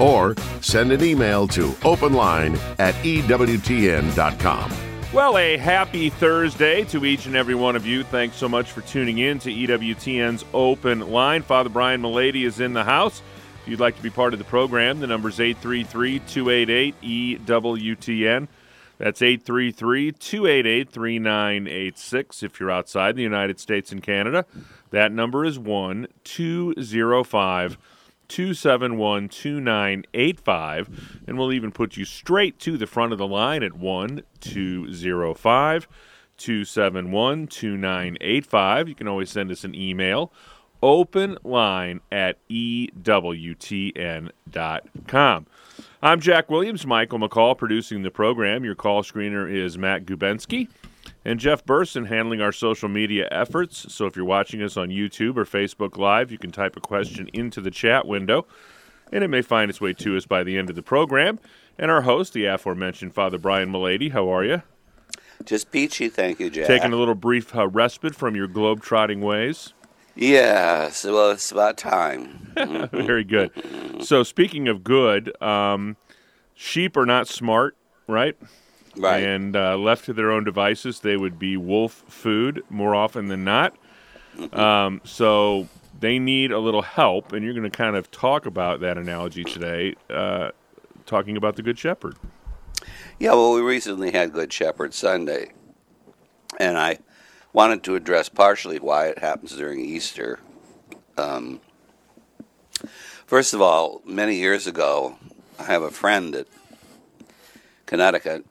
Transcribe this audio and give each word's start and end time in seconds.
or 0.00 0.34
send 0.60 0.92
an 0.92 1.02
email 1.02 1.48
to 1.48 1.68
openline 1.82 2.58
at 2.78 2.94
EWTN.com. 2.96 4.72
Well, 5.12 5.38
a 5.38 5.56
happy 5.56 6.10
Thursday 6.10 6.84
to 6.84 7.06
each 7.06 7.24
and 7.24 7.34
every 7.34 7.54
one 7.54 7.76
of 7.76 7.86
you. 7.86 8.04
Thanks 8.04 8.36
so 8.36 8.46
much 8.46 8.70
for 8.70 8.82
tuning 8.82 9.18
in 9.18 9.38
to 9.38 9.50
EWTN's 9.50 10.44
Open 10.52 11.10
Line. 11.10 11.40
Father 11.42 11.70
Brian 11.70 12.02
Mullady 12.02 12.44
is 12.44 12.60
in 12.60 12.74
the 12.74 12.84
house. 12.84 13.22
If 13.62 13.68
you'd 13.68 13.80
like 13.80 13.96
to 13.96 14.02
be 14.02 14.10
part 14.10 14.34
of 14.34 14.38
the 14.38 14.44
program, 14.44 15.00
the 15.00 15.06
number 15.06 15.30
is 15.30 15.40
833 15.40 16.18
288 16.20 17.00
EWTN. 17.46 18.48
That's 18.98 19.22
833 19.22 20.12
288 20.12 20.90
3986 20.90 22.42
if 22.42 22.60
you're 22.60 22.70
outside 22.70 23.16
the 23.16 23.22
United 23.22 23.58
States 23.58 23.92
and 23.92 24.02
Canada. 24.02 24.44
That 24.90 25.10
number 25.10 25.44
is 25.44 25.58
1 25.58 26.08
205 26.24 27.78
271 28.28 29.28
2985. 29.28 31.20
And 31.26 31.38
we'll 31.38 31.52
even 31.52 31.72
put 31.72 31.96
you 31.96 32.04
straight 32.04 32.58
to 32.60 32.76
the 32.76 32.86
front 32.86 33.12
of 33.12 33.18
the 33.18 33.26
line 33.26 33.62
at 33.62 33.74
1 33.74 34.22
205 34.40 35.88
271 36.36 37.46
2985. 37.46 38.88
You 38.88 38.94
can 38.94 39.08
always 39.08 39.30
send 39.30 39.50
us 39.50 39.64
an 39.64 39.74
email 39.74 40.32
open 40.82 41.36
line 41.42 42.00
at 42.10 42.38
EWTN.com. 42.48 42.96
I'm 46.00 46.20
Jack 46.20 46.48
Williams, 46.48 46.86
Michael 46.86 47.18
McCall 47.18 47.58
producing 47.58 48.02
the 48.02 48.10
program. 48.10 48.64
Your 48.64 48.76
call 48.76 49.02
screener 49.02 49.52
is 49.52 49.76
Matt 49.76 50.06
Gubensky. 50.06 50.68
And 51.24 51.38
Jeff 51.40 51.64
Burson 51.64 52.06
handling 52.06 52.40
our 52.40 52.52
social 52.52 52.88
media 52.88 53.28
efforts. 53.30 53.92
So 53.92 54.06
if 54.06 54.16
you're 54.16 54.24
watching 54.24 54.62
us 54.62 54.76
on 54.76 54.88
YouTube 54.88 55.36
or 55.36 55.44
Facebook 55.44 55.96
Live, 55.98 56.30
you 56.30 56.38
can 56.38 56.52
type 56.52 56.76
a 56.76 56.80
question 56.80 57.28
into 57.32 57.60
the 57.60 57.70
chat 57.70 58.06
window, 58.06 58.46
and 59.12 59.24
it 59.24 59.28
may 59.28 59.42
find 59.42 59.68
its 59.68 59.80
way 59.80 59.92
to 59.94 60.16
us 60.16 60.26
by 60.26 60.42
the 60.42 60.56
end 60.56 60.70
of 60.70 60.76
the 60.76 60.82
program. 60.82 61.38
And 61.78 61.90
our 61.90 62.02
host, 62.02 62.32
the 62.32 62.46
aforementioned 62.46 63.14
Father 63.14 63.38
Brian 63.38 63.70
Mullady, 63.70 64.12
how 64.12 64.28
are 64.28 64.44
you? 64.44 64.62
Just 65.44 65.70
peachy, 65.70 66.08
thank 66.08 66.40
you, 66.40 66.50
Jack. 66.50 66.66
Taking 66.66 66.92
a 66.92 66.96
little 66.96 67.14
brief 67.14 67.54
uh, 67.54 67.68
respite 67.68 68.14
from 68.14 68.34
your 68.34 68.48
globe-trotting 68.48 69.20
ways. 69.20 69.72
Yeah, 70.16 70.90
so, 70.90 71.14
well, 71.14 71.30
it's 71.30 71.52
about 71.52 71.76
time. 71.76 72.52
Very 72.92 73.22
good. 73.22 73.52
So 74.00 74.24
speaking 74.24 74.66
of 74.66 74.82
good, 74.82 75.40
um, 75.40 75.96
sheep 76.54 76.96
are 76.96 77.06
not 77.06 77.28
smart, 77.28 77.76
right? 78.08 78.36
Right. 78.96 79.22
And 79.22 79.54
uh, 79.54 79.76
left 79.76 80.06
to 80.06 80.12
their 80.12 80.30
own 80.30 80.44
devices, 80.44 81.00
they 81.00 81.16
would 81.16 81.38
be 81.38 81.56
wolf 81.56 82.04
food 82.08 82.62
more 82.70 82.94
often 82.94 83.28
than 83.28 83.44
not. 83.44 83.76
Um, 84.52 85.00
so 85.04 85.68
they 85.98 86.18
need 86.18 86.52
a 86.52 86.58
little 86.58 86.82
help, 86.82 87.32
and 87.32 87.44
you're 87.44 87.54
going 87.54 87.68
to 87.68 87.76
kind 87.76 87.96
of 87.96 88.10
talk 88.10 88.46
about 88.46 88.80
that 88.80 88.98
analogy 88.98 89.44
today, 89.44 89.94
uh, 90.10 90.50
talking 91.06 91.36
about 91.36 91.56
the 91.56 91.62
Good 91.62 91.78
Shepherd. 91.78 92.16
Yeah, 93.18 93.32
well, 93.32 93.52
we 93.52 93.60
recently 93.60 94.12
had 94.12 94.32
Good 94.32 94.52
Shepherd 94.52 94.94
Sunday, 94.94 95.52
and 96.58 96.78
I 96.78 96.98
wanted 97.52 97.82
to 97.84 97.96
address 97.96 98.28
partially 98.28 98.78
why 98.78 99.08
it 99.08 99.18
happens 99.18 99.56
during 99.56 99.80
Easter. 99.80 100.38
Um, 101.16 101.60
first 103.26 103.54
of 103.54 103.60
all, 103.60 104.00
many 104.04 104.36
years 104.36 104.68
ago, 104.68 105.18
I 105.58 105.64
have 105.64 105.82
a 105.82 105.90
friend 105.90 106.34
at 106.36 106.46
Connecticut. 107.86 108.46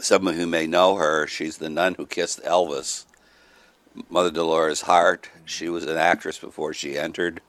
Some 0.00 0.26
of 0.26 0.36
you 0.36 0.46
may 0.46 0.66
know 0.66 0.96
her. 0.96 1.26
She's 1.26 1.58
the 1.58 1.68
nun 1.68 1.94
who 1.94 2.06
kissed 2.06 2.42
Elvis, 2.42 3.04
Mother 4.08 4.30
Dolores 4.30 4.82
Hart. 4.82 5.28
She 5.44 5.68
was 5.68 5.84
an 5.84 5.96
actress 5.96 6.38
before 6.38 6.72
she 6.72 6.98
entered, 6.98 7.40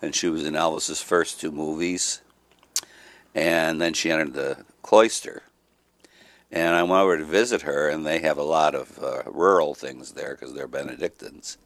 and 0.00 0.14
she 0.14 0.28
was 0.28 0.44
in 0.44 0.54
Elvis's 0.54 1.02
first 1.02 1.40
two 1.40 1.52
movies. 1.52 2.22
And 3.34 3.80
then 3.80 3.92
she 3.94 4.10
entered 4.10 4.34
the 4.34 4.64
cloister. 4.82 5.42
And 6.50 6.74
I 6.74 6.82
went 6.82 7.02
over 7.02 7.16
to 7.18 7.24
visit 7.24 7.62
her, 7.62 7.88
and 7.88 8.04
they 8.04 8.18
have 8.20 8.36
a 8.36 8.42
lot 8.42 8.74
of 8.74 8.98
uh, 9.02 9.22
rural 9.26 9.74
things 9.74 10.12
there 10.12 10.34
because 10.34 10.54
they're 10.54 10.68
Benedictines. 10.68 11.56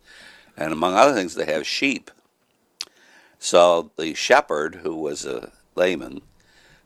And 0.57 0.73
among 0.73 0.95
other 0.95 1.15
things, 1.15 1.35
they 1.35 1.47
have 1.47 1.67
sheep. 1.67 2.11
So 3.39 3.91
the 3.97 4.15
shepherd, 4.15 4.77
who 4.77 4.95
was 4.97 5.25
a 5.25 5.53
layman, 5.75 6.23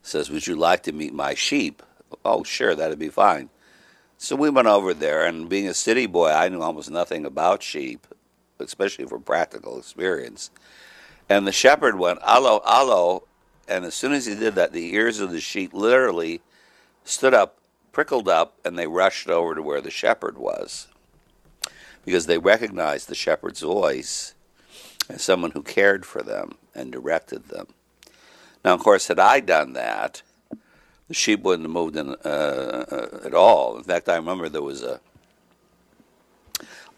says, 0.03 0.31
Would 0.31 0.47
you 0.47 0.57
like 0.57 0.83
to 0.85 0.93
meet 0.93 1.13
my 1.13 1.35
sheep? 1.35 1.83
Oh, 2.25 2.45
sure, 2.45 2.75
that'd 2.75 2.99
be 2.99 3.09
fine. 3.09 3.51
So 4.19 4.37
we 4.37 4.51
went 4.51 4.69
over 4.69 4.93
there, 4.93 5.25
and 5.25 5.49
being 5.49 5.69
a 5.69 5.75
city 5.75 6.07
boy, 6.07 6.31
I 6.31 6.49
knew 6.49 6.61
almost 6.61 6.91
nothing 6.91 7.25
about 7.25 7.63
sheep, 7.63 8.07
especially 8.59 9.07
from 9.07 9.23
practical 9.23 9.79
experience. 9.79 10.51
And 11.29 11.47
the 11.47 11.53
shepherd 11.53 11.99
went, 11.99 12.19
Allo, 12.23 12.61
allo. 12.67 13.25
And 13.67 13.85
as 13.85 13.95
soon 13.95 14.13
as 14.13 14.27
he 14.27 14.35
did 14.35 14.57
that, 14.57 14.73
the 14.73 14.95
ears 14.95 15.21
of 15.21 15.31
the 15.31 15.41
sheep 15.41 15.73
literally 15.73 16.43
stood 17.05 17.33
up, 17.33 17.59
prickled 17.93 18.29
up, 18.29 18.55
and 18.65 18.79
they 18.79 18.87
rushed 18.87 19.29
over 19.29 19.55
to 19.55 19.63
where 19.63 19.81
the 19.81 19.91
shepherd 19.91 20.37
was 20.37 20.89
because 22.05 22.27
they 22.27 22.39
recognized 22.39 23.09
the 23.09 23.15
shepherd's 23.15 23.61
voice 23.61 24.35
as 25.09 25.23
someone 25.23 25.53
who 25.53 25.63
cared 25.63 26.07
for 26.07 26.23
them 26.23 26.57
and 26.75 26.93
directed 26.93 27.49
them. 27.49 27.69
Now, 28.65 28.75
of 28.75 28.81
course, 28.81 29.09
had 29.09 29.19
I 29.19 29.41
done 29.41 29.73
that, 29.75 30.23
the 31.11 31.15
sheep 31.15 31.43
wouldn't 31.43 31.65
have 31.65 31.73
moved 31.73 31.97
in 31.97 32.11
uh, 32.25 32.87
uh, 32.89 33.19
at 33.25 33.35
all. 33.35 33.77
In 33.77 33.83
fact, 33.83 34.09
I 34.09 34.15
remember 34.15 34.49
there 34.49 34.63
was 34.63 34.85
a 34.85 35.01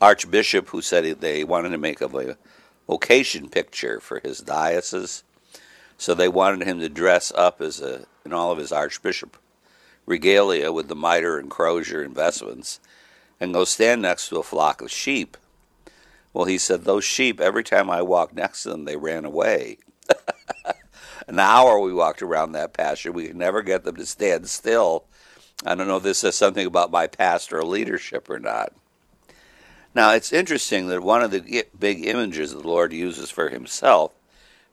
archbishop 0.03 0.69
who 0.69 0.83
said 0.83 1.05
they 1.23 1.45
wanted 1.45 1.71
to 1.71 1.79
make 1.79 2.03
a 2.03 2.37
vocation 2.87 3.49
picture 3.49 4.01
for 4.01 4.21
his 4.21 4.41
diocese, 4.41 5.25
so 5.97 6.13
they 6.13 6.29
wanted 6.29 6.69
him 6.69 6.79
to 6.81 6.91
dress 6.91 7.33
up 7.35 7.63
as 7.63 7.81
a 7.81 8.05
in 8.23 8.35
all 8.35 8.53
of 8.53 8.59
his 8.59 8.71
archbishop 8.71 9.39
regalia 10.05 10.71
with 10.71 10.89
the 10.89 10.95
mitre 10.95 11.39
and 11.39 11.51
crozier 11.51 12.03
and 12.03 12.15
vestments, 12.15 12.81
and 13.41 13.55
go 13.55 13.65
stand 13.65 14.03
next 14.03 14.29
to 14.29 14.37
a 14.37 14.43
flock 14.43 14.83
of 14.83 14.91
sheep. 14.91 15.39
Well, 16.35 16.45
he 16.45 16.59
said 16.59 16.85
those 16.85 17.05
sheep 17.05 17.41
every 17.41 17.65
time 17.65 17.89
I 17.89 18.03
walked 18.03 18.35
next 18.35 18.65
to 18.65 18.69
them, 18.69 18.85
they 18.85 18.97
ran 18.97 19.25
away. 19.25 19.79
An 21.27 21.39
hour 21.39 21.79
we 21.79 21.93
walked 21.93 22.23
around 22.23 22.53
that 22.53 22.73
pasture. 22.73 23.13
We 23.13 23.29
could 23.29 23.37
never 23.37 23.63
get 23.63 23.85
them 23.85 23.97
to 23.97 24.07
stand 24.07 24.49
still. 24.49 25.05
I 25.65 25.75
don't 25.75 25.87
know 25.87 25.99
if 25.99 26.03
this 26.03 26.19
says 26.19 26.37
something 26.37 26.67
about 26.67 26.91
my 26.91 27.07
pastoral 27.07 27.69
leadership 27.69 28.29
or 28.29 28.39
not. 28.39 28.73
Now, 29.95 30.13
it's 30.13 30.33
interesting 30.33 30.89
that 30.89 31.03
one 31.03 31.23
of 31.23 31.31
the 31.31 31.67
big 31.79 32.07
images 32.07 32.53
the 32.53 32.61
Lord 32.61 32.93
uses 32.93 33.31
for 33.31 33.51
himself 33.51 34.13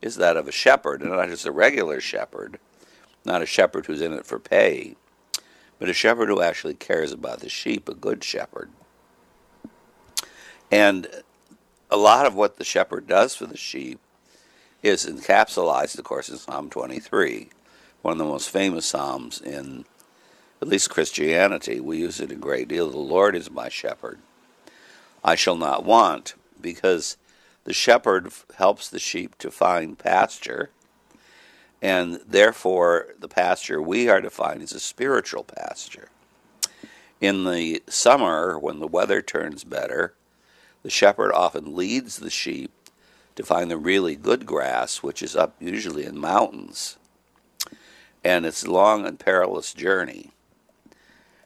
is 0.02 0.16
that 0.16 0.38
of 0.38 0.48
a 0.48 0.52
shepherd, 0.52 1.02
and 1.02 1.12
not 1.12 1.28
just 1.28 1.46
a 1.46 1.52
regular 1.52 2.00
shepherd, 2.00 2.58
not 3.26 3.42
a 3.42 3.46
shepherd 3.46 3.86
who's 3.86 4.02
in 4.02 4.14
it 4.14 4.26
for 4.26 4.40
pay, 4.40 4.96
but 5.78 5.90
a 5.90 5.94
shepherd 5.94 6.30
who 6.30 6.42
actually 6.42 6.74
cares 6.74 7.12
about 7.12 7.42
the 7.42 7.50
sheep, 7.50 7.90
a 7.90 7.94
good 7.94 8.24
shepherd. 8.24 8.70
And 10.72 11.08
a 11.92 11.98
lot 11.98 12.26
of 12.26 12.36
what 12.36 12.58
the 12.58 12.64
shepherd 12.64 13.08
does 13.08 13.36
for 13.36 13.46
the 13.46 13.58
sheep 13.58 14.00
is 14.81 15.06
encapsulated, 15.06 15.97
of 16.00 16.06
course, 16.06 16.29
in 16.29 16.38
Psalm 16.38 16.69
23, 16.69 17.50
one 18.01 18.13
of 18.13 18.17
the 18.17 18.25
most 18.25 18.50
famous 18.50 18.85
psalms 18.85 19.41
in 19.41 19.85
at 20.62 20.67
least 20.67 20.89
Christianity. 20.89 21.80
We 21.80 21.98
use 21.98 22.19
it 22.19 22.31
a 22.31 22.36
great 22.36 22.68
deal. 22.68 22.89
The 22.89 22.98
Lord 22.98 23.36
is 23.36 23.51
my 23.51 23.69
shepherd. 23.69 24.19
I 25.24 25.36
shall 25.36 25.56
not 25.56 25.83
want, 25.83 26.36
because 26.59 27.18
the 27.65 27.74
shepherd 27.74 28.31
helps 28.57 28.89
the 28.89 29.00
sheep 29.00 29.38
to 29.39 29.51
find 29.51 30.00
pasture, 30.00 30.69
and 31.81 32.19
therefore 32.27 33.07
the 33.19 33.27
pasture 33.27 33.81
we 33.81 34.09
are 34.09 34.21
to 34.21 34.30
find 34.30 34.62
is 34.62 34.71
a 34.71 34.80
spiritual 34.80 35.44
pasture. 35.44 36.09
In 37.21 37.44
the 37.44 37.83
summer, 37.88 38.57
when 38.57 38.80
the 38.80 38.88
weather 38.88 39.21
turns 39.21 39.65
better, 39.65 40.13
the 40.83 40.89
shepherd 40.89 41.33
often 41.33 41.75
leads 41.75 42.18
the 42.18 42.30
sheep 42.30 42.71
to 43.39 43.45
find 43.45 43.71
the 43.71 43.77
really 43.77 44.18
good 44.18 44.45
grass, 44.45 45.01
which 45.01 45.24
is 45.24 45.33
up 45.33 45.56
usually 45.62 46.03
in 46.03 46.19
mountains. 46.19 46.97
And 48.21 48.45
it's 48.45 48.65
a 48.65 48.69
long 48.69 49.06
and 49.06 49.18
perilous 49.18 49.74
journey. 49.74 50.31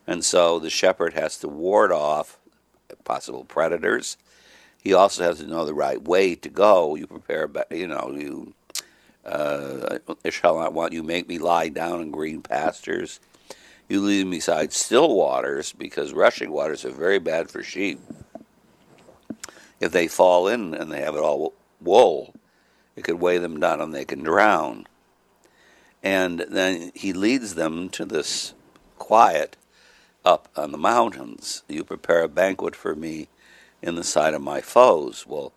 And 0.07 0.25
so 0.25 0.57
the 0.57 0.71
shepherd 0.71 1.13
has 1.13 1.37
to 1.37 1.47
ward 1.47 1.91
off 1.91 2.39
possible 3.03 3.43
predators. 3.43 4.17
He 4.81 4.91
also 4.91 5.23
has 5.23 5.37
to 5.37 5.45
know 5.45 5.65
the 5.65 5.75
right 5.75 6.01
way 6.01 6.33
to 6.33 6.49
go. 6.49 6.95
You 6.95 7.05
prepare, 7.05 7.47
you 7.69 7.85
know, 7.85 8.11
you 8.17 8.55
uh, 9.23 9.99
shall 10.31 10.57
not 10.57 10.73
want 10.73 10.93
you 10.93 11.03
make 11.03 11.27
me 11.27 11.37
lie 11.37 11.69
down 11.69 12.01
in 12.01 12.09
green 12.09 12.41
pastures. 12.41 13.19
You 13.87 14.01
lead 14.01 14.21
them 14.21 14.31
beside 14.31 14.73
still 14.73 15.15
waters 15.15 15.71
because 15.71 16.11
rushing 16.11 16.49
waters 16.49 16.85
are 16.85 16.89
very 16.89 17.19
bad 17.19 17.51
for 17.51 17.61
sheep. 17.61 17.99
If 19.79 19.91
they 19.91 20.07
fall 20.07 20.47
in 20.47 20.73
and 20.73 20.91
they 20.91 21.01
have 21.01 21.13
it 21.13 21.21
all 21.21 21.53
wool, 21.83 22.33
it 22.95 23.03
could 23.03 23.19
weigh 23.19 23.37
them 23.37 23.59
down 23.59 23.81
and 23.81 23.93
they 23.93 24.05
can 24.05 24.23
drown. 24.23 24.87
And 26.01 26.45
then 26.49 26.91
he 26.93 27.13
leads 27.13 27.55
them 27.55 27.89
to 27.89 28.05
this 28.05 28.53
quiet 28.97 29.55
up 30.25 30.49
on 30.55 30.71
the 30.71 30.77
mountains. 30.77 31.63
You 31.67 31.83
prepare 31.83 32.23
a 32.23 32.27
banquet 32.27 32.75
for 32.75 32.95
me 32.95 33.29
in 33.81 33.95
the 33.95 34.03
sight 34.03 34.33
of 34.33 34.41
my 34.41 34.61
foes. 34.61 35.25
Well, 35.27 35.53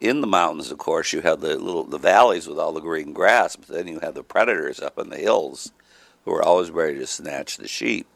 in 0.00 0.20
the 0.20 0.26
mountains, 0.26 0.70
of 0.70 0.78
course, 0.78 1.12
you 1.12 1.20
have 1.20 1.40
the 1.40 1.56
little 1.56 1.84
the 1.84 1.98
valleys 1.98 2.48
with 2.48 2.58
all 2.58 2.72
the 2.72 2.80
green 2.80 3.12
grass, 3.12 3.54
but 3.54 3.68
then 3.68 3.86
you 3.86 4.00
have 4.00 4.14
the 4.14 4.24
predators 4.24 4.80
up 4.80 4.98
in 4.98 5.10
the 5.10 5.16
hills 5.16 5.72
who 6.24 6.32
are 6.32 6.42
always 6.42 6.70
ready 6.70 6.98
to 6.98 7.06
snatch 7.06 7.56
the 7.56 7.68
sheep. 7.68 8.06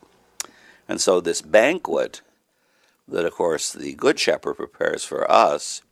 And 0.88 1.00
so 1.00 1.20
this 1.20 1.42
banquet 1.42 2.22
that, 3.08 3.24
of 3.24 3.32
course, 3.32 3.72
the 3.72 3.94
Good 3.94 4.18
Shepherd 4.18 4.54
prepares 4.54 5.04
for 5.04 5.30
us 5.30 5.82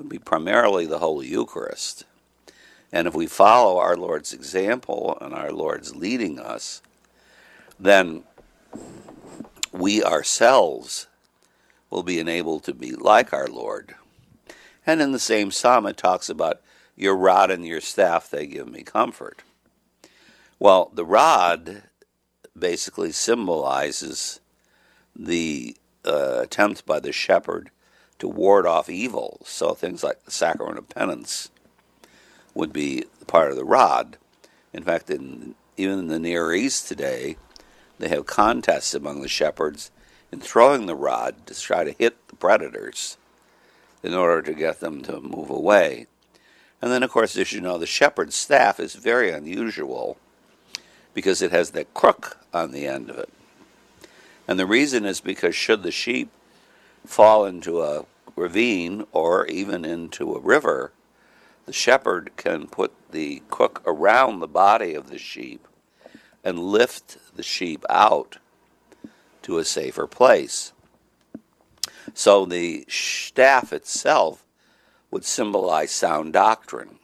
would 0.00 0.08
be 0.08 0.18
primarily 0.18 0.86
the 0.86 0.98
Holy 0.98 1.26
Eucharist. 1.26 2.04
And 2.90 3.06
if 3.06 3.14
we 3.14 3.26
follow 3.26 3.78
our 3.78 3.96
Lord's 3.96 4.32
example 4.32 5.18
and 5.20 5.34
our 5.34 5.52
Lord's 5.52 5.94
leading 5.94 6.38
us, 6.38 6.80
then 7.78 8.24
we 9.72 10.02
ourselves 10.02 11.06
will 11.90 12.02
be 12.02 12.18
enabled 12.18 12.64
to 12.64 12.72
be 12.72 12.92
like 12.92 13.34
our 13.34 13.46
Lord. 13.46 13.94
And 14.86 15.02
in 15.02 15.12
the 15.12 15.18
same 15.18 15.50
psalm, 15.50 15.84
it 15.84 15.98
talks 15.98 16.30
about 16.30 16.62
your 16.96 17.14
rod 17.14 17.50
and 17.50 17.66
your 17.66 17.82
staff, 17.82 18.30
they 18.30 18.46
give 18.46 18.68
me 18.68 18.82
comfort. 18.82 19.42
Well, 20.58 20.90
the 20.94 21.04
rod 21.04 21.82
basically 22.58 23.12
symbolizes 23.12 24.40
the 25.14 25.76
uh, 26.06 26.40
attempt 26.40 26.86
by 26.86 27.00
the 27.00 27.12
shepherd 27.12 27.70
to 28.20 28.28
ward 28.28 28.66
off 28.66 28.88
evil. 28.88 29.40
So 29.44 29.74
things 29.74 30.04
like 30.04 30.24
the 30.24 30.30
sacrament 30.30 30.78
of 30.78 30.88
penance 30.88 31.50
would 32.54 32.72
be 32.72 33.04
part 33.26 33.50
of 33.50 33.56
the 33.56 33.64
rod. 33.64 34.16
In 34.72 34.82
fact, 34.82 35.10
in, 35.10 35.54
even 35.76 35.98
in 35.98 36.08
the 36.08 36.18
Near 36.18 36.52
East 36.52 36.88
today, 36.88 37.36
they 37.98 38.08
have 38.08 38.26
contests 38.26 38.94
among 38.94 39.20
the 39.20 39.28
shepherds 39.28 39.90
in 40.32 40.40
throwing 40.40 40.86
the 40.86 40.94
rod 40.94 41.46
to 41.46 41.58
try 41.58 41.84
to 41.84 41.94
hit 41.98 42.28
the 42.28 42.36
predators 42.36 43.16
in 44.02 44.14
order 44.14 44.40
to 44.42 44.54
get 44.54 44.80
them 44.80 45.02
to 45.02 45.20
move 45.20 45.50
away. 45.50 46.06
And 46.80 46.90
then, 46.90 47.02
of 47.02 47.10
course, 47.10 47.36
as 47.36 47.52
you 47.52 47.60
know, 47.60 47.76
the 47.76 47.86
shepherd's 47.86 48.34
staff 48.34 48.80
is 48.80 48.94
very 48.94 49.30
unusual 49.30 50.16
because 51.12 51.42
it 51.42 51.50
has 51.50 51.72
that 51.72 51.92
crook 51.92 52.38
on 52.54 52.70
the 52.70 52.86
end 52.86 53.10
of 53.10 53.18
it. 53.18 53.28
And 54.48 54.58
the 54.58 54.66
reason 54.66 55.04
is 55.04 55.20
because 55.20 55.54
should 55.54 55.82
the 55.82 55.90
sheep 55.90 56.30
fall 57.04 57.44
into 57.44 57.82
a 57.82 58.06
ravine 58.36 59.04
or 59.12 59.46
even 59.46 59.84
into 59.84 60.34
a 60.34 60.40
river, 60.40 60.92
the 61.66 61.72
shepherd 61.72 62.32
can 62.36 62.66
put 62.66 62.92
the 63.10 63.42
crook 63.50 63.82
around 63.86 64.40
the 64.40 64.48
body 64.48 64.94
of 64.94 65.10
the 65.10 65.18
sheep 65.18 65.66
and 66.42 66.58
lift 66.58 67.18
the 67.36 67.42
sheep 67.42 67.84
out 67.88 68.38
to 69.42 69.58
a 69.58 69.64
safer 69.64 70.06
place. 70.06 70.72
So 72.14 72.44
the 72.44 72.84
staff 72.88 73.72
itself 73.72 74.44
would 75.10 75.24
symbolize 75.24 75.90
sound 75.90 76.32
doctrine. 76.32 76.98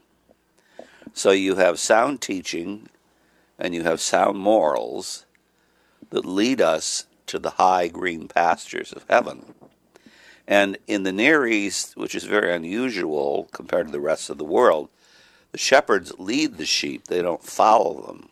So 1.12 1.31
you 1.31 1.56
have 1.56 1.78
sound 1.78 2.20
teaching 2.20 2.88
and 3.58 3.75
you 3.75 3.82
have 3.84 4.00
sound 4.00 4.38
morals 4.38 5.26
that 6.11 6.25
lead 6.25 6.61
us 6.61 7.06
to 7.26 7.38
the 7.38 7.50
high 7.50 7.88
green 7.88 8.28
pastures 8.28 8.93
of 8.93 9.05
heaven. 9.08 9.55
And 10.46 10.78
in 10.87 11.02
the 11.02 11.12
Near 11.12 11.46
East, 11.46 11.96
which 11.96 12.14
is 12.14 12.25
very 12.25 12.54
unusual 12.54 13.48
compared 13.52 13.87
to 13.87 13.93
the 13.93 14.00
rest 14.00 14.31
of 14.31 14.38
the 14.38 14.44
world, 14.44 14.88
the 15.52 15.58
shepherds 15.58 16.12
lead 16.19 16.56
the 16.56 16.66
sheep, 16.66 17.04
they 17.06 17.22
don't 17.22 17.43
follow 17.43 18.06
them. 18.06 18.28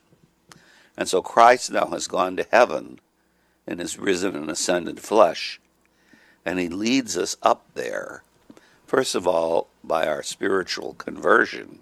And 0.96 1.08
so 1.08 1.22
Christ 1.22 1.72
now 1.72 1.86
has 1.86 2.06
gone 2.06 2.36
to 2.36 2.46
heaven 2.50 3.00
and 3.66 3.80
his 3.80 3.98
risen 3.98 4.36
and 4.36 4.50
ascended 4.50 5.00
flesh. 5.00 5.60
And 6.44 6.58
he 6.58 6.68
leads 6.68 7.16
us 7.16 7.36
up 7.42 7.64
there, 7.74 8.22
first 8.86 9.14
of 9.14 9.26
all, 9.26 9.68
by 9.82 10.06
our 10.06 10.22
spiritual 10.22 10.94
conversion, 10.94 11.80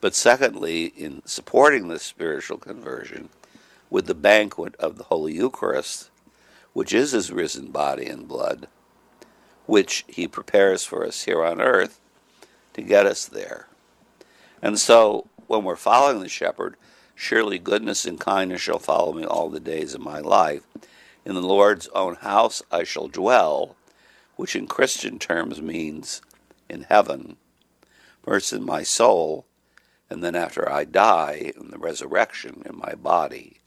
but 0.00 0.16
secondly, 0.16 0.86
in 0.86 1.22
supporting 1.26 1.86
this 1.86 2.02
spiritual 2.02 2.58
conversion 2.58 3.28
with 3.88 4.06
the 4.06 4.14
banquet 4.14 4.74
of 4.76 4.98
the 4.98 5.04
Holy 5.04 5.34
Eucharist, 5.34 6.10
which 6.72 6.92
is 6.92 7.12
his 7.12 7.30
risen 7.30 7.70
body 7.70 8.06
and 8.06 8.26
blood, 8.26 8.66
which 9.66 10.04
he 10.08 10.26
prepares 10.26 10.84
for 10.84 11.06
us 11.06 11.24
here 11.24 11.44
on 11.44 11.60
earth 11.60 12.00
to 12.74 12.82
get 12.82 13.06
us 13.06 13.26
there. 13.26 13.66
And 14.60 14.78
so, 14.78 15.28
when 15.46 15.64
we're 15.64 15.76
following 15.76 16.20
the 16.20 16.28
shepherd, 16.28 16.76
Surely 17.14 17.58
goodness 17.58 18.04
and 18.04 18.18
kindness 18.18 18.60
shall 18.60 18.80
follow 18.80 19.12
me 19.12 19.24
all 19.24 19.48
the 19.48 19.60
days 19.60 19.94
of 19.94 20.00
my 20.00 20.18
life. 20.18 20.66
In 21.24 21.34
the 21.34 21.40
Lord's 21.40 21.86
own 21.94 22.16
house 22.16 22.62
I 22.70 22.82
shall 22.82 23.06
dwell, 23.06 23.76
which 24.34 24.56
in 24.56 24.66
Christian 24.66 25.20
terms 25.20 25.62
means 25.62 26.20
in 26.68 26.82
heaven. 26.82 27.36
First 28.24 28.52
in 28.52 28.64
my 28.64 28.82
soul, 28.82 29.46
and 30.10 30.22
then 30.22 30.34
after 30.34 30.68
I 30.68 30.84
die 30.84 31.52
in 31.56 31.70
the 31.70 31.78
resurrection 31.78 32.62
in 32.66 32.76
my 32.76 32.94
body, 32.94 33.60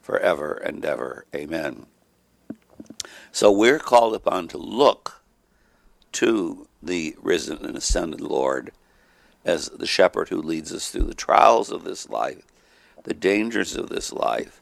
forever 0.00 0.52
and 0.52 0.82
ever. 0.82 1.26
Amen. 1.34 1.84
So 3.30 3.52
we're 3.52 3.78
called 3.78 4.14
upon 4.14 4.48
to 4.48 4.58
look 4.58 5.15
to 6.16 6.66
the 6.82 7.14
risen 7.20 7.64
and 7.64 7.76
ascended 7.76 8.22
Lord 8.22 8.72
as 9.44 9.68
the 9.68 9.86
shepherd 9.86 10.30
who 10.30 10.40
leads 10.40 10.72
us 10.72 10.90
through 10.90 11.04
the 11.04 11.14
trials 11.14 11.70
of 11.70 11.84
this 11.84 12.08
life 12.08 12.46
the 13.04 13.14
dangers 13.14 13.76
of 13.76 13.88
this 13.88 14.12
life 14.12 14.60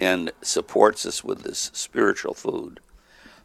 and 0.00 0.32
supports 0.42 1.06
us 1.06 1.22
with 1.22 1.42
this 1.42 1.70
spiritual 1.72 2.34
food 2.34 2.80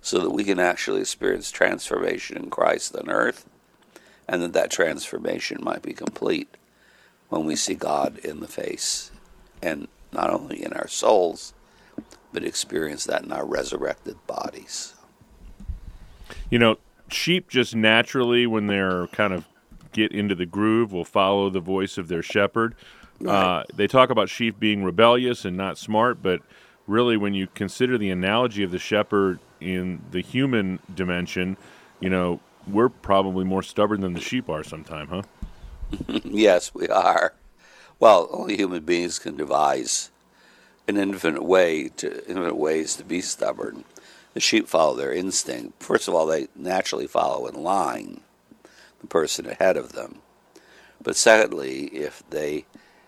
so 0.01 0.19
that 0.19 0.31
we 0.31 0.43
can 0.43 0.59
actually 0.59 0.99
experience 0.99 1.51
transformation 1.51 2.37
in 2.37 2.49
Christ 2.49 2.95
on 2.95 3.09
earth 3.09 3.47
and 4.27 4.41
that 4.41 4.53
that 4.53 4.71
transformation 4.71 5.59
might 5.61 5.83
be 5.83 5.93
complete 5.93 6.57
when 7.29 7.45
we 7.45 7.55
see 7.55 7.75
God 7.75 8.17
in 8.17 8.39
the 8.39 8.47
face 8.47 9.11
and 9.61 9.87
not 10.11 10.31
only 10.31 10.63
in 10.63 10.73
our 10.73 10.87
souls 10.87 11.53
but 12.33 12.43
experience 12.43 13.05
that 13.05 13.23
in 13.23 13.31
our 13.31 13.45
resurrected 13.45 14.17
bodies. 14.25 14.95
You 16.49 16.59
know, 16.59 16.77
sheep 17.09 17.49
just 17.49 17.75
naturally 17.75 18.47
when 18.47 18.67
they're 18.67 19.07
kind 19.07 19.33
of 19.33 19.45
get 19.93 20.11
into 20.11 20.35
the 20.35 20.45
groove 20.45 20.91
will 20.91 21.05
follow 21.05 21.49
the 21.49 21.59
voice 21.59 21.97
of 21.97 22.07
their 22.07 22.21
shepherd. 22.21 22.75
Right. 23.19 23.33
Uh, 23.33 23.63
they 23.73 23.87
talk 23.87 24.09
about 24.09 24.29
sheep 24.29 24.59
being 24.59 24.83
rebellious 24.83 25.43
and 25.45 25.57
not 25.57 25.77
smart, 25.77 26.21
but 26.21 26.41
really, 26.85 27.17
when 27.17 27.33
you 27.33 27.47
consider 27.47 27.97
the 27.97 28.11
analogy 28.11 28.63
of 28.63 28.71
the 28.71 28.79
shepherd 28.79 29.39
in 29.59 30.01
the 30.11 30.21
human 30.21 30.79
dimension, 30.93 31.57
you 31.99 32.09
know, 32.09 32.39
we're 32.67 32.89
probably 32.89 33.43
more 33.43 33.63
stubborn 33.63 34.01
than 34.01 34.13
the 34.13 34.19
sheep 34.19 34.49
are 34.49 34.63
sometime, 34.63 35.07
huh? 35.07 35.21
yes, 36.23 36.73
we 36.73 36.87
are. 36.87 37.33
Well, 37.99 38.27
only 38.31 38.55
human 38.55 38.83
beings 38.83 39.19
can 39.19 39.35
devise 39.35 40.11
an 40.87 40.97
infinite 40.97 41.43
way 41.43 41.89
to 41.97 42.27
infinite 42.27 42.55
ways 42.55 42.95
to 42.97 43.03
be 43.03 43.21
stubborn. 43.21 43.83
The 44.37 44.41
sheep 44.41 44.67
follow 44.67 44.95
their 44.95 45.11
instinct. 45.11 45.81
First 45.81 46.07
of 46.07 46.13
all, 46.13 46.27
they 46.27 46.47
naturally 46.55 47.07
follow 47.07 47.47
in 47.47 47.55
line 47.55 48.21
the 49.01 49.07
person 49.07 49.47
ahead 49.47 49.77
of 49.77 49.93
them. 49.93 50.19
But 51.01 51.15
secondly, 51.15 51.85
if 51.85 52.21
they 52.29 52.67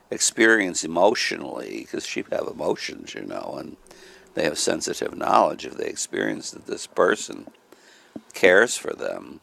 experience 0.10 0.84
emotionally, 0.84 1.82
because 1.82 2.08
sheep 2.08 2.32
have 2.32 2.48
emotions, 2.48 3.14
you 3.14 3.22
know, 3.22 3.58
and 3.60 3.78
they 4.34 4.44
have 4.46 4.58
sensitive 4.58 5.16
knowledge. 5.16 5.68
If 5.68 5.78
they 5.78 5.86
experience 5.86 6.50
that 6.50 6.66
this 6.66 6.88
person 6.88 7.52
cares 8.34 8.76
for 8.76 8.94
them, 8.94 9.42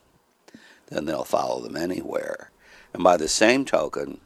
then 0.89 1.05
they'll 1.05 1.23
follow 1.23 1.61
them 1.61 1.77
anywhere. 1.77 2.51
And 2.95 3.05
by 3.05 3.17
the 3.17 3.29
same 3.29 3.65
token, 3.65 4.21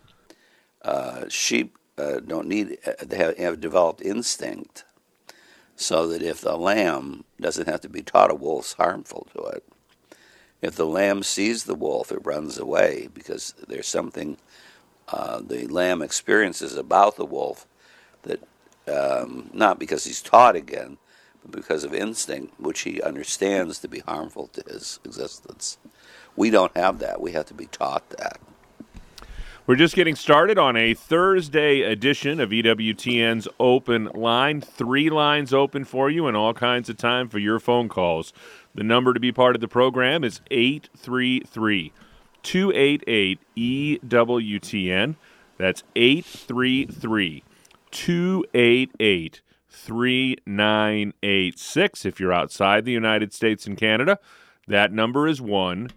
uh, 0.81 1.29
sheep 1.29 1.77
uh, 1.99 2.21
don't 2.21 2.49
need, 2.49 2.79
uh, 2.87 2.93
they 3.03 3.19
have, 3.19 3.37
have 3.37 3.61
developed 3.61 4.01
instinct 4.01 4.85
so 5.81 6.07
that 6.07 6.21
if 6.21 6.43
the 6.43 6.57
lamb 6.57 7.25
doesn't 7.41 7.67
have 7.67 7.81
to 7.81 7.89
be 7.89 8.03
taught 8.03 8.31
a 8.31 8.35
wolf's 8.35 8.75
harmful 8.75 9.27
to 9.35 9.43
it, 9.45 9.65
if 10.61 10.77
the 10.77 10.87
lamb 10.87 11.23
sees 11.23 11.65
the 11.65 11.75
wolf, 11.75 12.13
it 12.13 12.25
runs 12.25 12.59
away 12.59 13.09
because 13.15 13.55
there's 13.67 13.87
something 13.87 14.37
uh, 15.09 15.41
the 15.41 15.67
lamb 15.67 16.03
experiences 16.03 16.77
about 16.77 17.17
the 17.17 17.25
wolf 17.25 17.67
that 18.23 18.41
um, 18.87 19.49
not 19.55 19.79
because 19.79 20.05
he's 20.05 20.21
taught 20.21 20.55
again, 20.55 20.99
but 21.43 21.51
because 21.51 21.83
of 21.83 21.95
instinct, 21.95 22.61
which 22.61 22.81
he 22.81 23.01
understands 23.01 23.79
to 23.79 23.89
be 23.89 24.01
harmful 24.01 24.49
to 24.49 24.63
his 24.71 25.01
existence. 25.05 25.79
We 26.37 26.51
don't 26.51 26.77
have 26.77 26.99
that. 26.99 27.23
We 27.23 27.33
have 27.33 27.47
to 27.47 27.55
be 27.55 27.67
taught 27.67 28.11
that. 28.11 28.39
We're 29.71 29.77
just 29.77 29.95
getting 29.95 30.17
started 30.17 30.59
on 30.59 30.77
a 30.77 30.95
Thursday 30.95 31.83
edition 31.83 32.41
of 32.41 32.51
EWTN's 32.51 33.47
Open 33.61 34.07
Line. 34.07 34.61
Three 34.61 35.09
lines 35.09 35.55
open 35.55 35.85
for 35.85 36.11
you 36.11 36.27
and 36.27 36.37
all 36.37 36.53
kinds 36.53 36.89
of 36.89 36.97
time 36.97 37.29
for 37.29 37.39
your 37.39 37.61
phone 37.61 37.89
calls. 37.89 38.33
The 38.75 38.83
number 38.83 39.15
to 39.15 39.21
be 39.21 39.31
part 39.31 39.55
of 39.55 39.61
the 39.61 39.69
program 39.69 40.25
is 40.25 40.41
833 40.51 41.93
288 42.43 43.39
EWTN. 43.57 45.15
That's 45.57 45.85
833 45.95 47.45
288 47.93 49.41
3986. 49.69 52.05
If 52.05 52.19
you're 52.19 52.33
outside 52.33 52.85
the 52.85 52.91
United 52.91 53.33
States 53.33 53.69
and 53.69 53.77
Canada, 53.77 54.19
that 54.67 54.93
number 54.93 55.29
is 55.29 55.41
1 55.41 55.91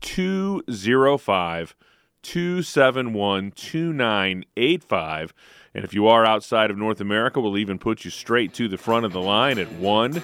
205 0.00 1.76
271 2.22 3.52
2985. 3.52 5.34
And 5.74 5.84
if 5.84 5.94
you 5.94 6.06
are 6.06 6.26
outside 6.26 6.70
of 6.70 6.76
North 6.76 7.00
America, 7.00 7.40
we'll 7.40 7.58
even 7.58 7.78
put 7.78 8.04
you 8.04 8.10
straight 8.10 8.52
to 8.54 8.68
the 8.68 8.78
front 8.78 9.04
of 9.04 9.12
the 9.12 9.20
line 9.20 9.58
at 9.58 9.70
1 9.72 10.22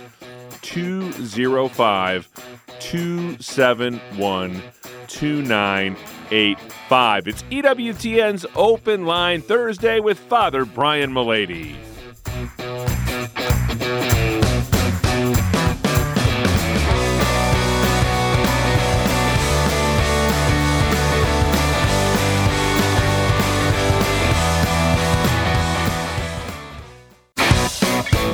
205 0.63 2.29
271 2.81 4.63
2985. 5.07 7.29
It's 7.29 7.43
EWTN's 7.45 8.45
Open 8.55 9.07
Line 9.07 9.41
Thursday 9.41 10.01
with 10.01 10.19
Father 10.19 10.65
Brian 10.65 11.13
Mullady. 11.13 11.77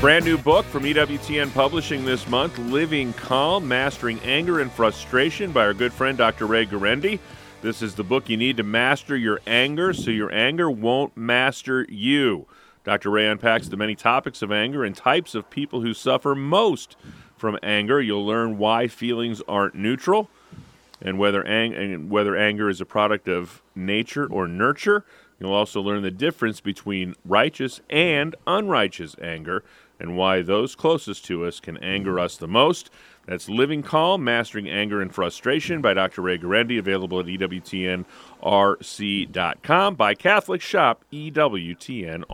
Brand 0.00 0.26
new 0.26 0.36
book 0.36 0.66
from 0.66 0.84
EWTN 0.84 1.52
Publishing 1.54 2.04
this 2.04 2.28
month 2.28 2.58
Living 2.58 3.14
Calm, 3.14 3.66
Mastering 3.66 4.20
Anger 4.20 4.60
and 4.60 4.70
Frustration 4.70 5.52
by 5.52 5.64
our 5.64 5.72
good 5.72 5.92
friend 5.92 6.18
Dr. 6.18 6.46
Ray 6.46 6.66
Guarendi. 6.66 7.18
This 7.62 7.80
is 7.80 7.94
the 7.94 8.04
book 8.04 8.28
you 8.28 8.36
need 8.36 8.58
to 8.58 8.62
master 8.62 9.16
your 9.16 9.40
anger 9.46 9.94
so 9.94 10.10
your 10.10 10.30
anger 10.30 10.70
won't 10.70 11.16
master 11.16 11.86
you. 11.88 12.46
Dr. 12.84 13.10
Ray 13.10 13.26
unpacks 13.26 13.68
the 13.68 13.78
many 13.78 13.94
topics 13.94 14.42
of 14.42 14.52
anger 14.52 14.84
and 14.84 14.94
types 14.94 15.34
of 15.34 15.48
people 15.48 15.80
who 15.80 15.94
suffer 15.94 16.34
most 16.34 16.94
from 17.36 17.58
anger. 17.62 18.00
You'll 18.00 18.26
learn 18.26 18.58
why 18.58 18.88
feelings 18.88 19.42
aren't 19.48 19.74
neutral 19.74 20.28
and 21.00 21.18
whether, 21.18 21.42
ang- 21.44 21.74
and 21.74 22.10
whether 22.10 22.36
anger 22.36 22.68
is 22.68 22.82
a 22.82 22.86
product 22.86 23.28
of 23.28 23.62
nature 23.74 24.26
or 24.26 24.46
nurture. 24.46 25.04
You'll 25.40 25.52
also 25.52 25.80
learn 25.80 26.02
the 26.02 26.10
difference 26.10 26.60
between 26.60 27.14
righteous 27.24 27.80
and 27.90 28.34
unrighteous 28.46 29.16
anger 29.20 29.64
and 29.98 30.16
why 30.16 30.42
those 30.42 30.74
closest 30.74 31.24
to 31.26 31.44
us 31.44 31.60
can 31.60 31.76
anger 31.78 32.18
us 32.18 32.36
the 32.36 32.48
most. 32.48 32.90
That's 33.26 33.48
Living 33.48 33.82
Calm, 33.82 34.22
Mastering 34.22 34.68
Anger 34.68 35.00
and 35.02 35.12
Frustration 35.12 35.80
by 35.80 35.94
Dr. 35.94 36.22
Ray 36.22 36.38
Guarendi, 36.38 36.78
available 36.78 37.18
at 37.18 37.26
EWTNRC.com. 37.26 38.04
By 39.96 40.14
Catholic 40.14 40.60
Shop, 40.60 41.04
EWTNRC.com. 41.12 42.26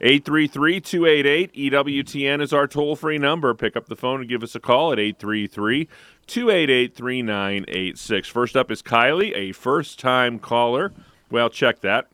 833 0.00 0.80
288 0.80 1.72
EWTN 1.72 2.40
is 2.40 2.52
our 2.52 2.68
toll 2.68 2.94
free 2.94 3.18
number. 3.18 3.52
Pick 3.54 3.76
up 3.76 3.88
the 3.88 3.96
phone 3.96 4.20
and 4.20 4.28
give 4.28 4.44
us 4.44 4.54
a 4.54 4.60
call 4.60 4.92
at 4.92 4.98
833 5.00 5.88
288 6.26 6.94
3986. 6.94 8.28
First 8.28 8.56
up 8.56 8.70
is 8.70 8.80
Kylie, 8.80 9.34
a 9.34 9.50
first 9.52 9.98
time 9.98 10.38
caller. 10.38 10.92
Well, 11.30 11.50
check 11.50 11.80
that. 11.80 12.06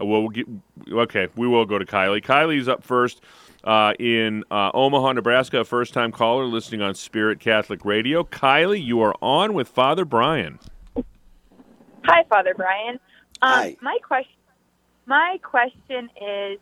Uh, 0.00 0.06
we'll 0.06 0.28
get, 0.28 0.46
okay, 0.90 1.28
we 1.36 1.46
will 1.46 1.66
go 1.66 1.78
to 1.78 1.84
Kylie. 1.84 2.22
Kylie's 2.22 2.68
up 2.68 2.82
first 2.82 3.20
uh, 3.64 3.94
in 3.98 4.44
uh, 4.50 4.70
Omaha, 4.72 5.12
Nebraska, 5.12 5.60
a 5.60 5.64
first 5.64 5.92
time 5.92 6.12
caller 6.12 6.44
listening 6.44 6.82
on 6.82 6.94
Spirit 6.94 7.40
Catholic 7.40 7.84
Radio. 7.84 8.24
Kylie, 8.24 8.82
you 8.82 9.00
are 9.00 9.14
on 9.20 9.54
with 9.54 9.68
Father 9.68 10.04
Brian. 10.04 10.58
Hi, 12.04 12.24
Father 12.28 12.54
Brian. 12.56 12.94
Um, 13.42 13.50
Hi. 13.52 13.76
My 13.80 13.98
question, 14.02 14.36
my 15.06 15.38
question 15.42 16.08
is, 16.20 16.58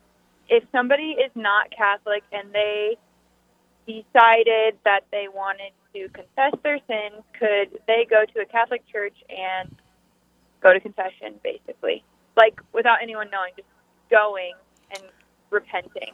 if 0.49 0.64
somebody 0.72 1.12
is 1.12 1.30
not 1.34 1.70
Catholic 1.70 2.25
and 2.32 2.52
they 2.52 2.96
decided 3.87 4.76
that 4.84 5.04
they 5.10 5.28
wanted 5.32 5.72
to 5.94 6.08
confess 6.08 6.52
their 6.62 6.78
sins, 6.87 7.22
could 7.38 7.78
they 7.87 8.06
go 8.08 8.25
to 8.34 8.40
a 8.40 8.44
Catholic 8.44 8.82
church 8.90 9.16
and 9.28 9.75
go 10.60 10.72
to 10.72 10.80
confession, 10.80 11.34
basically, 11.42 12.04
like 12.37 12.60
without 12.72 12.99
anyone 13.02 13.28
knowing, 13.30 13.52
just 13.56 13.68
going 14.10 14.52
and 14.92 15.02
repenting? 15.50 16.12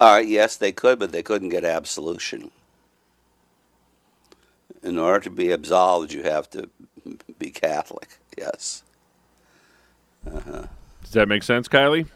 Uh, 0.00 0.22
yes, 0.24 0.56
they 0.56 0.72
could, 0.72 0.98
but 0.98 1.12
they 1.12 1.22
couldn't 1.22 1.50
get 1.50 1.64
absolution. 1.64 2.50
In 4.82 4.98
order 4.98 5.20
to 5.20 5.30
be 5.30 5.50
absolved, 5.50 6.12
you 6.12 6.22
have 6.22 6.48
to 6.50 6.70
be 7.38 7.50
Catholic. 7.50 8.18
Yes. 8.38 8.82
Uh-huh. 10.26 10.66
Does 11.02 11.12
that 11.12 11.28
make 11.28 11.42
sense, 11.42 11.68
Kylie? 11.68 12.06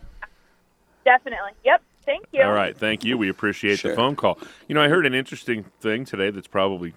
Definitely. 1.04 1.50
Yep. 1.64 1.83
Thank 2.07 2.26
you. 2.33 2.43
All 2.43 2.52
right, 2.52 2.76
thank 2.76 3.04
you. 3.04 3.16
We 3.16 3.28
appreciate 3.28 3.78
Sure. 3.81 3.90
the 3.90 3.97
phone 3.97 4.16
call. 4.16 4.38
You 4.69 4.75
know, 4.75 4.83
I 4.83 4.88
heard 4.88 5.07
an 5.07 5.14
interesting 5.14 5.64
thing 5.81 6.04
today 6.04 6.31
that's 6.31 6.47
probably 6.47 6.93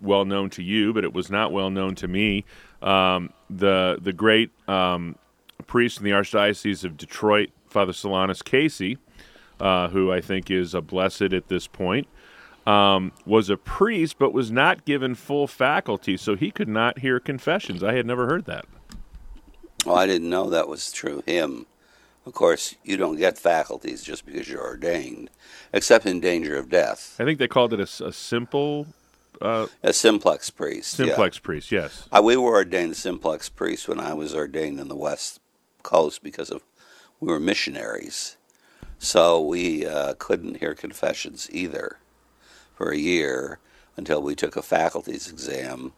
well 0.00 0.24
known 0.24 0.50
to 0.50 0.62
you, 0.62 0.92
but 0.92 1.04
it 1.04 1.12
was 1.12 1.30
not 1.30 1.52
well 1.52 1.70
known 1.70 1.94
to 1.96 2.08
me. 2.08 2.44
Um, 2.82 3.32
the 3.50 3.98
the 4.00 4.12
great 4.12 4.50
um, 4.68 5.16
priest 5.66 5.98
in 5.98 6.04
the 6.04 6.10
Archdiocese 6.10 6.84
of 6.84 6.96
Detroit, 6.96 7.50
Father 7.68 7.92
Solanus 7.92 8.44
Casey, 8.44 8.98
uh, 9.60 9.88
who 9.88 10.12
I 10.12 10.20
think 10.20 10.50
is 10.50 10.74
a 10.74 10.80
blessed 10.80 11.32
at 11.32 11.48
this 11.48 11.66
point, 11.66 12.06
um, 12.66 13.12
was 13.26 13.50
a 13.50 13.56
priest 13.56 14.16
but 14.18 14.32
was 14.32 14.50
not 14.50 14.84
given 14.84 15.14
full 15.14 15.46
faculty, 15.46 16.16
so 16.16 16.36
he 16.36 16.50
could 16.50 16.68
not 16.68 17.00
hear 17.00 17.18
confessions. 17.18 17.82
I 17.82 17.94
had 17.94 18.06
never 18.06 18.26
heard 18.26 18.44
that. 18.46 18.66
Well, 19.86 19.96
I 19.96 20.06
didn't 20.06 20.28
know 20.28 20.50
that 20.50 20.68
was 20.68 20.92
true. 20.92 21.22
Him. 21.26 21.66
Of 22.26 22.34
course, 22.34 22.74
you 22.84 22.98
don't 22.98 23.16
get 23.16 23.38
faculties 23.38 24.02
just 24.02 24.26
because 24.26 24.50
you're 24.50 24.62
ordained, 24.62 25.30
except 25.72 26.04
in 26.04 26.20
danger 26.20 26.58
of 26.58 26.68
death. 26.68 27.16
I 27.18 27.24
think 27.24 27.38
they 27.38 27.48
called 27.48 27.72
it 27.72 27.80
a 27.80 28.12
simple 28.12 28.86
uh, 29.40 29.66
A 29.82 29.92
simplex 29.92 30.50
priest. 30.50 30.98
yeah. 30.98 31.06
simplex 31.06 31.38
priest. 31.38 31.70
Yes. 31.72 32.08
Uh, 32.10 32.22
we 32.22 32.36
were 32.36 32.54
ordained 32.54 32.96
simplex 32.96 33.48
priests 33.48 33.88
when 33.88 34.00
I 34.00 34.14
was 34.14 34.34
ordained 34.34 34.80
in 34.80 34.88
the 34.88 34.96
West 34.96 35.40
Coast 35.82 36.22
because 36.22 36.50
of 36.50 36.62
we 37.20 37.28
were 37.28 37.40
missionaries, 37.40 38.36
so 38.98 39.40
we 39.40 39.84
uh, 39.86 40.14
couldn't 40.18 40.58
hear 40.58 40.74
confessions 40.74 41.48
either 41.52 41.98
for 42.74 42.90
a 42.90 42.96
year 42.98 43.58
until 43.96 44.22
we 44.22 44.36
took 44.36 44.54
a 44.54 44.62
faculties 44.62 45.28
exam, 45.28 45.92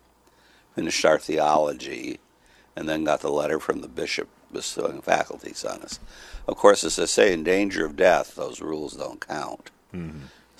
finished 0.75 1.05
our 1.05 1.19
theology, 1.19 2.21
and 2.75 2.89
then 2.89 3.05
got 3.05 3.21
the 3.21 3.31
letter 3.31 3.61
from 3.61 3.83
the 3.83 3.89
bishop 3.89 4.29
bestowing 4.51 5.03
faculties 5.03 5.65
on 5.65 5.83
us. 5.83 6.01
Of 6.49 6.57
course, 6.57 6.83
as 6.85 6.99
I 6.99 7.05
say, 7.05 7.33
in 7.35 7.45
danger 7.45 7.85
of 7.85 7.97
death, 7.97 8.35
those 8.35 8.63
rules 8.63 8.97
don't 8.97 9.21
count. 9.27 9.71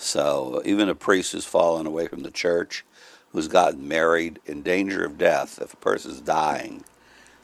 So 0.01 0.63
even 0.65 0.89
a 0.89 0.95
priest 0.95 1.33
who's 1.33 1.45
fallen 1.45 1.87
away 1.87 2.09
from 2.09 2.23
the 2.23 2.31
church, 2.31 2.87
who's 3.33 3.49
gotten 3.49 3.87
married 3.87 4.39
in 4.47 4.63
danger 4.63 5.05
of 5.05 5.19
death, 5.19 5.59
if 5.61 5.75
a 5.75 5.77
person's 5.77 6.23
dying, 6.23 6.85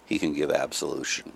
he 0.06 0.18
can 0.18 0.32
give 0.32 0.50
absolution. 0.50 1.34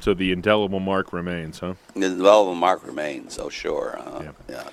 So 0.00 0.14
the 0.14 0.30
indelible 0.30 0.78
mark 0.78 1.12
remains, 1.12 1.58
huh? 1.58 1.74
The 1.94 2.06
indelible 2.06 2.54
mark 2.54 2.86
remains, 2.86 3.40
oh 3.40 3.48
sure. 3.48 3.98
Uh, 3.98 4.22
Yeah. 4.22 4.30
yeah. 4.48 4.68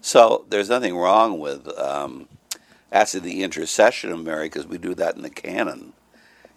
So 0.00 0.44
there's 0.48 0.68
nothing 0.68 0.96
wrong 0.96 1.38
with 1.38 1.68
um, 1.78 2.28
asking 2.92 3.22
the 3.22 3.42
intercession 3.42 4.12
of 4.12 4.22
Mary 4.24 4.46
because 4.46 4.66
we 4.66 4.78
do 4.78 4.94
that 4.94 5.16
in 5.16 5.22
the 5.22 5.30
canon, 5.30 5.92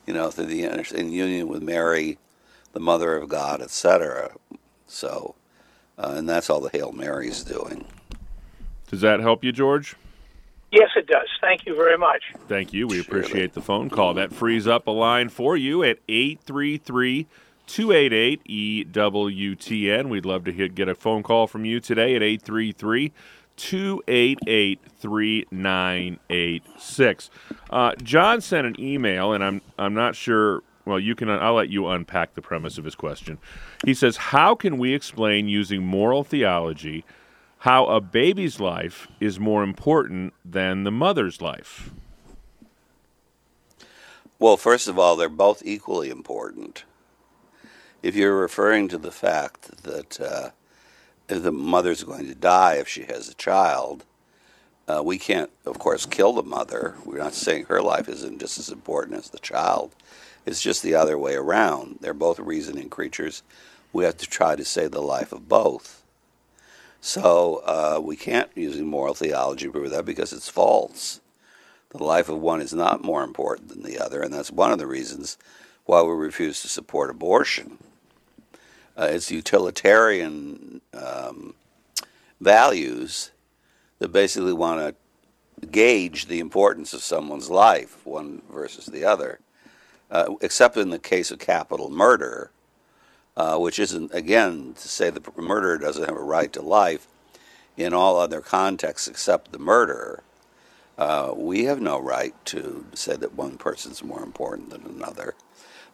you 0.09 0.15
know, 0.15 0.31
through 0.31 0.47
the 0.47 0.63
in 0.97 1.11
union 1.11 1.47
with 1.47 1.61
Mary, 1.61 2.17
the 2.73 2.79
Mother 2.79 3.15
of 3.15 3.29
God, 3.29 3.61
etc. 3.61 4.31
So, 4.87 5.35
uh, 5.99 6.15
and 6.15 6.27
that's 6.27 6.49
all 6.49 6.59
the 6.59 6.71
Hail 6.71 6.91
Mary 6.91 7.27
is 7.27 7.43
doing. 7.43 7.85
Does 8.89 9.01
that 9.01 9.19
help 9.19 9.43
you, 9.43 9.51
George? 9.51 9.95
Yes, 10.71 10.89
it 10.95 11.05
does. 11.05 11.27
Thank 11.41 11.67
you 11.67 11.75
very 11.75 11.95
much. 11.95 12.23
Thank 12.47 12.73
you. 12.73 12.87
We 12.87 12.99
appreciate 12.99 13.53
the 13.53 13.61
phone 13.61 13.91
call. 13.91 14.15
That 14.15 14.33
frees 14.33 14.65
up 14.65 14.87
a 14.87 14.91
line 14.91 15.29
for 15.29 15.55
you 15.55 15.83
at 15.83 15.99
833 16.09 17.27
288 17.67 18.87
EWTN. 18.91 20.09
We'd 20.09 20.25
love 20.25 20.43
to 20.45 20.51
hit, 20.51 20.73
get 20.73 20.89
a 20.89 20.95
phone 20.95 21.21
call 21.21 21.45
from 21.45 21.65
you 21.65 21.79
today 21.79 22.15
at 22.15 22.23
833 22.23 23.11
288 23.59 24.79
3986. 24.97 27.29
Uh, 27.69 27.93
John 28.01 28.41
sent 28.41 28.65
an 28.65 28.79
email, 28.79 29.33
and 29.33 29.43
I'm, 29.43 29.61
I'm 29.77 29.93
not 29.93 30.15
sure. 30.15 30.63
Well, 30.85 30.99
you 30.99 31.13
can. 31.13 31.29
I'll 31.29 31.55
let 31.55 31.69
you 31.69 31.87
unpack 31.87 32.35
the 32.35 32.41
premise 32.41 32.77
of 32.77 32.85
his 32.85 32.95
question. 32.95 33.37
He 33.85 33.93
says, 33.93 34.17
"How 34.17 34.55
can 34.55 34.77
we 34.77 34.93
explain 34.93 35.47
using 35.47 35.85
moral 35.85 36.23
theology 36.23 37.05
how 37.59 37.85
a 37.87 37.99
baby's 37.99 38.59
life 38.59 39.07
is 39.19 39.39
more 39.39 39.61
important 39.61 40.33
than 40.43 40.85
the 40.85 40.91
mother's 40.91 41.41
life?" 41.41 41.91
Well, 44.39 44.55
first 44.55 44.87
of 44.87 44.97
all, 44.97 45.17
they're 45.17 45.27
both 45.27 45.61
equally 45.65 46.09
important. 46.09 46.85
If 48.01 48.15
you're 48.15 48.39
referring 48.39 48.87
to 48.87 48.97
the 48.97 49.11
fact 49.11 49.83
that 49.83 50.21
uh, 50.21 50.51
the 51.29 51.51
mother's 51.51 52.03
going 52.03 52.27
to 52.27 52.35
die 52.35 52.75
if 52.75 52.87
she 52.87 53.03
has 53.03 53.29
a 53.29 53.35
child, 53.35 54.03
uh, 54.87 55.03
we 55.03 55.19
can't, 55.19 55.51
of 55.65 55.77
course, 55.77 56.05
kill 56.05 56.33
the 56.33 56.43
mother. 56.43 56.95
We're 57.05 57.19
not 57.19 57.33
saying 57.33 57.65
her 57.65 57.81
life 57.81 58.09
isn't 58.09 58.39
just 58.39 58.57
as 58.57 58.69
important 58.69 59.17
as 59.17 59.29
the 59.29 59.39
child. 59.39 59.91
It's 60.45 60.61
just 60.61 60.81
the 60.81 60.95
other 60.95 61.17
way 61.17 61.35
around. 61.35 61.99
They're 62.01 62.13
both 62.13 62.39
reasoning 62.39 62.89
creatures. 62.89 63.43
We 63.93 64.03
have 64.03 64.17
to 64.17 64.25
try 64.25 64.55
to 64.55 64.65
save 64.65 64.91
the 64.91 65.01
life 65.01 65.31
of 65.31 65.47
both. 65.47 66.03
So 67.01 67.61
uh, 67.65 68.01
we 68.01 68.15
can't, 68.15 68.49
using 68.55 68.87
moral 68.87 69.13
theology, 69.13 69.69
prove 69.69 69.91
that 69.91 70.05
because 70.05 70.33
it's 70.33 70.49
false. 70.49 71.21
The 71.91 72.03
life 72.03 72.29
of 72.29 72.39
one 72.39 72.61
is 72.61 72.73
not 72.73 73.03
more 73.03 73.23
important 73.23 73.69
than 73.69 73.83
the 73.83 73.99
other, 73.99 74.21
and 74.21 74.33
that's 74.33 74.51
one 74.51 74.71
of 74.71 74.79
the 74.79 74.87
reasons 74.87 75.37
why 75.85 76.01
we 76.01 76.13
refuse 76.13 76.61
to 76.61 76.67
support 76.67 77.09
abortion. 77.09 77.77
Uh, 78.99 79.05
it's 79.05 79.31
utilitarian 79.31 80.81
um, 80.93 81.53
values 82.41 83.31
that 83.99 84.11
basically 84.11 84.51
want 84.51 84.79
to 84.81 85.67
gauge 85.67 86.25
the 86.25 86.41
importance 86.41 86.93
of 86.93 87.01
someone's 87.01 87.49
life, 87.49 88.05
one 88.05 88.41
versus 88.51 88.87
the 88.87 89.05
other. 89.05 89.39
Uh, 90.11 90.33
except 90.41 90.75
in 90.75 90.89
the 90.89 90.99
case 90.99 91.31
of 91.31 91.39
capital 91.39 91.89
murder, 91.89 92.51
uh, 93.37 93.57
which 93.57 93.79
isn't, 93.79 94.13
again, 94.13 94.73
to 94.73 94.89
say 94.89 95.09
the 95.09 95.21
murderer 95.37 95.77
doesn't 95.77 96.05
have 96.05 96.17
a 96.17 96.21
right 96.21 96.51
to 96.51 96.61
life 96.61 97.07
in 97.77 97.93
all 97.93 98.17
other 98.17 98.41
contexts 98.41 99.07
except 99.07 99.53
the 99.53 99.59
murderer. 99.59 100.23
Uh, 100.97 101.31
we 101.33 101.63
have 101.63 101.79
no 101.79 101.97
right 101.97 102.33
to 102.43 102.85
say 102.93 103.15
that 103.15 103.35
one 103.35 103.55
person's 103.55 104.03
more 104.03 104.23
important 104.23 104.71
than 104.71 104.83
another, 104.83 105.35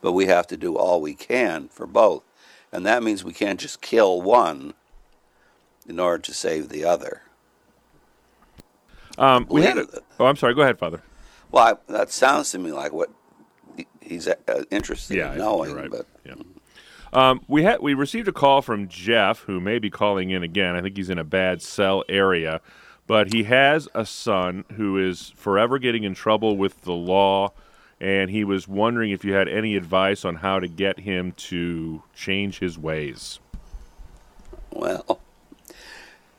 but 0.01 0.13
we 0.13 0.25
have 0.25 0.47
to 0.47 0.57
do 0.57 0.75
all 0.75 0.99
we 0.99 1.13
can 1.13 1.67
for 1.67 1.85
both. 1.85 2.23
And 2.75 2.85
that 2.85 3.03
means 3.03 3.23
we 3.23 3.31
can't 3.31 3.57
just 3.57 3.79
kill 3.79 4.21
one 4.21 4.73
in 5.87 5.97
order 5.97 6.21
to 6.23 6.33
save 6.33 6.67
the 6.67 6.83
other. 6.83 7.21
Um, 9.17 9.47
we 9.49 9.61
had 9.61 9.77
a, 9.77 9.87
oh, 10.19 10.25
I'm 10.25 10.35
sorry. 10.35 10.53
Go 10.53 10.61
ahead, 10.61 10.77
Father. 10.77 11.01
Well, 11.51 11.63
I, 11.63 11.91
that 11.93 12.11
sounds 12.11 12.51
to 12.51 12.59
me 12.59 12.73
like 12.73 12.91
what 12.91 13.09
he's 14.01 14.27
uh, 14.27 14.35
interested 14.71 15.15
yeah, 15.15 15.31
in 15.31 15.37
knowing. 15.37 15.73
Right. 15.73 15.89
But 15.89 16.05
yeah. 16.25 16.33
Um, 17.13 17.45
we 17.47 17.63
had 17.63 17.79
we 17.79 17.93
received 17.93 18.27
a 18.27 18.33
call 18.33 18.61
from 18.61 18.89
Jeff, 18.89 19.39
who 19.39 19.61
may 19.61 19.79
be 19.79 19.89
calling 19.89 20.31
in 20.31 20.43
again. 20.43 20.75
I 20.75 20.81
think 20.81 20.97
he's 20.97 21.09
in 21.09 21.17
a 21.17 21.23
bad 21.23 21.61
cell 21.61 22.03
area, 22.09 22.59
but 23.07 23.31
he 23.31 23.43
has 23.43 23.87
a 23.95 24.05
son 24.05 24.65
who 24.73 24.97
is 24.97 25.31
forever 25.37 25.79
getting 25.79 26.03
in 26.03 26.13
trouble 26.13 26.57
with 26.57 26.81
the 26.81 26.91
law, 26.91 27.53
and 27.99 28.29
he 28.29 28.43
was 28.43 28.67
wondering 28.67 29.11
if 29.11 29.23
you 29.23 29.33
had 29.33 29.47
any 29.47 29.75
advice 29.75 30.25
on 30.25 30.35
how 30.35 30.59
to 30.59 30.67
get 30.67 30.99
him 30.99 31.31
to 31.33 32.03
change 32.13 32.59
his 32.59 32.77
ways. 32.77 33.39
Well, 34.71 35.19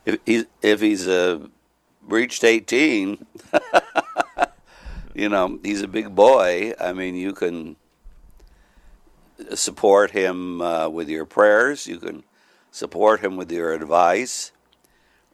if 0.05 0.19
he's 0.25 0.45
if 0.61 0.81
he's 0.81 1.07
uh, 1.07 1.39
reached 2.03 2.43
eighteen, 2.43 3.25
you 5.15 5.29
know 5.29 5.59
he's 5.63 5.81
a 5.81 5.87
big 5.87 6.13
boy. 6.13 6.73
I 6.79 6.93
mean, 6.93 7.15
you 7.15 7.33
can 7.33 7.75
support 9.55 10.11
him 10.11 10.61
uh, 10.61 10.89
with 10.89 11.09
your 11.09 11.25
prayers. 11.25 11.87
You 11.87 11.97
can 11.97 12.23
support 12.71 13.21
him 13.21 13.35
with 13.35 13.51
your 13.51 13.73
advice, 13.73 14.51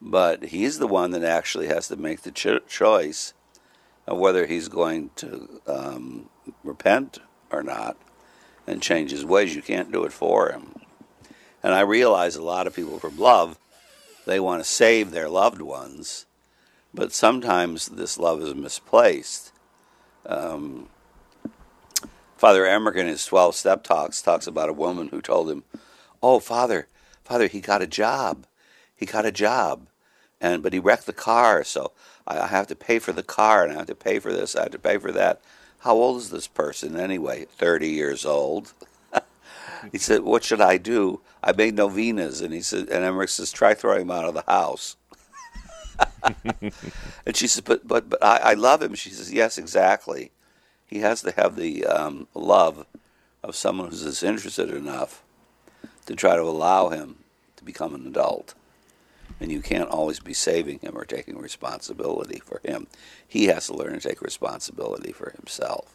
but 0.02 0.46
he's 0.46 0.80
the 0.80 0.88
one 0.88 1.12
that 1.12 1.24
actually 1.24 1.68
has 1.68 1.90
to 1.90 1.98
make 1.98 2.22
the 2.22 2.32
ch- 2.32 2.66
choice 2.68 3.34
of 4.08 4.18
whether 4.18 4.46
he's 4.46 4.68
going 4.68 5.10
to 5.16 5.62
um, 5.68 6.30
repent 6.64 7.20
or 7.52 7.64
not 7.64 7.98
and 8.68 8.82
change 8.82 9.12
his 9.12 9.26
ways. 9.26 9.56
You 9.56 9.62
can't 9.62 9.92
do 9.92 10.04
it 10.04 10.14
for 10.14 10.52
him. 10.52 10.76
And 11.62 11.74
I 11.74 11.82
realize 11.82 12.36
a 12.36 12.44
lot 12.44 12.68
of 12.68 12.76
people, 12.76 13.00
from 13.00 13.18
love, 13.18 13.58
they 14.26 14.40
want 14.40 14.64
to 14.64 14.70
save 14.70 15.12
their 15.12 15.30
loved 15.30 15.62
ones, 15.62 16.26
but 16.94 17.14
sometimes 17.14 17.88
this 17.88 18.18
love 18.18 18.42
is 18.42 18.54
misplaced. 18.54 19.52
Um, 20.26 20.90
Father 22.38 22.66
Emmerich 22.66 22.98
in 22.98 23.08
his 23.08 23.26
12 23.26 23.56
step 23.56 23.84
talks 23.84 24.22
talks 24.22 24.48
about 24.48 24.70
a 24.70 24.74
woman 24.74 25.08
who 25.10 25.22
told 25.22 25.50
him, 25.50 25.64
Oh, 26.22 26.40
Father, 26.40 26.88
Father, 27.24 27.48
he 27.48 27.62
got 27.62 27.82
a 27.82 27.88
job. 27.88 28.46
He 28.96 29.06
got 29.06 29.26
a 29.26 29.32
job. 29.32 29.88
And 30.42 30.62
but 30.62 30.74
he 30.74 30.80
wrecked 30.80 31.06
the 31.06 31.14
car, 31.14 31.64
so 31.64 31.94
I 32.26 32.48
have 32.48 32.68
to 32.68 32.76
pay 32.76 33.00
for 33.00 33.12
the 33.12 33.24
car 33.24 33.64
and 33.64 33.74
I 33.74 33.78
have 33.78 33.88
to 33.88 33.96
pay 33.96 34.20
for 34.20 34.32
this, 34.32 34.56
I 34.56 34.64
have 34.64 34.72
to 34.72 34.80
pay 34.80 34.98
for 34.98 35.12
that. 35.12 35.42
How 35.80 35.96
old 35.96 36.18
is 36.18 36.30
this 36.30 36.48
person 36.48 36.96
anyway? 36.96 37.46
30 37.58 37.90
years 37.90 38.26
old. 38.26 38.72
he 39.92 39.98
said, 39.98 40.22
What 40.22 40.44
should 40.44 40.62
I 40.62 40.78
do? 40.78 41.20
I 41.44 41.52
made 41.52 41.76
novenas. 41.76 42.40
And 42.40 42.54
he 42.54 42.62
said, 42.62 42.88
and 42.88 43.04
Emmerich 43.04 43.30
says, 43.30 43.52
Try 43.52 43.74
throwing 43.74 44.04
him 44.04 44.12
out 44.12 44.26
of 44.26 44.34
the 44.34 44.46
house. 44.48 44.96
and 46.24 47.36
she 47.36 47.48
says, 47.48 47.62
But, 47.62 47.86
but, 47.86 48.10
but 48.10 48.24
I, 48.24 48.38
I 48.38 48.54
love 48.54 48.82
him. 48.82 48.96
She 48.96 49.10
says, 49.10 49.34
Yes, 49.34 49.58
exactly. 49.58 50.32
He 50.86 51.00
has 51.00 51.22
to 51.24 51.32
have 51.32 51.58
the 51.58 51.86
um, 51.86 52.28
love 52.34 52.86
of 53.44 53.56
someone 53.56 53.90
who's 53.90 54.24
interested 54.24 54.70
enough 54.70 55.22
to 56.06 56.16
try 56.16 56.38
to 56.38 56.44
allow 56.44 56.90
him 56.90 57.18
to 57.58 57.64
become 57.66 57.94
an 57.94 58.08
adult. 58.08 58.54
And 59.40 59.52
you 59.52 59.62
can't 59.62 59.90
always 59.90 60.20
be 60.20 60.34
saving 60.34 60.80
him 60.80 60.98
or 60.98 61.06
taking 61.06 61.38
responsibility 61.38 62.40
for 62.40 62.62
him. 62.64 62.88
He 63.28 63.46
has 63.46 63.68
to 63.68 63.74
learn 63.74 63.94
to 63.94 64.00
take 64.00 64.22
responsibility 64.22 65.12
for 65.12 65.32
himself. 65.32 65.94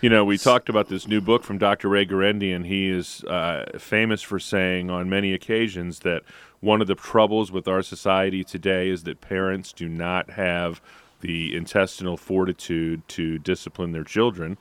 You 0.00 0.10
know, 0.10 0.24
we 0.24 0.36
talked 0.36 0.68
about 0.68 0.88
this 0.88 1.08
new 1.08 1.20
book 1.20 1.42
from 1.42 1.58
Dr. 1.58 1.88
Ray 1.88 2.04
Guarendi. 2.04 2.64
He 2.64 2.88
is 2.88 3.24
uh, 3.24 3.78
famous 3.78 4.20
for 4.20 4.38
saying 4.38 4.90
on 4.90 5.08
many 5.08 5.32
occasions 5.32 6.00
that 6.00 6.22
one 6.60 6.80
of 6.80 6.86
the 6.86 6.94
troubles 6.94 7.50
with 7.50 7.66
our 7.66 7.82
society 7.82 8.44
today 8.44 8.88
is 8.88 9.04
that 9.04 9.20
parents 9.20 9.72
do 9.72 9.88
not 9.88 10.30
have 10.30 10.80
the 11.20 11.56
intestinal 11.56 12.16
fortitude 12.16 13.06
to 13.08 13.38
discipline 13.38 13.92
their 13.92 14.04
children. 14.04 14.58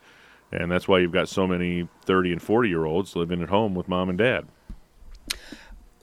And 0.52 0.72
that's 0.72 0.88
why 0.88 1.00
you've 1.00 1.12
got 1.12 1.28
so 1.28 1.46
many 1.46 1.88
30 2.06 2.34
and 2.34 2.42
40 2.42 2.70
year 2.70 2.86
olds 2.86 3.16
living 3.16 3.42
at 3.42 3.50
home 3.50 3.76
with 3.76 3.88
mom 3.88 4.10
and 4.10 4.18
dad. 4.18 4.48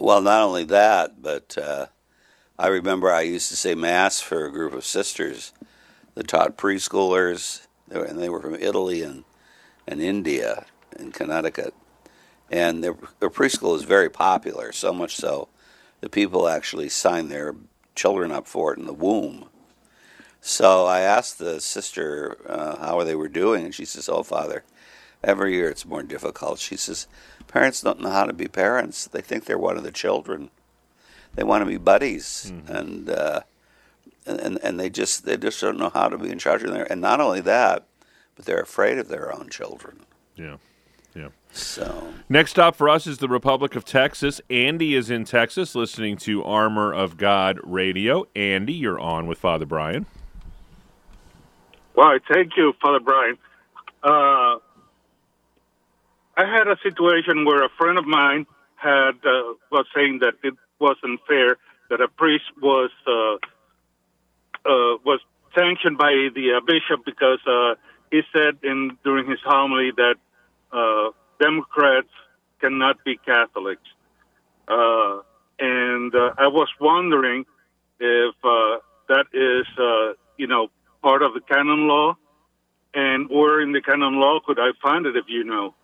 Well, 0.02 0.20
not 0.20 0.42
only 0.42 0.64
that, 0.64 1.22
but 1.22 1.56
uh, 1.56 1.86
I 2.58 2.66
remember 2.66 3.12
I 3.12 3.20
used 3.20 3.50
to 3.50 3.56
say 3.56 3.76
Mass 3.76 4.20
for 4.20 4.44
a 4.44 4.50
group 4.50 4.72
of 4.72 4.84
sisters 4.84 5.52
that 6.16 6.26
taught 6.26 6.58
preschoolers, 6.58 7.68
and 7.88 8.18
they 8.18 8.28
were 8.28 8.42
from 8.42 8.56
Italy 8.56 9.02
and, 9.04 9.22
and 9.86 10.02
India 10.02 10.66
and 10.98 11.14
Connecticut. 11.14 11.72
And 12.50 12.82
their, 12.82 12.96
their 13.20 13.30
preschool 13.30 13.76
is 13.76 13.84
very 13.84 14.10
popular, 14.10 14.72
so 14.72 14.92
much 14.92 15.14
so 15.14 15.46
that 16.00 16.10
people 16.10 16.48
actually 16.48 16.88
sign 16.88 17.28
their 17.28 17.54
children 17.94 18.32
up 18.32 18.48
for 18.48 18.72
it 18.72 18.80
in 18.80 18.86
the 18.86 18.92
womb. 18.92 19.50
So 20.40 20.84
I 20.84 21.02
asked 21.02 21.38
the 21.38 21.60
sister 21.60 22.38
uh, 22.48 22.76
how 22.78 23.04
they 23.04 23.14
were 23.14 23.28
doing, 23.28 23.64
and 23.64 23.72
she 23.72 23.84
says, 23.84 24.08
"Oh, 24.08 24.24
Father, 24.24 24.64
every 25.22 25.54
year 25.54 25.68
it's 25.68 25.86
more 25.86 26.02
difficult." 26.02 26.58
She 26.58 26.76
says, 26.76 27.06
"Parents 27.48 27.80
don't 27.80 28.00
know 28.00 28.10
how 28.10 28.24
to 28.24 28.32
be 28.32 28.48
parents. 28.48 29.06
They 29.06 29.20
think 29.20 29.44
they're 29.44 29.58
one 29.58 29.76
of 29.76 29.84
the 29.84 29.92
children. 29.92 30.50
They 31.34 31.44
want 31.44 31.62
to 31.62 31.66
be 31.66 31.78
buddies, 31.78 32.52
mm-hmm. 32.54 32.72
and, 32.72 33.10
uh, 33.10 33.40
and 34.26 34.58
and 34.62 34.78
they 34.78 34.90
just 34.90 35.24
they 35.24 35.36
just 35.36 35.60
don't 35.60 35.78
know 35.78 35.90
how 35.90 36.08
to 36.08 36.18
be 36.18 36.30
in 36.30 36.38
charge 36.38 36.62
of 36.62 36.72
their. 36.72 36.90
And 36.90 37.00
not 37.00 37.20
only 37.20 37.40
that, 37.40 37.86
but 38.36 38.44
they're 38.44 38.60
afraid 38.60 38.98
of 38.98 39.08
their 39.08 39.32
own 39.34 39.48
children. 39.48 40.00
Yeah, 40.36 40.56
yeah. 41.14 41.28
So 41.52 42.12
next 42.28 42.52
stop 42.52 42.76
for 42.76 42.88
us 42.88 43.06
is 43.06 43.18
the 43.18 43.28
Republic 43.28 43.76
of 43.76 43.84
Texas. 43.84 44.40
Andy 44.50 44.94
is 44.94 45.10
in 45.10 45.24
Texas, 45.24 45.74
listening 45.74 46.16
to 46.18 46.42
Armor 46.44 46.92
of 46.92 47.16
God 47.16 47.58
Radio. 47.62 48.26
Andy, 48.34 48.72
you're 48.72 49.00
on 49.00 49.26
with 49.26 49.38
Father 49.38 49.66
Brian. 49.66 50.06
Well, 51.94 52.18
thank 52.32 52.56
you, 52.56 52.72
Father 52.80 53.00
Brian. 53.00 53.36
Uh, 54.02 54.56
I 56.36 56.46
had 56.46 56.66
a 56.68 56.76
situation 56.82 57.44
where 57.44 57.62
a 57.64 57.68
friend 57.78 57.98
of 57.98 58.06
mine 58.06 58.46
had 58.76 59.16
uh, 59.24 59.54
was 59.70 59.86
saying 59.94 60.20
that 60.20 60.34
it 60.42 60.54
wasn't 60.78 61.20
fair 61.28 61.56
that 61.90 62.00
a 62.00 62.08
priest 62.08 62.44
was 62.60 62.90
uh, 63.06 63.34
uh 64.64 64.96
was 65.04 65.20
sanctioned 65.56 65.98
by 65.98 66.28
the 66.34 66.54
uh, 66.56 66.60
bishop 66.60 67.04
because 67.04 67.38
uh, 67.46 67.74
he 68.10 68.22
said 68.32 68.58
in 68.62 68.96
during 69.04 69.28
his 69.28 69.40
homily 69.44 69.90
that 69.96 70.16
Democrats 71.40 72.08
cannot 72.60 73.02
be 73.04 73.16
Catholics, 73.16 73.88
and 74.68 76.12
I 76.14 76.46
was 76.46 76.68
wondering 76.80 77.44
if 78.00 78.34
that 79.08 79.26
is 79.32 79.66
you 80.38 80.46
know 80.46 80.68
part 81.02 81.22
of 81.22 81.34
the 81.34 81.40
canon 81.40 81.88
law? 81.88 82.16
And 82.94 83.28
where 83.28 83.60
in 83.60 83.72
the 83.72 83.80
canon 83.80 84.20
law 84.20 84.38
could 84.44 84.58
I 84.58 84.70
find 84.82 85.06
it 85.06 85.16
if 85.16 85.24
you 85.28 85.44
know? 85.44 85.74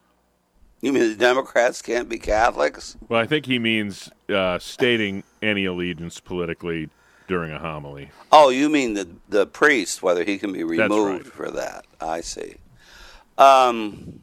You 0.80 0.92
mean 0.92 1.08
the 1.08 1.16
Democrats 1.16 1.82
can't 1.82 2.08
be 2.08 2.18
Catholics? 2.18 2.96
Well, 3.08 3.20
I 3.20 3.26
think 3.26 3.46
he 3.46 3.58
means 3.58 4.10
uh, 4.28 4.58
stating 4.60 5.24
any 5.42 5.64
allegiance 5.64 6.20
politically 6.20 6.88
during 7.26 7.50
a 7.50 7.58
homily. 7.58 8.10
Oh, 8.30 8.48
you 8.50 8.68
mean 8.68 8.94
the 8.94 9.08
the 9.28 9.46
priest, 9.46 10.02
whether 10.02 10.24
he 10.24 10.38
can 10.38 10.52
be 10.52 10.62
removed 10.62 11.26
right. 11.26 11.32
for 11.32 11.50
that? 11.50 11.84
I 12.00 12.20
see. 12.20 12.56
Um, 13.36 14.20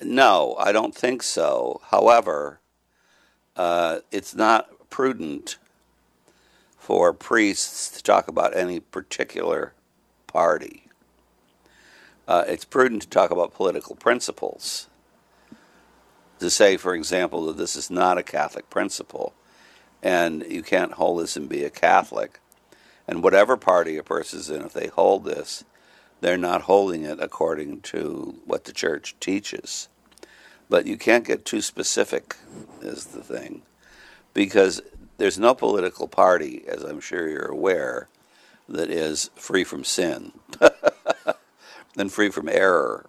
no, 0.00 0.56
I 0.58 0.72
don't 0.72 0.94
think 0.94 1.22
so. 1.22 1.80
However, 1.90 2.60
uh, 3.56 4.00
it's 4.10 4.34
not 4.34 4.90
prudent 4.90 5.56
for 6.76 7.12
priests 7.12 7.90
to 7.96 8.02
talk 8.02 8.26
about 8.26 8.56
any 8.56 8.80
particular 8.80 9.72
party. 10.26 10.88
Uh, 12.26 12.44
it's 12.46 12.64
prudent 12.64 13.02
to 13.02 13.08
talk 13.08 13.30
about 13.30 13.54
political 13.54 13.94
principles. 13.94 14.88
To 16.42 16.50
say, 16.50 16.76
for 16.76 16.92
example, 16.92 17.46
that 17.46 17.56
this 17.56 17.76
is 17.76 17.88
not 17.88 18.18
a 18.18 18.24
Catholic 18.24 18.68
principle, 18.68 19.32
and 20.02 20.44
you 20.48 20.64
can't 20.64 20.94
hold 20.94 21.22
this 21.22 21.36
and 21.36 21.48
be 21.48 21.62
a 21.62 21.70
Catholic. 21.70 22.40
And 23.06 23.22
whatever 23.22 23.56
party 23.56 23.96
a 23.96 24.02
person's 24.02 24.50
in, 24.50 24.60
if 24.62 24.72
they 24.72 24.88
hold 24.88 25.24
this, 25.24 25.62
they're 26.20 26.36
not 26.36 26.62
holding 26.62 27.04
it 27.04 27.20
according 27.20 27.82
to 27.82 28.40
what 28.44 28.64
the 28.64 28.72
church 28.72 29.14
teaches. 29.20 29.88
But 30.68 30.84
you 30.84 30.96
can't 30.96 31.24
get 31.24 31.44
too 31.44 31.60
specific, 31.60 32.34
is 32.80 33.04
the 33.06 33.22
thing, 33.22 33.62
because 34.34 34.82
there's 35.18 35.38
no 35.38 35.54
political 35.54 36.08
party, 36.08 36.64
as 36.66 36.82
I'm 36.82 36.98
sure 36.98 37.28
you're 37.28 37.46
aware, 37.46 38.08
that 38.68 38.90
is 38.90 39.30
free 39.36 39.62
from 39.62 39.84
sin 39.84 40.32
and 41.96 42.12
free 42.12 42.30
from 42.30 42.48
error. 42.48 43.06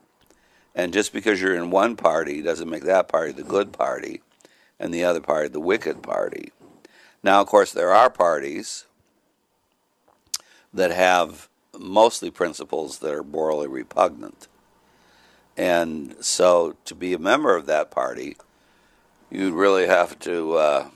And 0.76 0.94
just 0.94 1.14
because 1.14 1.42
you're 1.42 1.56
in 1.56 1.70
one 1.70 1.96
party 1.96 2.42
doesn't 2.42 2.70
make 2.70 2.84
that 2.84 3.08
party 3.08 3.32
the 3.32 3.44
good 3.44 3.72
party 3.72 4.22
and 4.80 4.94
the 4.94 5.04
other 5.04 5.22
party 5.22 5.50
the 5.50 5.60
wicked 5.60 6.02
party. 6.02 6.52
Now, 7.22 7.42
of 7.42 7.48
course, 7.48 7.72
there 7.72 7.94
are 7.94 8.10
parties 8.10 8.86
that 10.74 10.92
have 10.92 11.48
mostly 11.78 12.32
principles 12.32 13.00
that 13.00 13.14
are 13.14 13.24
morally 13.24 13.68
repugnant. 13.68 14.48
And 15.56 16.16
so 16.20 16.76
to 16.86 16.96
be 16.96 17.14
a 17.14 17.20
member 17.20 17.56
of 17.56 17.68
that 17.68 17.92
party, 17.92 18.38
you'd 19.30 19.54
really 19.54 19.88
have 19.88 20.18
to. 20.20 20.54
Uh, 20.54 20.88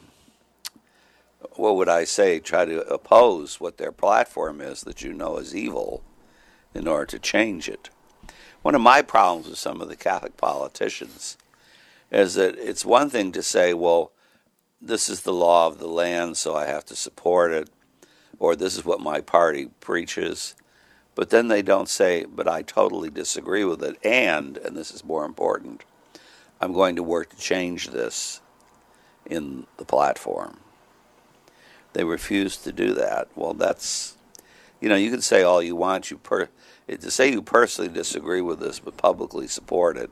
what 1.54 1.76
would 1.76 1.90
I 1.90 2.04
say, 2.04 2.40
try 2.40 2.66
to 2.66 2.82
oppose 2.88 3.60
what 3.60 3.78
their 3.78 3.92
platform 3.92 4.62
is 4.62 4.82
that 4.82 5.02
you 5.02 5.14
know 5.14 5.38
is 5.38 5.56
evil 5.56 6.04
in 6.74 6.88
order 6.88 7.06
to 7.08 7.20
change 7.20 7.68
it. 7.68 7.90
One 8.68 8.76
of 8.76 8.82
my 8.82 9.02
problems 9.02 9.48
with 9.48 9.58
some 9.58 9.80
of 9.80 9.88
the 9.88 9.96
Catholic 9.96 10.36
politicians 10.36 11.38
is 12.12 12.34
that 12.34 12.58
it's 12.58 12.84
one 12.84 13.10
thing 13.10 13.32
to 13.32 13.42
say, 13.42 13.74
well, 13.74 14.12
this 14.82 15.08
is 15.08 15.22
the 15.22 15.32
law 15.32 15.68
of 15.68 15.80
the 15.80 15.88
land, 15.88 16.36
so 16.36 16.54
I 16.54 16.66
have 16.66 16.84
to 16.88 16.96
support 16.98 17.54
it, 17.54 17.70
or 18.40 18.58
this 18.58 18.76
is 18.76 18.84
what 18.84 19.00
my 19.00 19.22
party 19.22 19.70
preaches. 19.80 20.54
But 21.16 21.30
then 21.30 21.48
they 21.48 21.62
don't 21.62 21.88
say, 21.88 22.26
but 22.26 22.46
I 22.46 22.62
totally 22.62 23.10
disagree 23.10 23.64
with 23.64 23.82
it, 23.82 23.98
and, 24.04 24.58
and 24.58 24.76
this 24.76 24.92
is 24.92 25.02
more 25.02 25.24
important, 25.24 25.86
I'm 26.60 26.74
going 26.74 26.98
to 26.98 27.04
work 27.04 27.30
to 27.30 27.38
change 27.38 27.88
this 27.92 28.42
in 29.26 29.66
the 29.78 29.86
platform. 29.86 30.58
They 31.94 32.04
refuse 32.04 32.58
to 32.58 32.74
do 32.74 32.94
that. 32.96 33.30
Well, 33.34 33.54
that's, 33.54 34.18
you 34.82 34.90
know, 34.90 34.98
you 34.98 35.10
can 35.10 35.22
say 35.22 35.42
all 35.42 35.64
you 35.64 35.78
want. 35.78 36.12
You 36.12 36.18
per, 36.18 36.50
to 36.88 37.12
say 37.12 37.32
you 37.32 37.42
personally 37.42 37.92
disagree 37.92 38.42
with 38.42 38.60
this 38.60 38.80
but 38.80 38.98
publicly 38.98 39.48
support 39.48 39.98
it, 39.98 40.12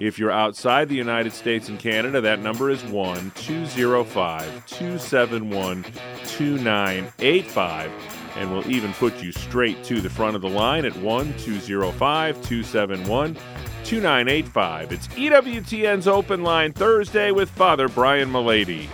If 0.00 0.18
you're 0.18 0.30
outside 0.30 0.88
the 0.88 0.94
United 0.94 1.34
States 1.34 1.68
and 1.68 1.78
Canada, 1.78 2.22
that 2.22 2.40
number 2.40 2.70
is 2.70 2.82
1 2.84 3.32
205 3.34 4.66
271 4.66 5.82
2985. 5.82 7.92
And 8.36 8.50
we'll 8.50 8.70
even 8.70 8.94
put 8.94 9.22
you 9.22 9.30
straight 9.30 9.84
to 9.84 10.00
the 10.00 10.08
front 10.08 10.36
of 10.36 10.40
the 10.40 10.48
line 10.48 10.86
at 10.86 10.96
1 10.96 11.34
205 11.36 12.34
271 12.36 13.34
2985. 13.34 14.92
It's 14.92 15.08
EWTN's 15.08 16.08
Open 16.08 16.44
Line 16.44 16.72
Thursday 16.72 17.30
with 17.30 17.50
Father 17.50 17.86
Brian 17.86 18.30
Mullady. 18.30 18.88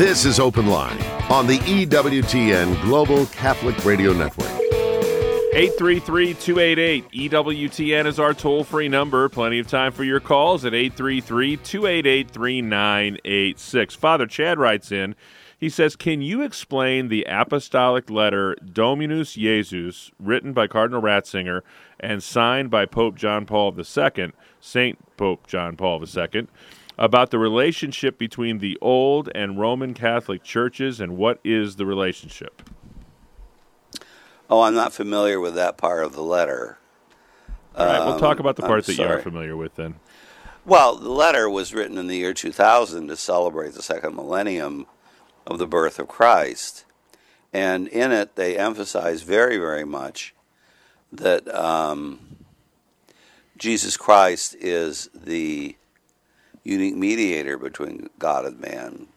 This 0.00 0.24
is 0.24 0.40
Open 0.40 0.66
Line 0.66 0.98
on 1.28 1.46
the 1.46 1.58
EWTN 1.58 2.80
Global 2.80 3.26
Catholic 3.26 3.84
Radio 3.84 4.14
Network. 4.14 4.48
833 5.52 6.32
288 6.32 7.10
EWTN 7.10 8.06
is 8.06 8.18
our 8.18 8.32
toll 8.32 8.64
free 8.64 8.88
number. 8.88 9.28
Plenty 9.28 9.58
of 9.58 9.66
time 9.66 9.92
for 9.92 10.02
your 10.02 10.18
calls 10.18 10.64
at 10.64 10.72
833 10.72 11.58
288 11.58 12.30
3986. 12.30 13.94
Father 13.94 14.26
Chad 14.26 14.58
writes 14.58 14.90
in 14.90 15.14
He 15.58 15.68
says, 15.68 15.96
Can 15.96 16.22
you 16.22 16.40
explain 16.40 17.08
the 17.08 17.26
apostolic 17.28 18.08
letter 18.08 18.54
Dominus 18.54 19.34
Jesus, 19.34 20.12
written 20.18 20.54
by 20.54 20.66
Cardinal 20.66 21.02
Ratzinger 21.02 21.60
and 22.00 22.22
signed 22.22 22.70
by 22.70 22.86
Pope 22.86 23.16
John 23.16 23.44
Paul 23.44 23.78
II, 23.78 24.32
Saint 24.62 25.16
Pope 25.18 25.46
John 25.46 25.76
Paul 25.76 26.02
II, 26.02 26.46
about 27.00 27.30
the 27.30 27.38
relationship 27.38 28.18
between 28.18 28.58
the 28.58 28.76
old 28.82 29.30
and 29.34 29.58
Roman 29.58 29.94
Catholic 29.94 30.44
churches 30.44 31.00
and 31.00 31.16
what 31.16 31.40
is 31.42 31.76
the 31.76 31.86
relationship? 31.86 32.62
Oh, 34.50 34.60
I'm 34.60 34.74
not 34.74 34.92
familiar 34.92 35.40
with 35.40 35.54
that 35.54 35.78
part 35.78 36.04
of 36.04 36.12
the 36.12 36.22
letter. 36.22 36.76
All 37.74 37.86
right, 37.86 38.04
we'll 38.04 38.18
talk 38.18 38.36
Um, 38.36 38.40
about 38.40 38.56
the 38.56 38.64
I'm 38.64 38.68
part 38.68 38.84
that 38.84 38.98
you 38.98 39.04
are 39.04 39.20
familiar 39.20 39.56
with 39.56 39.76
then. 39.76 39.94
Well, 40.66 40.96
the 40.96 41.08
letter 41.08 41.48
was 41.48 41.72
written 41.72 41.96
in 41.96 42.06
the 42.06 42.18
year 42.18 42.34
2000 42.34 43.08
to 43.08 43.16
celebrate 43.16 43.72
the 43.72 43.82
second 43.82 44.14
millennium 44.14 44.86
of 45.46 45.58
the 45.58 45.66
birth 45.66 45.98
of 45.98 46.06
Christ. 46.06 46.84
And 47.52 47.88
in 47.88 48.12
it, 48.12 48.36
they 48.36 48.58
emphasize 48.58 49.22
very, 49.22 49.56
very 49.56 49.84
much 49.84 50.34
that 51.10 51.52
um, 51.54 52.36
Jesus 53.56 53.96
Christ 53.96 54.54
is 54.60 55.08
the 55.14 55.76
unique 56.70 56.96
mediator 56.96 57.58
between 57.58 58.08
God 58.18 58.44
and 58.44 58.60
man. 58.60 59.08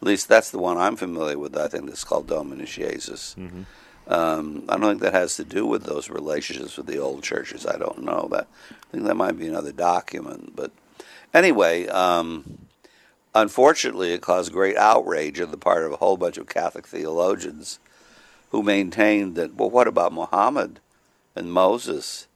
At 0.00 0.06
least 0.06 0.28
that's 0.28 0.50
the 0.50 0.58
one 0.58 0.76
I'm 0.76 0.94
familiar 0.96 1.38
with. 1.38 1.56
I 1.56 1.66
think 1.66 1.88
it's 1.90 2.04
called 2.04 2.28
Dominus 2.28 2.70
Jesus. 2.70 3.34
Um, 4.06 4.64
I 4.68 4.76
don't 4.78 4.90
think 4.90 5.00
that 5.00 5.12
has 5.12 5.36
to 5.36 5.44
do 5.44 5.66
with 5.66 5.82
those 5.84 6.08
relationships 6.08 6.76
with 6.76 6.86
the 6.86 6.98
old 6.98 7.22
churches. 7.22 7.66
I 7.66 7.76
don't 7.76 8.02
know 8.04 8.28
that. 8.30 8.46
I 8.70 8.92
think 8.92 9.04
that 9.04 9.16
might 9.16 9.38
be 9.38 9.48
another 9.48 9.72
document. 9.72 10.54
But 10.54 10.70
anyway, 11.34 11.88
um, 11.88 12.58
unfortunately, 13.34 14.12
it 14.12 14.22
caused 14.22 14.52
great 14.52 14.76
outrage 14.76 15.40
on 15.40 15.50
the 15.50 15.58
part 15.58 15.84
of 15.84 15.92
a 15.92 15.96
whole 15.96 16.16
bunch 16.16 16.38
of 16.38 16.48
Catholic 16.48 16.86
theologians 16.86 17.80
who 18.50 18.62
maintained 18.62 19.34
that, 19.34 19.56
well, 19.56 19.68
what 19.68 19.88
about 19.88 20.12
Muhammad 20.12 20.80
and 21.34 21.52
Moses 21.52 22.27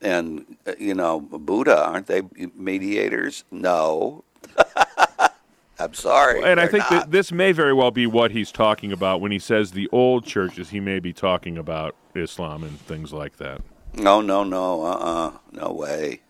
and, 0.00 0.56
uh, 0.66 0.72
you 0.78 0.94
know, 0.94 1.20
Buddha? 1.20 1.84
Aren't 1.84 2.06
they 2.06 2.22
mediators? 2.54 3.44
No. 3.50 4.24
I'm 5.80 5.94
sorry. 5.94 6.42
And 6.42 6.58
I 6.60 6.66
think 6.66 6.90
not. 6.90 6.90
that 6.90 7.10
this 7.10 7.30
may 7.30 7.52
very 7.52 7.72
well 7.72 7.92
be 7.92 8.06
what 8.06 8.32
he's 8.32 8.50
talking 8.50 8.90
about 8.90 9.20
when 9.20 9.30
he 9.30 9.38
says 9.38 9.72
the 9.72 9.88
old 9.92 10.24
churches. 10.24 10.70
He 10.70 10.80
may 10.80 10.98
be 10.98 11.12
talking 11.12 11.56
about 11.56 11.94
Islam 12.14 12.64
and 12.64 12.80
things 12.80 13.12
like 13.12 13.36
that. 13.36 13.60
No, 13.94 14.20
no, 14.20 14.44
no, 14.44 14.84
uh, 14.84 14.90
uh 14.90 15.32
no 15.52 15.72
way. 15.72 16.20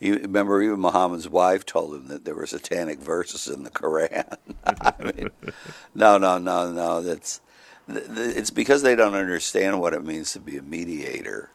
You 0.00 0.16
remember, 0.16 0.60
even 0.60 0.80
Muhammad's 0.80 1.28
wife 1.28 1.64
told 1.64 1.94
him 1.94 2.08
that 2.08 2.24
there 2.24 2.34
were 2.34 2.46
satanic 2.46 2.98
verses 2.98 3.46
in 3.46 3.62
the 3.62 3.70
Quran. 3.70 4.36
I 4.66 4.94
mean, 5.02 5.30
no, 5.94 6.18
no, 6.18 6.38
no, 6.38 6.72
no. 6.72 7.00
That's 7.00 7.40
th- 7.90 8.06
th- 8.06 8.36
it's 8.36 8.50
because 8.50 8.82
they 8.82 8.96
don't 8.96 9.14
understand 9.14 9.80
what 9.80 9.94
it 9.94 10.04
means 10.04 10.32
to 10.32 10.40
be 10.40 10.56
a 10.56 10.62
mediator, 10.62 11.50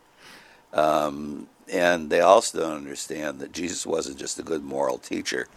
um, 0.73 1.47
and 1.71 2.09
they 2.09 2.19
also 2.19 2.59
don't 2.59 2.77
understand 2.77 3.39
that 3.39 3.51
Jesus 3.51 3.85
wasn't 3.85 4.17
just 4.17 4.39
a 4.39 4.43
good 4.43 4.63
moral 4.63 4.97
teacher. 4.97 5.47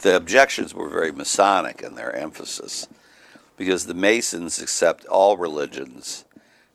The 0.00 0.16
objections 0.16 0.74
were 0.74 0.88
very 0.88 1.12
Masonic 1.12 1.82
in 1.82 1.94
their 1.94 2.14
emphasis, 2.14 2.88
because 3.56 3.86
the 3.86 3.94
Masons 3.94 4.60
accept 4.60 5.06
all 5.06 5.36
religions 5.36 6.24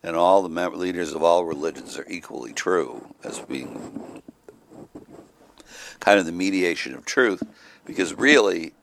and 0.03 0.15
all 0.15 0.41
the 0.41 0.69
leaders 0.69 1.13
of 1.13 1.23
all 1.23 1.43
religions 1.43 1.97
are 1.97 2.05
equally 2.09 2.53
true 2.53 3.13
as 3.23 3.39
being 3.39 4.21
kind 5.99 6.19
of 6.19 6.25
the 6.25 6.31
mediation 6.31 6.93
of 6.93 7.03
truth, 7.05 7.43
because 7.85 8.13
really 8.13 8.73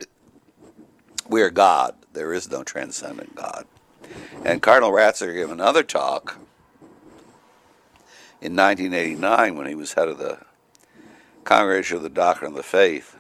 we 1.29 1.40
are 1.40 1.50
God. 1.50 1.94
There 2.12 2.33
is 2.33 2.50
no 2.50 2.62
transcendent 2.62 3.35
God. 3.35 3.66
And 4.44 4.61
Cardinal 4.61 4.92
Ratzinger 4.92 5.35
gave 5.35 5.50
another 5.50 5.83
talk 5.83 6.38
in 8.44 8.54
1989 8.54 9.57
when 9.57 9.66
he 9.66 9.74
was 9.74 9.94
head 9.94 10.07
of 10.07 10.18
the 10.18 10.38
Congregation 11.44 11.96
of 11.96 12.02
the 12.02 12.11
Doctrine 12.11 12.50
of 12.50 12.57
the 12.59 12.62
Faith. 12.62 13.16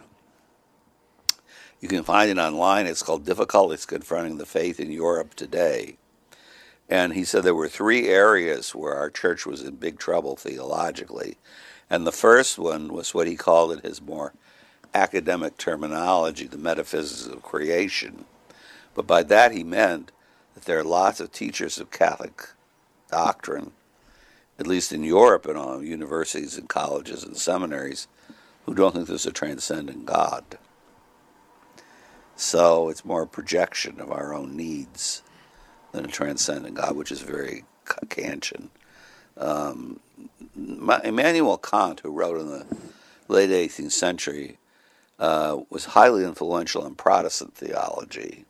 You 1.80 1.88
can 1.88 2.02
find 2.02 2.30
it 2.30 2.36
online. 2.36 2.86
It's 2.86 3.02
called 3.02 3.24
Difficulties 3.24 3.86
Confronting 3.86 4.36
the 4.36 4.44
Faith 4.44 4.78
in 4.78 4.92
Europe 4.92 5.32
Today. 5.32 5.96
And 6.90 7.14
he 7.14 7.24
said 7.24 7.42
there 7.42 7.54
were 7.54 7.70
three 7.70 8.06
areas 8.06 8.74
where 8.74 8.94
our 8.94 9.08
church 9.08 9.46
was 9.46 9.62
in 9.62 9.76
big 9.76 9.98
trouble 9.98 10.36
theologically. 10.36 11.38
And 11.88 12.06
the 12.06 12.12
first 12.12 12.58
one 12.58 12.92
was 12.92 13.14
what 13.14 13.26
he 13.26 13.34
called 13.34 13.72
in 13.72 13.78
his 13.78 14.02
more 14.02 14.34
academic 14.92 15.56
terminology, 15.56 16.46
the 16.46 16.58
metaphysics 16.58 17.26
of 17.26 17.42
creation. 17.42 18.26
But 18.92 19.06
by 19.06 19.22
that 19.22 19.52
he 19.52 19.64
meant 19.64 20.12
that 20.54 20.66
there 20.66 20.80
are 20.80 20.84
lots 20.84 21.18
of 21.18 21.32
teachers 21.32 21.78
of 21.78 21.90
Catholic 21.90 22.50
doctrine, 23.10 23.72
at 24.58 24.66
least 24.66 24.92
in 24.92 25.02
Europe 25.02 25.46
and 25.46 25.58
all 25.58 25.82
universities 25.82 26.56
and 26.56 26.68
colleges 26.68 27.24
and 27.24 27.36
seminaries, 27.36 28.06
who 28.66 28.74
don't 28.74 28.94
think 28.94 29.08
there's 29.08 29.26
a 29.26 29.32
transcendent 29.32 30.06
God. 30.06 30.58
So 32.36 32.88
it's 32.88 33.04
more 33.04 33.22
a 33.22 33.26
projection 33.26 34.00
of 34.00 34.10
our 34.10 34.34
own 34.34 34.56
needs 34.56 35.22
than 35.92 36.04
a 36.04 36.08
transcendent 36.08 36.74
God, 36.74 36.96
which 36.96 37.12
is 37.12 37.20
very 37.20 37.64
Kantian. 37.84 38.68
Um, 39.36 40.00
Ma- 40.54 41.00
Immanuel 41.04 41.58
Kant, 41.58 42.00
who 42.00 42.10
wrote 42.10 42.40
in 42.40 42.48
the 42.48 42.66
late 43.28 43.50
18th 43.50 43.92
century, 43.92 44.58
uh, 45.18 45.58
was 45.70 45.86
highly 45.86 46.24
influential 46.24 46.84
in 46.86 46.94
Protestant 46.94 47.54
theology. 47.54 48.44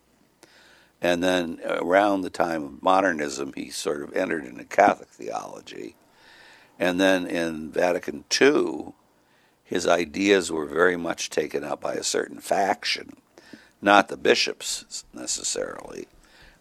And 1.04 1.22
then 1.22 1.60
around 1.66 2.22
the 2.22 2.30
time 2.30 2.64
of 2.64 2.82
modernism, 2.82 3.52
he 3.54 3.68
sort 3.68 4.00
of 4.00 4.16
entered 4.16 4.46
into 4.46 4.64
Catholic 4.64 5.10
theology. 5.10 5.96
And 6.78 6.98
then 6.98 7.26
in 7.26 7.70
Vatican 7.70 8.24
II, 8.40 8.94
his 9.62 9.86
ideas 9.86 10.50
were 10.50 10.64
very 10.64 10.96
much 10.96 11.28
taken 11.28 11.62
up 11.62 11.82
by 11.82 11.92
a 11.92 12.02
certain 12.02 12.38
faction, 12.38 13.18
not 13.82 14.08
the 14.08 14.16
bishops 14.16 15.04
necessarily, 15.12 16.08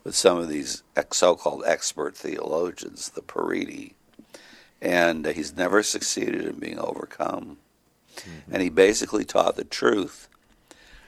but 0.04 0.14
some 0.14 0.40
of 0.40 0.50
these 0.50 0.84
so-called 1.12 1.64
expert 1.66 2.14
theologians, 2.14 3.12
the 3.12 3.22
periti, 3.22 3.94
and 4.82 5.26
he's 5.26 5.56
never 5.56 5.82
succeeded 5.82 6.42
in 6.42 6.60
being 6.60 6.80
overcome. 6.80 7.60
Mm-hmm. 8.18 8.54
And 8.54 8.62
he 8.62 8.70
basically 8.70 9.24
taught 9.24 9.56
the 9.56 9.64
truth 9.64 10.28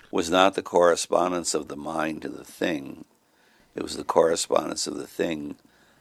was 0.10 0.30
not 0.30 0.54
the 0.54 0.63
correspondence 0.63 1.54
of 1.54 1.67
the 1.67 1.76
mind 1.76 2.21
to 2.21 2.30
the 2.30 2.45
thing; 2.45 3.04
it 3.76 3.84
was 3.84 3.98
the 3.98 4.04
correspondence 4.04 4.88
of 4.88 4.98
the 4.98 5.08
thing 5.08 5.58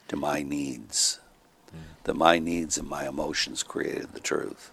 to 0.08 0.16
my 0.16 0.42
needs. 0.42 1.20
That 2.04 2.14
my 2.14 2.38
needs 2.38 2.78
and 2.78 2.88
my 2.88 3.08
emotions 3.08 3.62
created 3.62 4.12
the 4.12 4.20
truth. 4.20 4.70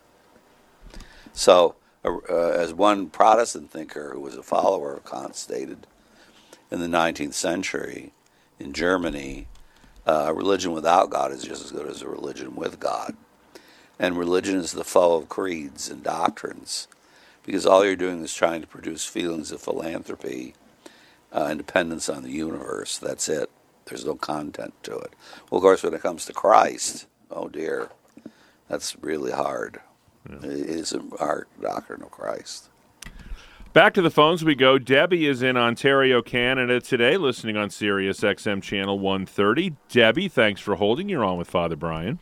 So, 1.34 1.76
uh, 2.04 2.52
as 2.52 2.74
one 2.74 3.10
Protestant 3.10 3.72
thinker 3.72 4.12
who 4.14 4.20
was 4.20 4.36
a 4.36 4.44
follower 4.44 4.96
of 4.96 5.06
Kant 5.06 5.36
stated, 5.36 5.88
in 6.70 6.80
the 6.80 6.88
19th 6.88 7.34
century 7.34 8.12
in 8.60 8.74
Germany, 8.74 9.48
uh, 10.06 10.26
a 10.28 10.34
religion 10.34 10.72
without 10.72 11.10
God 11.10 11.32
is 11.32 11.44
just 11.44 11.66
as 11.66 11.72
good 11.72 11.88
as 11.88 12.02
a 12.02 12.10
religion 12.10 12.56
with 12.56 12.80
God. 12.80 13.16
And 14.00 14.18
religion 14.18 14.56
is 14.56 14.72
the 14.72 14.84
foe 14.84 15.16
of 15.16 15.30
creeds 15.30 15.90
and 15.90 16.02
doctrines 16.02 16.88
because 17.44 17.66
all 17.66 17.86
you're 17.86 17.96
doing 17.96 18.24
is 18.24 18.34
trying 18.34 18.62
to 18.62 18.68
produce 18.68 19.06
feelings 19.06 19.52
of 19.52 19.62
philanthropy 19.62 20.54
uh, 21.32 21.48
and 21.50 21.58
dependence 21.58 22.10
on 22.10 22.24
the 22.24 22.32
universe. 22.32 22.98
That's 22.98 23.30
it. 23.30 23.50
There's 23.86 24.06
no 24.06 24.16
content 24.16 24.74
to 24.84 24.98
it. 24.98 25.14
Well, 25.50 25.58
of 25.58 25.64
course, 25.64 25.84
when 25.84 25.94
it 25.94 26.02
comes 26.02 26.26
to 26.26 26.34
Christ, 26.34 27.08
oh 27.30 27.48
dear, 27.48 27.90
that's 28.68 28.96
really 29.02 29.32
hard. 29.32 29.82
It 30.30 30.44
is 30.46 30.94
a 30.94 31.02
hard 31.18 31.48
doctrine 31.60 32.04
of 32.04 32.12
Christ. 32.12 32.70
Back 33.74 33.94
to 33.94 34.02
the 34.02 34.12
phones 34.12 34.44
we 34.44 34.54
go. 34.54 34.78
Debbie 34.78 35.26
is 35.26 35.42
in 35.42 35.56
Ontario, 35.56 36.22
Canada 36.22 36.82
today, 36.82 37.16
listening 37.16 37.56
on 37.56 37.70
Sirius 37.70 38.20
XM 38.20 38.62
channel 38.62 39.00
130. 39.00 39.76
Debbie, 39.90 40.28
thanks 40.28 40.60
for 40.60 40.76
holding. 40.76 41.08
You're 41.08 41.24
on 41.24 41.38
with 41.38 41.50
Father 41.50 41.78
Brian. 41.78 42.20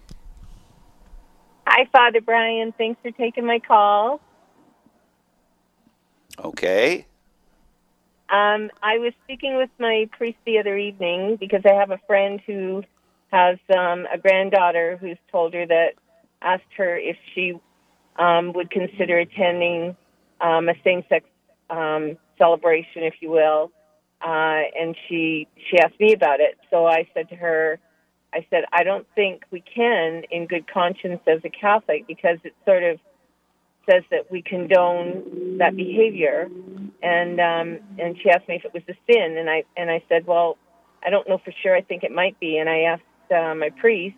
Hi, 1.65 1.85
Father 1.91 2.21
Brian. 2.21 2.71
Thanks 2.77 3.01
for 3.01 3.09
taking 3.11 3.47
my 3.47 3.59
call. 3.59 4.21
Okay. 6.37 7.05
Um, 8.31 8.69
I 8.83 8.99
was 8.99 9.13
speaking 9.23 9.57
with 9.57 9.71
my 9.79 10.07
priest 10.15 10.37
the 10.45 10.59
other 10.59 10.77
evening 10.77 11.37
because 11.39 11.61
I 11.65 11.73
have 11.73 11.89
a 11.89 11.99
friend 12.05 12.39
who 12.45 12.83
has 13.31 13.57
um, 13.75 14.05
a 14.13 14.19
granddaughter 14.19 14.97
who's 15.01 15.17
told 15.31 15.53
her 15.55 15.65
that 15.65 15.93
asked 16.41 16.73
her 16.77 16.95
if 16.95 17.17
she 17.33 17.59
um, 18.17 18.53
would 18.53 18.69
consider 18.69 19.17
attending 19.17 19.95
um, 20.41 20.69
a 20.69 20.73
same-sex 20.83 21.25
um, 21.71 22.17
celebration, 22.37 23.03
if 23.03 23.15
you 23.19 23.31
will. 23.31 23.71
Uh, 24.21 24.61
and 24.79 24.95
she 25.07 25.47
she 25.69 25.79
asked 25.79 25.99
me 25.99 26.13
about 26.13 26.39
it. 26.39 26.57
So 26.69 26.85
I 26.85 27.07
said 27.13 27.29
to 27.29 27.35
her, 27.35 27.79
I 28.33 28.45
said, 28.49 28.65
I 28.71 28.83
don't 28.83 29.07
think 29.15 29.43
we 29.49 29.61
can, 29.61 30.23
in 30.29 30.45
good 30.45 30.71
conscience, 30.71 31.21
as 31.25 31.39
a 31.45 31.49
Catholic, 31.49 32.05
because 32.05 32.37
it 32.43 32.53
sort 32.65 32.83
of 32.83 32.99
says 33.89 34.03
that 34.11 34.29
we 34.29 34.41
condone 34.41 35.57
that 35.59 35.75
behavior. 35.75 36.49
And 37.01 37.39
um, 37.39 37.79
and 37.97 38.17
she 38.21 38.29
asked 38.29 38.47
me 38.47 38.55
if 38.55 38.65
it 38.65 38.73
was 38.73 38.83
a 38.89 38.95
sin, 39.11 39.37
and 39.37 39.49
I 39.49 39.63
and 39.77 39.89
I 39.89 40.03
said, 40.09 40.27
well, 40.27 40.57
I 41.05 41.09
don't 41.09 41.27
know 41.27 41.39
for 41.43 41.53
sure. 41.63 41.75
I 41.75 41.81
think 41.81 42.03
it 42.03 42.11
might 42.11 42.39
be, 42.39 42.57
and 42.57 42.69
I 42.69 42.81
asked 42.81 43.31
uh, 43.31 43.55
my 43.55 43.69
priest, 43.69 44.17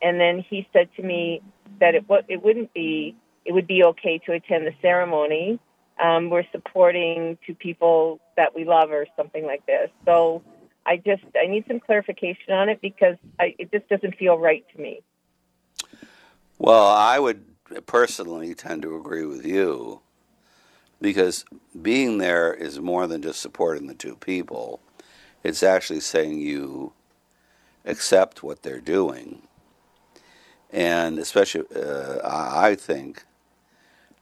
and 0.00 0.20
then 0.20 0.44
he 0.48 0.66
said 0.72 0.88
to 0.96 1.02
me 1.02 1.42
that 1.80 1.94
it 1.94 2.08
what 2.08 2.24
it 2.28 2.42
wouldn't 2.42 2.72
be 2.72 3.16
it 3.44 3.52
would 3.52 3.66
be 3.66 3.84
okay 3.84 4.18
to 4.26 4.32
attend 4.32 4.66
the 4.66 4.74
ceremony. 4.80 5.58
Um, 6.02 6.30
we're 6.30 6.44
supporting 6.50 7.38
two 7.46 7.54
people 7.54 8.20
that 8.36 8.54
we 8.54 8.64
love 8.64 8.90
or 8.90 9.06
something 9.16 9.44
like 9.44 9.64
this. 9.66 9.90
So 10.04 10.42
I 10.86 10.96
just 10.96 11.22
I 11.40 11.46
need 11.46 11.64
some 11.68 11.80
clarification 11.80 12.52
on 12.52 12.68
it 12.68 12.80
because 12.80 13.16
I, 13.38 13.54
it 13.58 13.70
just 13.72 13.88
doesn't 13.88 14.16
feel 14.16 14.38
right 14.38 14.64
to 14.74 14.80
me. 14.80 15.02
Well, 16.58 16.86
I 16.86 17.18
would 17.18 17.44
personally 17.86 18.54
tend 18.54 18.82
to 18.82 18.96
agree 18.96 19.24
with 19.24 19.44
you 19.44 20.00
because 21.04 21.44
being 21.82 22.16
there 22.16 22.54
is 22.54 22.80
more 22.80 23.06
than 23.06 23.20
just 23.20 23.38
supporting 23.38 23.88
the 23.88 23.94
two 23.94 24.16
people. 24.16 24.80
It's 25.42 25.62
actually 25.62 26.00
saying 26.00 26.40
you 26.40 26.94
accept 27.84 28.42
what 28.42 28.62
they're 28.62 28.80
doing. 28.80 29.42
And 30.72 31.18
especially, 31.18 31.66
uh, 31.76 32.20
I 32.24 32.74
think 32.74 33.24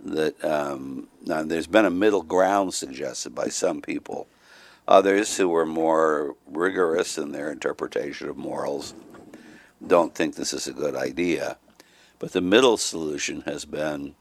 that 0.01 0.45
um, 0.45 1.07
now 1.25 1.45
there's 1.45 1.68
been 1.68 1.85
a 1.85 1.90
middle 1.90 2.25
ground 2.25 2.75
suggested 2.75 3.33
by 3.33 3.47
some 3.47 3.81
people. 3.81 4.27
Others 4.88 5.37
who 5.37 5.55
are 5.55 5.64
more 5.64 6.35
rigorous 6.49 7.16
in 7.16 7.31
their 7.31 7.53
interpretation 7.53 8.29
of 8.29 8.37
morals 8.37 8.92
don't 9.87 10.16
think 10.16 10.35
this 10.35 10.53
is 10.53 10.66
a 10.66 10.73
good 10.73 10.97
idea. 10.97 11.59
But 12.18 12.33
the 12.33 12.40
middle 12.40 12.77
solution 12.77 13.42
has 13.42 13.64
been 13.64 14.16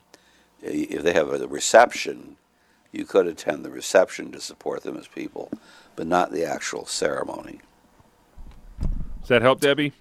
if 0.62 1.02
they 1.02 1.13
have 1.13 1.30
a 1.30 1.47
reception, 1.47 2.38
you 2.91 3.06
could 3.06 3.27
attend 3.27 3.63
the 3.63 3.69
reception 3.69 4.32
to 4.32 4.41
support 4.41 4.84
them 4.84 4.97
as 4.97 5.08
people, 5.08 5.51
but 5.95 6.08
not 6.08 6.32
the 6.32 6.45
actual 6.45 6.86
ceremony. 6.86 7.62
Does 9.21 9.30
that 9.30 9.41
help, 9.41 9.62
Debbie? 9.62 9.93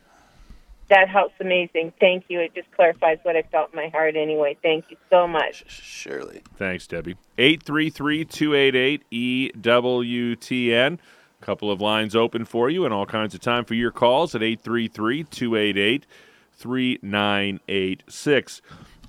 That 0.89 1.09
helps 1.09 1.35
amazing. 1.41 1.93
Thank 2.01 2.25
you. 2.29 2.41
It 2.41 2.53
just 2.53 2.71
clarifies 2.73 3.19
what 3.23 3.37
I 3.37 3.43
felt 3.43 3.71
in 3.73 3.77
my 3.77 3.89
heart 3.89 4.17
anyway. 4.17 4.57
Thank 4.61 4.87
you 4.91 4.97
so 5.09 5.29
much. 5.29 5.65
Surely. 5.69 6.43
Thanks, 6.57 6.89
Debbie. 6.89 7.17
833 7.39 8.25
288 8.25 9.53
EWTN. 9.63 10.99
A 11.41 11.45
couple 11.45 11.71
of 11.71 11.81
lines 11.81 12.17
open 12.17 12.45
for 12.45 12.69
you 12.69 12.85
and 12.85 12.93
all 12.93 13.07
kinds 13.07 13.35
of 13.35 13.41
time 13.41 13.65
for 13.65 13.75
your 13.75 13.93
calls 13.93 14.35
at 14.35 14.43
833 14.43 15.25
288 15.25 16.07
3986. 16.53 18.63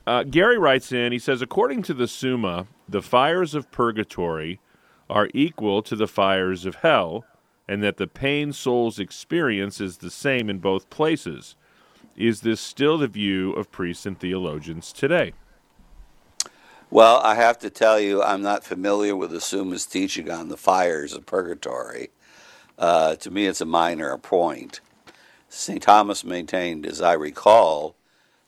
Uh, 0.06 0.24
Gary 0.24 0.58
writes 0.58 0.92
in, 0.92 1.12
he 1.12 1.20
says, 1.20 1.42
according 1.42 1.84
to 1.84 1.94
the 1.94 2.08
Summa, 2.08 2.68
the 2.92 3.02
fires 3.02 3.56
of 3.56 3.72
purgatory 3.72 4.60
are 5.10 5.30
equal 5.34 5.82
to 5.82 5.96
the 5.96 6.08
fires 6.08 6.66
of 6.66 6.76
hell, 6.76 7.26
and 7.68 7.82
that 7.82 7.98
the 7.98 8.08
pain 8.08 8.52
souls 8.52 9.00
experience 9.00 9.80
is 9.80 9.98
the 9.98 10.12
same 10.12 10.50
in 10.50 10.60
both 10.60 10.90
places. 10.90 11.56
Is 12.18 12.42
this 12.42 12.60
still 12.60 12.98
the 12.98 13.08
view 13.08 13.54
of 13.54 13.72
priests 13.72 14.06
and 14.06 14.20
theologians 14.20 14.92
today? 14.92 15.34
Well, 16.90 17.22
I 17.22 17.36
have 17.36 17.58
to 17.60 17.70
tell 17.70 17.98
you, 17.98 18.22
I'm 18.22 18.42
not 18.42 18.66
familiar 18.66 19.16
with 19.16 19.32
the 19.32 19.40
Summa's 19.40 19.86
teaching 19.86 20.30
on 20.30 20.50
the 20.50 20.58
fires 20.58 21.14
of 21.14 21.26
purgatory. 21.26 22.10
Uh, 22.78 23.16
to 23.16 23.32
me, 23.32 23.46
it's 23.46 23.62
a 23.62 23.66
minor 23.66 24.18
point. 24.18 24.82
St. 25.48 25.82
Thomas 25.82 26.26
maintained, 26.26 26.86
as 26.86 27.02
I 27.02 27.14
recall, 27.14 27.96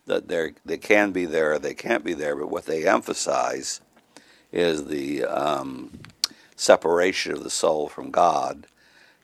that 0.05 0.27
they 0.27 0.77
can 0.77 1.11
be 1.11 1.25
there 1.25 1.53
or 1.53 1.59
they 1.59 1.73
can't 1.73 2.03
be 2.03 2.13
there, 2.13 2.35
but 2.35 2.49
what 2.49 2.65
they 2.65 2.85
emphasize 2.85 3.79
is 4.53 4.85
the 4.85 5.25
um, 5.25 5.99
separation 6.55 7.33
of 7.33 7.43
the 7.43 7.49
soul 7.49 7.89
from 7.89 8.11
God, 8.11 8.67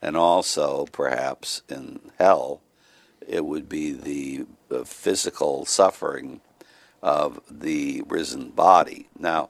and 0.01 0.17
also 0.17 0.87
perhaps 0.91 1.61
in 1.69 1.99
hell, 2.17 2.61
it 3.25 3.45
would 3.45 3.69
be 3.69 3.93
the, 3.93 4.45
physical 4.85 5.65
suffering 5.65 6.41
of 7.01 7.39
the 7.49 8.03
risen 8.07 8.49
body. 8.51 9.09
Now, 9.17 9.49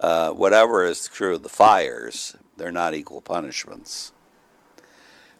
uh, 0.00 0.30
whatever 0.30 0.84
is 0.84 1.06
true 1.06 1.36
of 1.36 1.44
the 1.44 1.48
fires, 1.48 2.36
they're 2.56 2.72
not 2.72 2.92
equal 2.92 3.20
punishments 3.20 4.10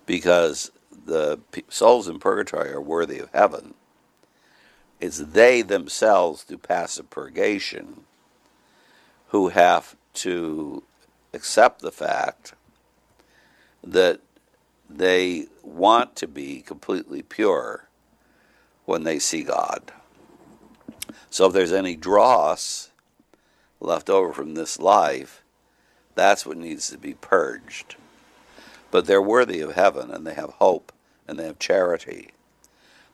because 0.07 0.71
the 1.05 1.41
souls 1.69 2.07
in 2.07 2.21
purgatory 2.21 2.71
are 2.71 2.81
worthy 2.81 3.19
of 3.19 3.31
heaven. 3.33 3.75
It's 5.01 5.19
they 5.19 5.63
themselves 5.63 6.45
do 6.45 6.57
passive 6.57 7.11
purgation 7.11 8.05
who 9.29 9.49
have 9.49 9.97
to 10.15 10.83
accept 11.33 11.81
the 11.81 11.93
fact 11.93 12.55
that 13.85 14.21
they 14.89 15.47
want 15.63 16.17
to 16.17 16.27
be 16.27 16.61
completely 16.61 17.23
pure 17.23 17.89
when 18.85 19.05
they 19.05 19.19
see 19.19 19.43
God. 19.43 19.93
So 21.31 21.47
if 21.47 21.53
there's 21.53 21.73
any 21.73 21.95
dross 21.95 22.91
left 23.81 24.09
over 24.09 24.33
from 24.33 24.55
this 24.55 24.79
life, 24.79 25.43
that's 26.15 26.47
what 26.47 26.57
needs 26.57 26.89
to 26.91 26.99
be 26.99 27.15
purged. 27.15 27.97
But 28.91 29.07
they're 29.07 29.23
worthy 29.23 29.61
of 29.61 29.75
heaven 29.75 30.11
and 30.11 30.27
they 30.27 30.35
have 30.35 30.51
hope 30.55 30.93
and 31.27 31.39
they 31.39 31.45
have 31.45 31.59
charity. 31.59 32.31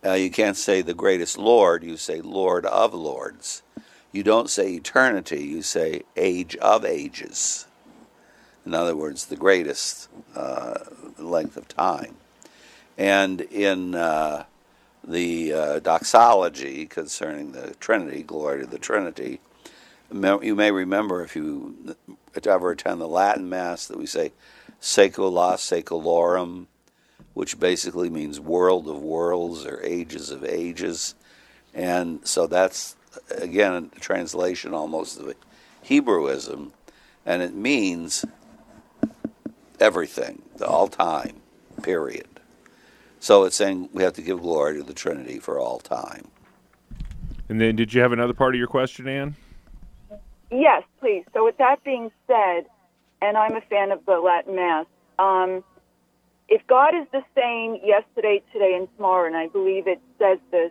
Uh, 0.04 0.12
you 0.12 0.30
can't 0.30 0.56
say 0.56 0.80
the 0.80 0.94
greatest 0.94 1.38
Lord, 1.38 1.82
you 1.82 1.96
say 1.96 2.20
Lord 2.20 2.66
of 2.66 2.94
lords. 2.94 3.62
You 4.12 4.22
don't 4.22 4.48
say 4.48 4.74
eternity, 4.74 5.42
you 5.44 5.62
say 5.62 6.02
age 6.16 6.56
of 6.56 6.84
ages. 6.84 7.67
In 8.68 8.74
other 8.74 8.94
words, 8.94 9.24
the 9.24 9.34
greatest 9.34 10.10
uh, 10.36 10.74
length 11.16 11.56
of 11.56 11.68
time. 11.68 12.16
And 12.98 13.40
in 13.40 13.94
uh, 13.94 14.44
the 15.02 15.54
uh, 15.54 15.78
doxology 15.78 16.84
concerning 16.84 17.52
the 17.52 17.74
Trinity, 17.80 18.22
glory 18.22 18.60
to 18.60 18.66
the 18.66 18.78
Trinity, 18.78 19.40
You 20.12 20.54
may 20.54 20.70
remember 20.70 21.24
if 21.24 21.34
you 21.34 21.96
ever 22.44 22.72
attend 22.72 23.00
the 23.00 23.08
Latin 23.08 23.48
Mass 23.48 23.86
that 23.86 23.96
we 23.96 24.04
say 24.04 24.32
"Saecula 24.82 25.56
Saeculorum," 25.56 26.66
which 27.32 27.58
basically 27.58 28.10
means 28.10 28.38
"world 28.38 28.86
of 28.86 29.00
worlds" 29.00 29.64
or 29.64 29.80
"ages 29.82 30.28
of 30.28 30.44
ages," 30.44 31.14
and 31.72 32.20
so 32.28 32.46
that's 32.46 32.96
again 33.30 33.90
a 33.96 33.98
translation 33.98 34.74
almost 34.74 35.18
of 35.18 35.34
Hebrewism, 35.86 36.72
and 37.24 37.40
it 37.40 37.54
means 37.54 38.26
everything, 39.80 40.42
the 40.56 40.66
all 40.66 40.88
time, 40.88 41.40
period. 41.82 42.26
So 43.20 43.44
it's 43.44 43.56
saying 43.56 43.88
we 43.92 44.02
have 44.02 44.12
to 44.14 44.22
give 44.22 44.40
glory 44.40 44.76
to 44.76 44.82
the 44.82 44.94
Trinity 44.94 45.38
for 45.38 45.58
all 45.58 45.78
time. 45.78 46.28
And 47.48 47.60
then, 47.60 47.76
did 47.76 47.94
you 47.94 48.00
have 48.02 48.12
another 48.12 48.34
part 48.34 48.54
of 48.54 48.58
your 48.58 48.68
question, 48.68 49.08
Ann? 49.08 49.34
Yes, 50.50 50.82
please. 51.00 51.24
So, 51.32 51.44
with 51.44 51.56
that 51.58 51.82
being 51.82 52.10
said, 52.26 52.66
and 53.22 53.36
I'm 53.36 53.56
a 53.56 53.60
fan 53.62 53.90
of 53.90 54.04
the 54.06 54.18
Latin 54.18 54.54
Mass, 54.54 54.86
um, 55.18 55.64
if 56.48 56.66
God 56.66 56.94
is 56.94 57.06
the 57.12 57.22
same 57.34 57.78
yesterday, 57.84 58.42
today, 58.52 58.74
and 58.74 58.88
tomorrow, 58.96 59.26
and 59.26 59.36
I 59.36 59.48
believe 59.48 59.86
it 59.86 60.00
says 60.18 60.38
this, 60.50 60.70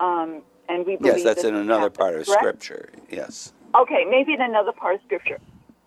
um, 0.00 0.42
and 0.68 0.86
we 0.86 0.96
believe 0.96 1.16
yes, 1.16 1.24
that's 1.24 1.44
in 1.44 1.54
another 1.54 1.82
happens, 1.82 1.96
part 1.96 2.14
of 2.14 2.26
correct? 2.26 2.62
Scripture. 2.62 2.88
Yes. 3.10 3.52
Okay, 3.74 4.04
maybe 4.08 4.32
in 4.34 4.40
another 4.40 4.72
part 4.72 4.96
of 4.96 5.00
Scripture. 5.06 5.38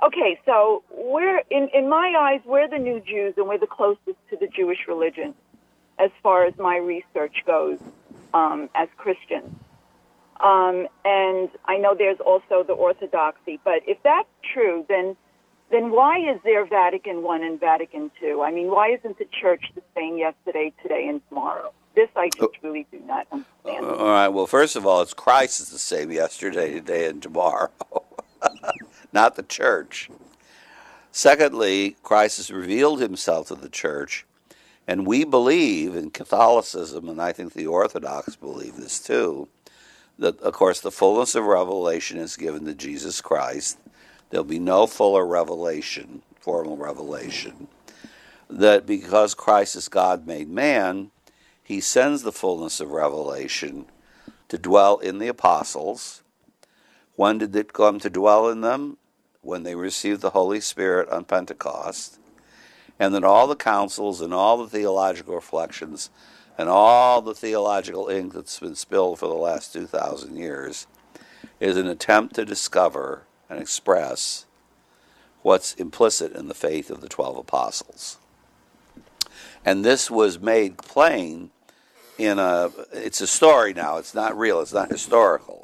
Okay, 0.04 0.40
so 0.46 0.84
we're 0.92 1.42
in 1.52 1.70
in 1.74 1.88
my 1.88 2.14
eyes, 2.20 2.42
we're 2.46 2.68
the 2.68 2.78
new 2.78 3.00
Jews, 3.02 3.36
and 3.38 3.48
we're 3.48 3.60
the 3.60 3.68
closest 3.68 4.18
to 4.32 4.38
the 4.40 4.48
Jewish 4.48 4.80
religion, 4.88 5.36
as 6.00 6.10
far 6.24 6.46
as 6.46 6.58
my 6.58 6.78
research 6.78 7.36
goes, 7.46 7.80
um, 8.34 8.70
as 8.74 8.90
Christians. 8.98 9.54
Um, 10.40 10.88
and 11.06 11.50
I 11.66 11.78
know 11.78 11.94
there's 11.96 12.20
also 12.20 12.64
the 12.64 12.74
Orthodoxy, 12.74 13.60
but 13.64 13.84
if 13.88 14.00
that's 14.04 14.28
true, 14.54 14.86
then 14.90 15.16
then 15.70 15.92
why 15.92 16.18
is 16.18 16.40
there 16.44 16.66
Vatican 16.66 17.22
One 17.22 17.44
and 17.44 17.60
Vatican 17.60 18.10
Two? 18.20 18.42
I 18.42 18.52
mean, 18.52 18.72
why 18.72 18.90
isn't 18.90 19.20
the 19.20 19.28
Church 19.40 19.66
the 19.76 19.84
same 19.96 20.18
yesterday, 20.18 20.74
today, 20.82 21.08
and 21.08 21.22
tomorrow? 21.30 21.72
This 21.96 22.10
I 22.16 22.30
just 22.30 22.54
really 22.64 22.88
do 22.92 23.00
not 23.06 23.28
understand. 23.32 23.86
All 23.86 24.06
right. 24.08 24.30
Well, 24.30 24.48
first 24.48 24.76
of 24.76 24.88
all, 24.88 25.02
it's 25.02 25.14
Christ 25.14 25.60
is 25.60 25.70
the 25.70 25.80
same 25.80 26.12
yesterday, 26.12 26.74
today, 26.74 27.08
and 27.08 27.22
tomorrow, 27.22 27.70
not 29.14 29.36
the 29.36 29.44
church. 29.44 30.10
Secondly, 31.12 31.98
Christ 32.04 32.38
has 32.38 32.52
revealed 32.52 33.02
himself 33.02 33.48
to 33.48 33.56
the 33.56 33.70
church, 33.70 34.26
and 34.88 35.06
we 35.06 35.24
believe 35.24 35.96
in 35.96 36.10
Catholicism, 36.10 37.10
and 37.10 37.22
I 37.22 37.32
think 37.34 37.54
the 37.54 37.68
Orthodox 37.68 38.36
believe 38.36 38.78
this 38.78 39.00
too, 39.00 39.48
that, 40.18 40.40
of 40.42 40.54
course, 40.54 40.80
the 40.80 40.92
fullness 40.92 41.36
of 41.36 41.46
revelation 41.46 42.18
is 42.18 42.38
given 42.38 42.66
to 42.66 42.74
Jesus 42.74 43.22
Christ. 43.22 43.78
There'll 44.30 44.46
be 44.46 44.60
no 44.60 44.88
fuller 44.88 45.26
revelation, 45.26 46.22
formal 46.40 46.78
revelation, 46.78 47.68
that 48.50 48.86
because 48.86 49.34
Christ 49.34 49.76
is 49.76 49.90
God 49.90 50.26
made 50.26 50.50
man, 50.50 51.12
he 51.62 51.80
sends 51.80 52.22
the 52.22 52.32
fullness 52.32 52.80
of 52.80 52.92
revelation 52.92 53.86
to 54.48 54.58
dwell 54.58 54.98
in 54.98 55.20
the 55.20 55.28
apostles. 55.28 56.22
When 57.22 57.38
did 57.38 57.56
it 57.56 57.72
come 57.72 58.00
to 58.00 58.10
dwell 58.10 58.50
in 58.50 58.62
them? 58.62 58.98
When 59.42 59.62
they 59.62 59.76
received 59.76 60.22
the 60.22 60.32
Holy 60.32 60.60
Spirit 60.60 61.08
on 61.10 61.26
Pentecost. 61.26 62.18
And 62.98 63.14
then 63.14 63.24
all 63.24 63.46
the 63.46 63.56
councils 63.56 64.22
and 64.22 64.34
all 64.34 64.58
the 64.58 64.68
theological 64.68 65.36
reflections 65.36 66.10
and 66.58 66.68
all 66.68 67.22
the 67.22 67.36
theological 67.36 68.08
ink 68.08 68.34
that's 68.34 68.60
been 68.60 68.74
spilled 68.74 69.20
for 69.20 69.28
the 69.28 69.36
last 69.36 69.72
2,000 69.72 70.36
years 70.36 70.88
is 71.60 71.78
an 71.78 71.86
attempt 71.86 72.34
to 72.38 72.44
discover 72.44 73.28
and 73.52 73.60
express 73.60 74.48
what's 75.44 75.76
implicit 75.76 76.32
in 76.34 76.48
the 76.48 76.56
faith 76.56 76.90
of 76.90 77.02
the 77.02 77.08
12 77.08 77.38
apostles. 77.38 78.18
And 79.64 79.86
this 79.86 80.10
was 80.10 80.40
made 80.40 80.80
plain 80.80 81.52
in 82.18 82.40
a, 82.40 82.72
it's 82.92 83.22
a 83.22 83.28
story 83.28 83.76
now, 83.76 83.98
it's 83.98 84.16
not 84.16 84.36
real, 84.36 84.60
it's 84.60 84.74
not 84.74 84.90
historical, 84.90 85.61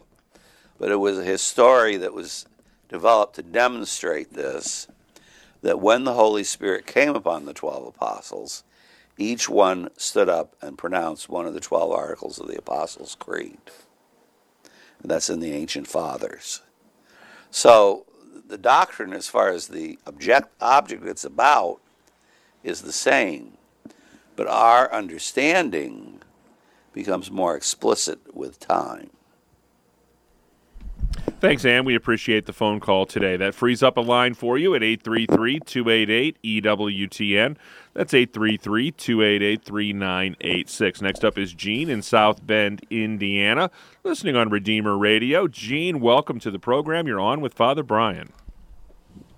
but 0.79 0.91
it 0.91 0.97
was 0.97 1.17
a 1.17 1.37
story 1.37 1.97
that 1.97 2.13
was 2.13 2.45
developed 2.89 3.35
to 3.35 3.43
demonstrate 3.43 4.33
this 4.33 4.87
that 5.61 5.79
when 5.79 6.03
the 6.03 6.13
Holy 6.13 6.43
Spirit 6.43 6.85
came 6.85 7.15
upon 7.15 7.45
the 7.45 7.53
12 7.53 7.87
apostles, 7.87 8.63
each 9.17 9.49
one 9.49 9.89
stood 9.97 10.29
up 10.29 10.55
and 10.61 10.77
pronounced 10.77 11.29
one 11.29 11.47
of 11.47 11.53
the 11.53 11.59
12 11.59 11.91
articles 11.91 12.39
of 12.39 12.47
the 12.47 12.57
Apostles' 12.57 13.15
Creed. 13.19 13.57
And 15.01 15.09
that's 15.09 15.29
in 15.29 15.39
the 15.39 15.53
ancient 15.53 15.87
fathers. 15.87 16.61
So 17.49 18.05
the 18.47 18.57
doctrine, 18.57 19.13
as 19.13 19.27
far 19.27 19.49
as 19.49 19.67
the 19.67 19.97
object, 20.05 20.49
object 20.61 21.05
it's 21.05 21.25
about, 21.25 21.79
is 22.63 22.81
the 22.81 22.93
same. 22.93 23.57
But 24.35 24.47
our 24.47 24.91
understanding 24.93 26.21
becomes 26.93 27.31
more 27.31 27.55
explicit 27.55 28.35
with 28.35 28.59
time. 28.59 29.09
Thanks, 31.39 31.65
Ann. 31.65 31.85
We 31.85 31.93
appreciate 31.93 32.47
the 32.47 32.53
phone 32.53 32.79
call 32.79 33.05
today. 33.05 33.37
That 33.37 33.53
frees 33.53 33.83
up 33.83 33.95
a 33.95 34.01
line 34.01 34.33
for 34.33 34.57
you 34.57 34.73
at 34.73 34.81
833 34.81 35.59
288 35.59 36.41
EWTN. 36.41 37.57
That's 37.93 38.11
833 38.11 38.91
288 38.91 39.63
3986. 39.63 41.01
Next 41.03 41.23
up 41.23 41.37
is 41.37 41.53
Gene 41.53 41.91
in 41.91 42.01
South 42.01 42.45
Bend, 42.45 42.81
Indiana, 42.89 43.69
listening 44.03 44.35
on 44.35 44.49
Redeemer 44.49 44.97
Radio. 44.97 45.47
Gene, 45.47 45.99
welcome 45.99 46.39
to 46.39 46.49
the 46.49 46.57
program. 46.57 47.05
You're 47.05 47.19
on 47.19 47.39
with 47.39 47.53
Father 47.53 47.83
Brian. 47.83 48.33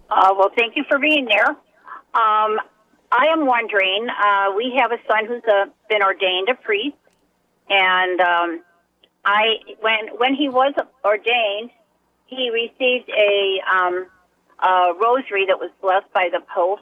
Uh, 0.10 0.34
well, 0.38 0.52
thank 0.58 0.78
you 0.78 0.86
for 0.88 1.00
being 1.00 1.26
there. 1.26 1.50
Um, 1.50 2.60
I 3.12 3.26
am 3.30 3.46
wondering. 3.46 4.08
Uh, 4.10 4.54
we 4.56 4.74
have 4.80 4.94
a 4.94 5.00
son 5.06 5.26
who's 5.28 5.44
uh, 5.52 5.66
been 5.90 6.02
ordained 6.02 6.48
a 6.48 6.56
priest, 6.56 6.96
and 7.70 8.22
um, 8.22 8.62
I 9.26 9.58
when 9.82 10.18
when 10.18 10.34
he 10.34 10.48
was 10.48 10.74
ordained, 11.04 11.72
he 12.30 12.50
received 12.50 13.10
a, 13.10 13.60
um, 13.70 14.08
a 14.60 14.94
rosary 15.00 15.46
that 15.48 15.60
was 15.60 15.72
blessed 15.82 16.12
by 16.14 16.30
the 16.32 16.42
Pope 16.54 16.80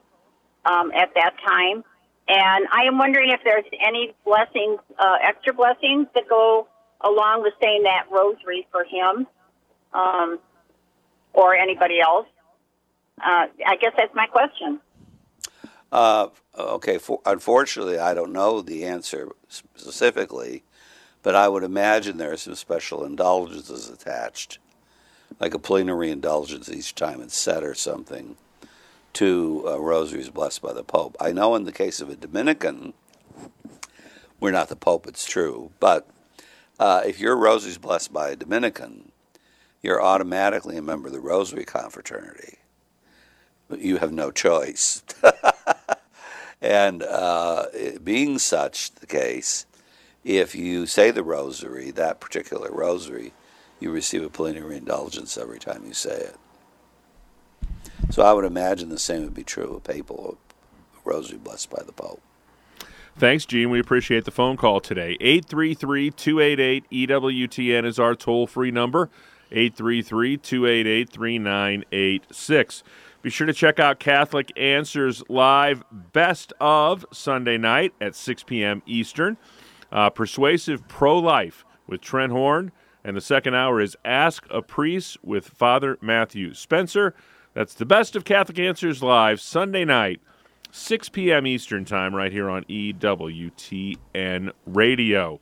um, 0.66 0.92
at 0.92 1.14
that 1.16 1.36
time. 1.46 1.84
And 2.28 2.68
I 2.72 2.84
am 2.84 2.98
wondering 2.98 3.32
if 3.32 3.40
there's 3.44 3.66
any 3.86 4.14
blessings, 4.26 4.80
uh, 5.00 5.18
extra 5.24 5.54
blessings 5.54 6.08
that 6.14 6.28
go 6.28 6.68
along 7.02 7.44
with 7.44 7.54
saying 7.62 7.84
that 7.84 8.08
rosary 8.12 8.68
for 8.72 8.84
him 8.84 9.28
um, 9.94 10.40
or 11.34 11.56
anybody 11.56 12.02
else. 12.02 12.28
Uh, 13.20 13.48
I 13.66 13.78
guess 13.80 13.94
that's 13.98 14.14
my 14.14 14.28
question. 14.28 14.82
Uh, 15.92 16.28
okay, 16.58 16.98
for, 16.98 17.22
unfortunately, 17.26 17.98
I 17.98 18.14
don't 18.14 18.34
know 18.34 18.62
the 18.62 18.84
answer 18.84 19.30
specifically, 19.48 20.64
but 21.24 21.34
I 21.34 21.48
would 21.48 21.64
imagine 21.64 22.18
there 22.18 22.34
are 22.34 22.38
some 22.38 22.56
special 22.56 23.06
indulgences 23.06 23.90
attached 23.90 24.60
like 25.40 25.54
a 25.54 25.60
plenary 25.60 26.12
indulgence 26.12 26.70
each 26.70 26.96
time 26.96 27.22
it's 27.22 27.36
said 27.36 27.64
or 27.64 27.74
something 27.76 28.36
to 29.14 29.64
uh, 29.68 29.80
rosaries 29.80 30.30
blessed 30.30 30.62
by 30.62 30.74
the 30.74 30.84
Pope. 30.84 31.16
I 31.20 31.32
know 31.32 31.56
in 31.56 31.64
the 31.64 31.72
case 31.72 32.02
of 32.02 32.10
a 32.10 32.16
Dominican, 32.16 32.94
we're 34.40 34.52
not 34.52 34.70
the 34.70 34.76
Pope, 34.76 35.08
it's 35.08 35.26
true, 35.26 35.72
but 35.80 36.08
uh, 36.80 37.02
if 37.06 37.20
your 37.20 37.36
rosary 37.36 37.72
is 37.72 37.78
blessed 37.78 38.14
by 38.14 38.30
a 38.30 38.36
Dominican, 38.36 39.12
you're 39.82 40.02
automatically 40.02 40.78
a 40.78 40.82
member 40.82 41.08
of 41.08 41.14
the 41.14 41.20
Rosary 41.20 41.66
Confraternity. 41.66 42.58
You 43.76 43.98
have 43.98 44.12
no 44.12 44.32
choice. 44.32 45.04
and 46.62 47.04
uh, 47.04 47.66
being 48.04 48.40
such 48.40 48.92
the 48.92 49.08
case, 49.08 49.66
if 50.24 50.56
you 50.56 50.86
say 50.86 51.12
the 51.12 51.24
rosary, 51.24 51.92
that 51.92 52.20
particular 52.20 52.70
rosary, 52.72 53.34
you 53.80 53.92
receive 53.92 54.24
a 54.24 54.30
plenary 54.30 54.78
indulgence 54.78 55.38
every 55.38 55.60
time 55.60 55.86
you 55.86 55.94
say 55.94 56.16
it. 56.16 56.36
So 58.10 58.24
I 58.24 58.34
would 58.34 58.46
imagine 58.46 58.90
the 58.90 59.00
same 59.00 59.24
would 59.24 59.34
be 59.34 59.44
true 59.44 59.66
of 59.66 59.72
a 59.72 59.80
papal 59.80 60.38
rosary 61.04 61.38
blessed 61.38 61.70
by 61.70 61.84
the 61.84 61.92
Pope. 61.92 62.22
Thanks, 63.18 63.46
Gene. 63.46 63.72
We 63.72 63.80
appreciate 63.80 64.26
the 64.26 64.32
phone 64.32 64.58
call 64.58 64.80
today. 64.80 65.18
833 65.20 66.12
288 66.12 66.90
EWTN 66.92 67.86
is 67.86 67.98
our 67.98 68.14
toll 68.16 68.46
free 68.46 68.72
number. 68.72 69.10
833 69.52 70.38
288 70.38 71.10
3986. 71.10 72.84
Be 73.24 73.30
sure 73.32 73.48
to 73.48 73.54
check 73.54 73.80
out 73.80 74.00
Catholic 74.00 74.52
Answers 74.56 75.24
Live 75.28 75.84
Best 75.92 76.54
of 76.60 77.06
Sunday 77.12 77.58
night 77.58 77.94
at 78.00 78.16
6 78.16 78.44
p.m. 78.44 78.84
Eastern. 78.86 79.38
Uh, 79.92 80.10
persuasive 80.10 80.88
Pro 80.88 81.18
Life 81.18 81.66
with 81.88 82.02
Trent 82.02 82.32
Horn 82.32 82.72
and 83.08 83.16
the 83.16 83.22
second 83.22 83.56
hour 83.56 83.80
is 83.80 83.96
Ask 84.04 84.46
a 84.50 84.62
Priest 84.62 85.18
with 85.24 85.48
Father 85.48 85.98
Matthew 86.02 86.54
Spencer. 86.54 87.16
That's 87.54 87.74
the 87.74 87.86
best 87.86 88.18
of 88.18 88.26
Catholic 88.26 88.60
Answers 88.60 89.02
Live, 89.02 89.40
Sunday 89.40 89.86
night, 89.86 90.20
6 90.72 91.08
p.m. 91.08 91.48
Eastern 91.48 91.86
Time, 91.86 92.14
right 92.14 92.34
here 92.34 92.50
on 92.50 92.66
EWTN 92.66 94.52
Radio. 94.66 95.40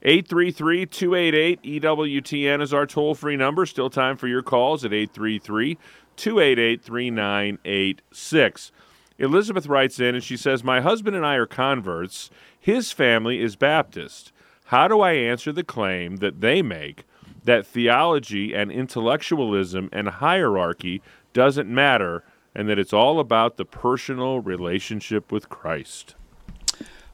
833 0.00 0.86
288 0.86 1.62
EWTN 1.82 2.62
is 2.62 2.72
our 2.72 2.86
toll 2.86 3.14
free 3.14 3.36
number. 3.36 3.66
Still 3.66 3.90
time 3.90 4.16
for 4.16 4.26
your 4.26 4.42
calls 4.42 4.82
at 4.82 4.94
833 4.94 5.76
288 6.16 6.82
3986. 6.82 8.72
Elizabeth 9.18 9.66
writes 9.66 10.00
in 10.00 10.14
and 10.14 10.24
she 10.24 10.38
says, 10.38 10.64
My 10.64 10.80
husband 10.80 11.14
and 11.14 11.26
I 11.26 11.34
are 11.34 11.44
converts. 11.44 12.30
His 12.58 12.92
family 12.92 13.42
is 13.42 13.56
Baptist. 13.56 14.32
How 14.68 14.86
do 14.86 15.00
I 15.00 15.12
answer 15.12 15.50
the 15.50 15.64
claim 15.64 16.16
that 16.16 16.42
they 16.42 16.60
make 16.60 17.06
that 17.42 17.66
theology 17.66 18.54
and 18.54 18.70
intellectualism 18.70 19.88
and 19.94 20.08
hierarchy 20.10 21.00
doesn't 21.32 21.70
matter 21.70 22.22
and 22.54 22.68
that 22.68 22.78
it's 22.78 22.92
all 22.92 23.18
about 23.18 23.56
the 23.56 23.64
personal 23.64 24.40
relationship 24.40 25.32
with 25.32 25.48
Christ? 25.48 26.16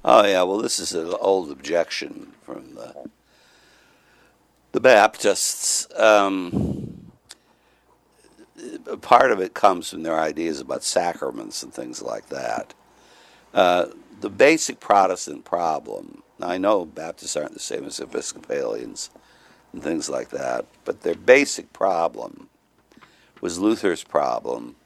Oh 0.04 0.26
yeah, 0.26 0.42
well 0.42 0.58
this 0.58 0.80
is 0.80 0.94
an 0.94 1.14
old 1.20 1.52
objection 1.52 2.32
from 2.42 2.74
the 2.74 3.08
the 4.72 4.80
Baptists. 4.80 5.86
Um, 5.96 7.12
part 9.00 9.30
of 9.30 9.38
it 9.38 9.54
comes 9.54 9.90
from 9.90 10.02
their 10.02 10.18
ideas 10.18 10.58
about 10.58 10.82
sacraments 10.82 11.62
and 11.62 11.72
things 11.72 12.02
like 12.02 12.30
that. 12.30 12.74
Uh, 13.52 13.86
the 14.20 14.30
basic 14.30 14.80
Protestant 14.80 15.44
problem. 15.44 16.23
Now 16.38 16.48
I 16.48 16.58
know 16.58 16.84
Baptists 16.84 17.36
aren't 17.36 17.54
the 17.54 17.60
same 17.60 17.84
as 17.84 18.00
Episcopalians 18.00 19.10
and 19.72 19.82
things 19.82 20.08
like 20.08 20.30
that, 20.30 20.66
but 20.84 21.02
their 21.02 21.14
basic 21.14 21.72
problem 21.72 22.48
was 23.40 23.58
Luther's 23.58 24.04
problem 24.04 24.76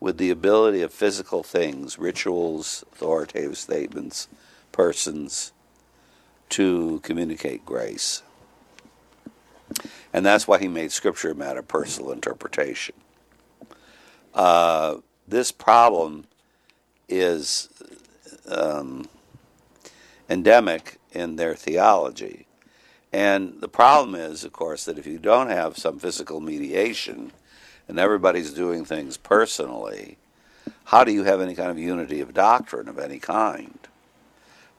with 0.00 0.18
the 0.18 0.30
ability 0.30 0.82
of 0.82 0.92
physical 0.92 1.42
things, 1.42 1.98
rituals, 1.98 2.84
authoritative 2.92 3.56
statements, 3.56 4.28
persons, 4.72 5.52
to 6.50 7.00
communicate 7.02 7.64
grace. 7.64 8.22
And 10.12 10.24
that's 10.24 10.46
why 10.46 10.58
he 10.58 10.68
made 10.68 10.92
Scripture 10.92 11.30
a 11.30 11.34
matter 11.34 11.60
of 11.60 11.68
personal 11.68 12.12
interpretation. 12.12 12.94
Uh, 14.34 14.96
this 15.26 15.50
problem 15.52 16.26
is 17.08 17.68
um, 18.48 19.08
endemic 20.28 20.98
in 21.12 21.36
their 21.36 21.54
theology. 21.54 22.46
And 23.12 23.60
the 23.60 23.68
problem 23.68 24.14
is, 24.14 24.44
of 24.44 24.52
course, 24.52 24.84
that 24.84 24.98
if 24.98 25.06
you 25.06 25.18
don't 25.18 25.48
have 25.48 25.78
some 25.78 25.98
physical 25.98 26.40
mediation 26.40 27.32
and 27.86 27.98
everybody's 27.98 28.52
doing 28.52 28.84
things 28.84 29.16
personally, 29.16 30.18
how 30.84 31.04
do 31.04 31.12
you 31.12 31.24
have 31.24 31.40
any 31.40 31.54
kind 31.54 31.70
of 31.70 31.78
unity 31.78 32.20
of 32.20 32.34
doctrine 32.34 32.88
of 32.88 32.98
any 32.98 33.18
kind? 33.18 33.78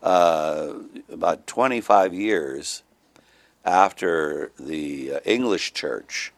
Uh, 0.04 0.74
about 1.10 1.48
25 1.48 2.14
years 2.14 2.84
after 3.64 4.52
the 4.60 5.14
uh, 5.14 5.20
English 5.26 5.74
church, 5.74 6.32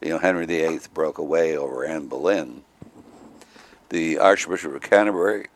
you 0.00 0.10
know, 0.10 0.18
Henry 0.18 0.46
VIII 0.46 0.80
broke 0.92 1.18
away 1.18 1.56
over 1.56 1.84
Anne 1.84 2.06
Boleyn, 2.06 2.62
the 3.90 4.18
Archbishop 4.18 4.74
of 4.74 4.82
Canterbury, 4.82 5.48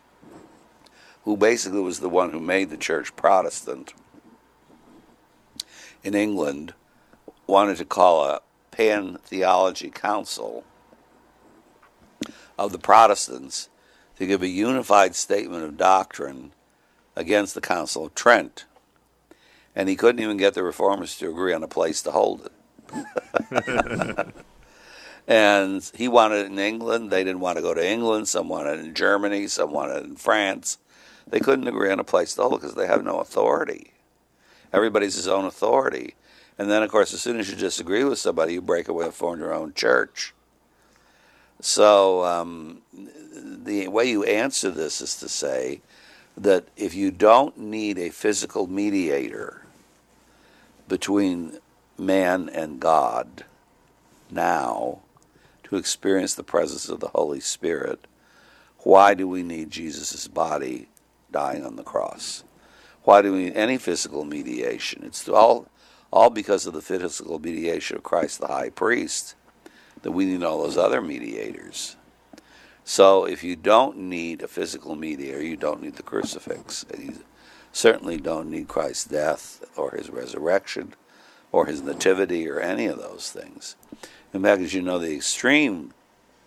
who 1.28 1.36
basically 1.36 1.80
was 1.80 2.00
the 2.00 2.08
one 2.08 2.30
who 2.30 2.40
made 2.40 2.70
the 2.70 2.76
church 2.78 3.14
Protestant 3.14 3.92
in 6.02 6.14
England, 6.14 6.72
wanted 7.46 7.76
to 7.76 7.84
call 7.84 8.24
a 8.24 8.40
pan 8.70 9.18
theology 9.24 9.90
council 9.90 10.64
of 12.58 12.72
the 12.72 12.78
Protestants 12.78 13.68
to 14.16 14.26
give 14.26 14.40
a 14.40 14.48
unified 14.48 15.14
statement 15.14 15.64
of 15.64 15.76
doctrine 15.76 16.52
against 17.14 17.54
the 17.54 17.60
Council 17.60 18.06
of 18.06 18.14
Trent. 18.14 18.64
And 19.76 19.90
he 19.90 19.96
couldn't 19.96 20.22
even 20.22 20.38
get 20.38 20.54
the 20.54 20.62
reformers 20.62 21.14
to 21.18 21.28
agree 21.28 21.52
on 21.52 21.62
a 21.62 21.68
place 21.68 22.00
to 22.04 22.10
hold 22.10 22.48
it. 22.90 24.34
and 25.28 25.90
he 25.94 26.08
wanted 26.08 26.46
it 26.46 26.52
in 26.52 26.58
England. 26.58 27.10
They 27.10 27.22
didn't 27.22 27.40
want 27.40 27.58
to 27.58 27.62
go 27.62 27.74
to 27.74 27.86
England. 27.86 28.28
Some 28.28 28.48
wanted 28.48 28.78
it 28.78 28.86
in 28.86 28.94
Germany. 28.94 29.46
Some 29.48 29.72
wanted 29.72 29.98
it 29.98 30.04
in 30.06 30.16
France. 30.16 30.78
They 31.30 31.40
couldn't 31.40 31.68
agree 31.68 31.90
on 31.90 32.00
a 32.00 32.04
place 32.04 32.34
to 32.34 32.42
hold 32.42 32.60
because 32.60 32.74
they 32.74 32.86
have 32.86 33.04
no 33.04 33.18
authority. 33.18 33.92
Everybody's 34.72 35.14
his 35.14 35.28
own 35.28 35.44
authority. 35.44 36.14
And 36.58 36.70
then, 36.70 36.82
of 36.82 36.90
course, 36.90 37.14
as 37.14 37.20
soon 37.20 37.38
as 37.38 37.48
you 37.50 37.56
disagree 37.56 38.04
with 38.04 38.18
somebody, 38.18 38.54
you 38.54 38.60
break 38.60 38.88
away 38.88 39.06
and 39.06 39.14
form 39.14 39.38
your 39.38 39.54
own 39.54 39.74
church. 39.74 40.34
So 41.60 42.24
um, 42.24 42.82
the 42.92 43.88
way 43.88 44.06
you 44.06 44.24
answer 44.24 44.70
this 44.70 45.00
is 45.00 45.16
to 45.16 45.28
say 45.28 45.80
that 46.36 46.68
if 46.76 46.94
you 46.94 47.10
don't 47.10 47.58
need 47.58 47.98
a 47.98 48.10
physical 48.10 48.66
mediator 48.66 49.62
between 50.88 51.58
man 51.98 52.48
and 52.48 52.80
God 52.80 53.44
now 54.30 55.00
to 55.64 55.76
experience 55.76 56.34
the 56.34 56.44
presence 56.44 56.88
of 56.88 57.00
the 57.00 57.08
Holy 57.08 57.40
Spirit, 57.40 58.06
why 58.78 59.14
do 59.14 59.28
we 59.28 59.42
need 59.42 59.70
Jesus' 59.70 60.28
body 60.28 60.88
dying 61.30 61.64
on 61.64 61.76
the 61.76 61.82
cross? 61.82 62.44
Why 63.04 63.22
do 63.22 63.32
we 63.32 63.44
need 63.44 63.56
any 63.56 63.78
physical 63.78 64.24
mediation? 64.24 65.02
It's 65.04 65.28
all, 65.28 65.66
all 66.12 66.30
because 66.30 66.66
of 66.66 66.74
the 66.74 66.82
physical 66.82 67.38
mediation 67.38 67.96
of 67.96 68.02
Christ 68.02 68.40
the 68.40 68.48
high 68.48 68.70
priest 68.70 69.34
that 70.02 70.12
we 70.12 70.26
need 70.26 70.42
all 70.42 70.62
those 70.62 70.76
other 70.76 71.00
mediators. 71.00 71.96
So 72.84 73.24
if 73.24 73.44
you 73.44 73.56
don't 73.56 73.98
need 73.98 74.42
a 74.42 74.48
physical 74.48 74.96
mediator, 74.96 75.42
you 75.42 75.56
don't 75.56 75.82
need 75.82 75.96
the 75.96 76.02
crucifix. 76.02 76.84
And 76.90 77.02
you 77.02 77.14
certainly 77.72 78.18
don't 78.18 78.50
need 78.50 78.68
Christ's 78.68 79.04
death 79.04 79.64
or 79.76 79.92
his 79.92 80.10
resurrection 80.10 80.94
or 81.52 81.66
his 81.66 81.82
nativity 81.82 82.48
or 82.48 82.60
any 82.60 82.86
of 82.86 82.98
those 82.98 83.30
things. 83.30 83.76
In 84.32 84.42
fact, 84.42 84.62
as 84.62 84.74
you 84.74 84.82
know, 84.82 84.98
the 84.98 85.16
extreme 85.16 85.92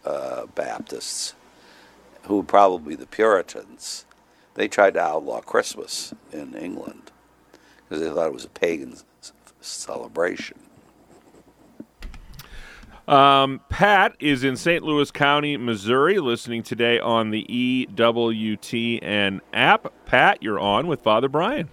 uh, 0.05 0.45
Baptists, 0.55 1.35
who 2.23 2.37
would 2.37 2.47
probably 2.47 2.95
the 2.95 3.07
Puritans, 3.07 4.05
they 4.55 4.67
tried 4.67 4.93
to 4.95 5.01
outlaw 5.01 5.41
Christmas 5.41 6.13
in 6.31 6.55
England 6.55 7.11
because 7.83 8.03
they 8.03 8.09
thought 8.09 8.27
it 8.27 8.33
was 8.33 8.45
a 8.45 8.49
pagan 8.49 8.95
celebration. 9.59 10.57
Um, 13.07 13.61
Pat 13.69 14.15
is 14.19 14.43
in 14.43 14.55
St. 14.55 14.83
Louis 14.83 15.11
County, 15.11 15.57
Missouri, 15.57 16.19
listening 16.19 16.63
today 16.63 16.99
on 16.99 17.31
the 17.31 17.45
EWTN 17.49 19.41
app. 19.53 19.93
Pat, 20.05 20.41
you're 20.41 20.59
on 20.59 20.87
with 20.87 21.01
Father 21.01 21.27
Brian. 21.27 21.69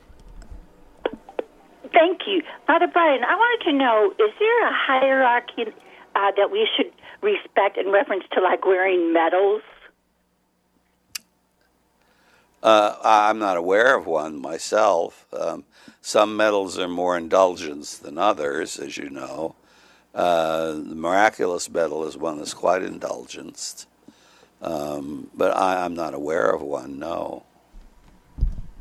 Thank 1.93 2.23
you. 2.27 2.43
Father 2.67 2.87
Brian, 2.87 3.23
I 3.25 3.35
wanted 3.37 3.71
to 3.71 3.77
know 3.77 4.13
is 4.19 4.33
there 4.39 4.69
a 4.69 4.73
hierarchy 4.73 5.67
uh, 6.15 6.33
that 6.37 6.51
we 6.51 6.69
should 6.77 6.93
respect 7.23 7.77
in 7.77 7.93
reference 7.93 8.25
to 8.33 8.41
like 8.41 8.65
wearing 8.65 9.13
medals? 9.13 9.63
Uh, 12.63 12.97
I'm 13.03 13.39
not 13.39 13.57
aware 13.57 13.97
of 13.97 14.07
one 14.07 14.41
myself. 14.41 15.27
Um, 15.33 15.65
some 16.01 16.37
medals 16.37 16.79
are 16.79 16.89
more 16.89 17.17
indulgence 17.17 17.99
than 17.99 18.19
others, 18.19 18.79
as 18.79 18.97
you 18.97 19.11
know. 19.11 19.55
Uh, 20.15 20.73
the 20.73 20.95
miraculous 20.97 21.71
medal 21.71 22.05
is 22.05 22.17
one 22.17 22.39
that's 22.39 22.55
quite 22.55 22.83
indulgenced, 22.83 23.87
um, 24.63 25.31
but 25.35 25.57
I, 25.57 25.85
am 25.85 25.95
not 25.95 26.15
aware 26.15 26.51
of 26.51 26.63
one. 26.63 26.99
No. 26.99 27.45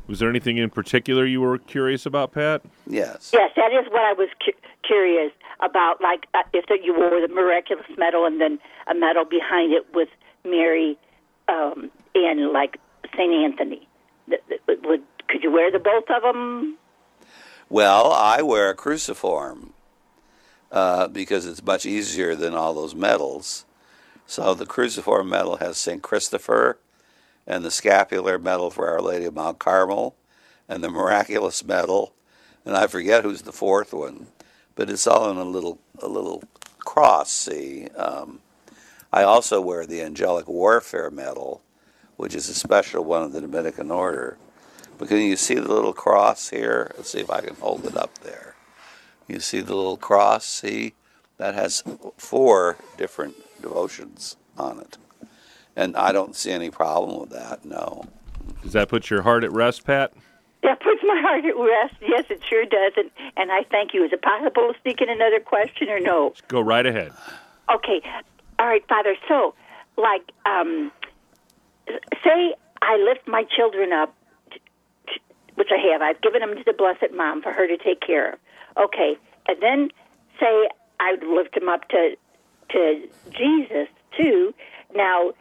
Was 0.08 0.18
there 0.18 0.30
anything 0.30 0.56
in 0.56 0.70
particular 0.70 1.26
you 1.26 1.40
were 1.40 1.58
curious 1.58 2.06
about, 2.06 2.32
Pat? 2.32 2.62
Yes. 2.86 3.30
Yes, 3.32 3.52
that 3.56 3.72
is 3.72 3.86
what 3.92 4.02
I 4.02 4.14
was 4.14 4.30
cu- 4.44 4.58
curious 4.82 5.30
about. 5.60 6.00
Like 6.00 6.26
uh, 6.34 6.42
if 6.54 6.66
the, 6.66 6.78
you 6.82 6.94
wore 6.94 7.20
the 7.20 7.32
miraculous 7.32 7.86
medal 7.98 8.24
and 8.24 8.40
then 8.40 8.58
a 8.86 8.94
medal 8.94 9.24
behind 9.24 9.72
it 9.72 9.86
with 9.94 10.08
Mary 10.44 10.98
um, 11.46 11.90
and 12.14 12.52
like 12.52 12.80
Saint 13.16 13.32
Anthony. 13.32 13.86
Would 14.28 15.02
could 15.28 15.42
you 15.42 15.52
wear 15.52 15.70
the 15.70 15.78
both 15.78 16.10
of 16.10 16.22
them? 16.22 16.78
Well, 17.68 18.12
I 18.12 18.40
wear 18.42 18.70
a 18.70 18.74
cruciform 18.74 19.74
uh, 20.72 21.08
because 21.08 21.44
it's 21.46 21.62
much 21.62 21.84
easier 21.84 22.34
than 22.34 22.54
all 22.54 22.72
those 22.72 22.94
medals. 22.94 23.66
So 24.26 24.54
the 24.54 24.66
cruciform 24.66 25.28
medal 25.28 25.56
has 25.56 25.76
St. 25.76 26.02
Christopher 26.02 26.78
and 27.46 27.64
the 27.64 27.70
scapular 27.70 28.38
medal 28.38 28.70
for 28.70 28.88
Our 28.88 29.00
Lady 29.00 29.24
of 29.24 29.34
Mount 29.34 29.58
Carmel 29.58 30.14
and 30.68 30.84
the 30.84 30.90
miraculous 30.90 31.64
medal, 31.64 32.12
and 32.64 32.76
I 32.76 32.86
forget 32.86 33.24
who's 33.24 33.42
the 33.42 33.52
fourth 33.52 33.94
one, 33.94 34.26
but 34.74 34.90
it's 34.90 35.06
all 35.06 35.30
in 35.30 35.38
a 35.38 35.44
little 35.44 35.78
a 36.00 36.06
little 36.06 36.42
cross. 36.80 37.30
See, 37.30 37.88
um, 37.96 38.40
I 39.12 39.22
also 39.22 39.60
wear 39.60 39.86
the 39.86 40.02
angelic 40.02 40.46
warfare 40.46 41.10
medal, 41.10 41.62
which 42.18 42.34
is 42.34 42.48
a 42.50 42.54
special 42.54 43.04
one 43.04 43.22
of 43.22 43.32
the 43.32 43.40
Dominican 43.40 43.90
order. 43.90 44.36
But 44.98 45.08
can 45.08 45.18
you 45.18 45.36
see 45.36 45.54
the 45.54 45.72
little 45.72 45.92
cross 45.92 46.50
here? 46.50 46.90
Let's 46.96 47.12
see 47.12 47.20
if 47.20 47.30
I 47.30 47.40
can 47.40 47.54
hold 47.54 47.86
it 47.86 47.96
up 47.96 48.18
there. 48.18 48.56
You 49.28 49.40
see 49.40 49.60
the 49.60 49.74
little 49.74 49.96
cross? 49.96 50.44
See? 50.44 50.94
That 51.38 51.54
has 51.54 51.84
four 52.16 52.76
different 52.96 53.36
devotions 53.62 54.36
on 54.58 54.80
it. 54.80 54.98
And 55.76 55.96
I 55.96 56.10
don't 56.10 56.34
see 56.34 56.50
any 56.50 56.70
problem 56.70 57.20
with 57.20 57.30
that, 57.30 57.64
no. 57.64 58.06
Does 58.64 58.72
that 58.72 58.88
put 58.88 59.08
your 59.08 59.22
heart 59.22 59.44
at 59.44 59.52
rest, 59.52 59.84
Pat? 59.84 60.12
That 60.64 60.80
puts 60.80 61.00
my 61.04 61.20
heart 61.20 61.44
at 61.44 61.56
rest. 61.56 61.94
Yes, 62.00 62.24
it 62.30 62.42
sure 62.48 62.64
does. 62.64 62.94
And, 62.96 63.12
and 63.36 63.52
I 63.52 63.62
thank 63.70 63.94
you. 63.94 64.02
Is 64.02 64.12
it 64.12 64.22
possible 64.22 64.72
to 64.72 64.80
sneak 64.82 65.00
in 65.00 65.08
another 65.08 65.38
question 65.38 65.88
or 65.88 66.00
no? 66.00 66.34
Go 66.48 66.60
right 66.60 66.84
ahead. 66.84 67.12
Okay. 67.72 68.02
All 68.58 68.66
right, 68.66 68.84
Father. 68.88 69.14
So, 69.28 69.54
like, 69.96 70.32
um, 70.46 70.90
say 72.24 72.54
I 72.82 72.96
lift 72.96 73.26
my 73.26 73.44
children 73.44 73.92
up, 73.92 74.14
which 75.54 75.68
I 75.70 75.92
have. 75.92 76.02
I've 76.02 76.20
given 76.20 76.40
them 76.40 76.56
to 76.56 76.62
the 76.64 76.72
Blessed 76.72 77.14
Mom 77.14 77.42
for 77.42 77.52
her 77.52 77.66
to 77.66 77.76
take 77.76 78.00
care 78.00 78.32
of. 78.32 78.38
Okay. 78.76 79.16
And 79.46 79.60
then 79.60 79.90
say 80.38 80.68
I 81.00 81.16
lift 81.24 81.54
them 81.54 81.68
up 81.68 81.88
to 81.88 82.16
to 82.70 83.08
Jesus 83.30 83.88
too. 84.16 84.54
Now, 84.94 85.32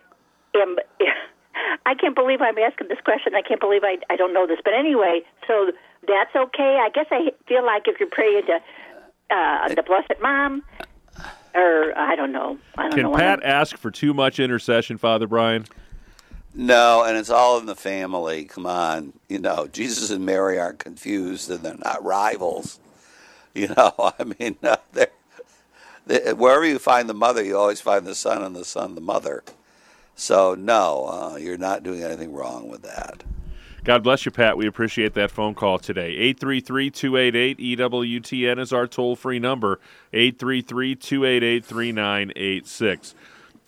am, 0.55 0.77
I 1.85 1.93
can't 1.95 2.15
believe 2.15 2.41
I'm 2.41 2.57
asking 2.57 2.87
this 2.87 2.99
question. 3.03 3.35
I 3.35 3.41
can't 3.41 3.59
believe 3.59 3.83
I 3.83 3.97
I 4.09 4.15
don't 4.15 4.33
know 4.33 4.47
this. 4.47 4.59
But 4.63 4.73
anyway, 4.73 5.21
so 5.47 5.71
that's 6.07 6.35
okay. 6.35 6.79
I 6.81 6.89
guess 6.93 7.07
I 7.11 7.31
feel 7.47 7.65
like 7.65 7.83
if 7.87 7.99
you're 7.99 8.09
praying 8.09 8.43
to 8.47 8.59
uh, 9.29 9.67
the 9.69 9.83
Blessed 9.83 10.21
Mom, 10.21 10.63
or 11.53 11.97
I 11.97 12.15
don't 12.15 12.31
know. 12.31 12.57
I 12.77 12.83
don't 12.83 12.91
Can 12.93 13.03
know. 13.03 13.15
Pat 13.15 13.43
ask 13.43 13.77
for 13.77 13.91
too 13.91 14.13
much 14.13 14.39
intercession, 14.39 14.97
Father 14.97 15.27
Brian? 15.27 15.65
No, 16.59 17.03
and 17.03 17.15
it's 17.15 17.29
all 17.29 17.59
in 17.59 17.67
the 17.67 17.75
family. 17.75 18.45
Come 18.45 18.65
on, 18.65 19.13
you 19.29 19.37
know, 19.37 19.67
Jesus 19.67 20.09
and 20.09 20.25
Mary 20.25 20.57
aren't 20.57 20.79
confused, 20.79 21.51
and 21.51 21.59
they're 21.59 21.77
not 21.77 22.03
rivals. 22.03 22.79
You 23.53 23.67
know, 23.77 23.93
I 23.97 24.23
mean, 24.23 24.57
uh, 24.63 24.77
they're, 24.93 25.11
they, 26.07 26.33
wherever 26.33 26.65
you 26.65 26.79
find 26.79 27.07
the 27.07 27.13
mother, 27.13 27.43
you 27.43 27.55
always 27.55 27.79
find 27.79 28.07
the 28.07 28.15
son, 28.15 28.41
and 28.41 28.55
the 28.55 28.65
son 28.65 28.95
the 28.95 29.01
mother. 29.01 29.43
So 30.15 30.55
no, 30.55 31.05
uh, 31.05 31.37
you're 31.37 31.59
not 31.59 31.83
doing 31.83 32.01
anything 32.01 32.33
wrong 32.33 32.67
with 32.69 32.81
that. 32.81 33.23
God 33.83 34.01
bless 34.01 34.25
you, 34.25 34.31
Pat. 34.31 34.57
We 34.57 34.65
appreciate 34.65 35.13
that 35.13 35.29
phone 35.29 35.53
call 35.53 35.77
today. 35.77 36.09
833 36.09 36.89
288 36.89 37.57
EWTN 37.59 38.59
is 38.59 38.73
our 38.73 38.87
toll 38.87 39.15
free 39.15 39.37
number. 39.37 39.79
833 40.11 40.95
288 40.95 41.63
3986. 41.63 43.13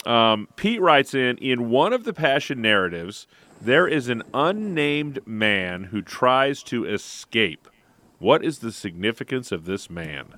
Um, 0.05 0.47
Pete 0.55 0.81
writes 0.81 1.13
in 1.13 1.37
In 1.37 1.69
one 1.69 1.93
of 1.93 2.03
the 2.03 2.13
Passion 2.13 2.61
narratives, 2.61 3.27
there 3.61 3.87
is 3.87 4.07
an 4.07 4.23
unnamed 4.33 5.25
man 5.25 5.85
who 5.85 6.01
tries 6.01 6.63
to 6.63 6.85
escape. 6.85 7.67
What 8.19 8.43
is 8.43 8.59
the 8.59 8.71
significance 8.71 9.51
of 9.51 9.65
this 9.65 9.89
man? 9.89 10.35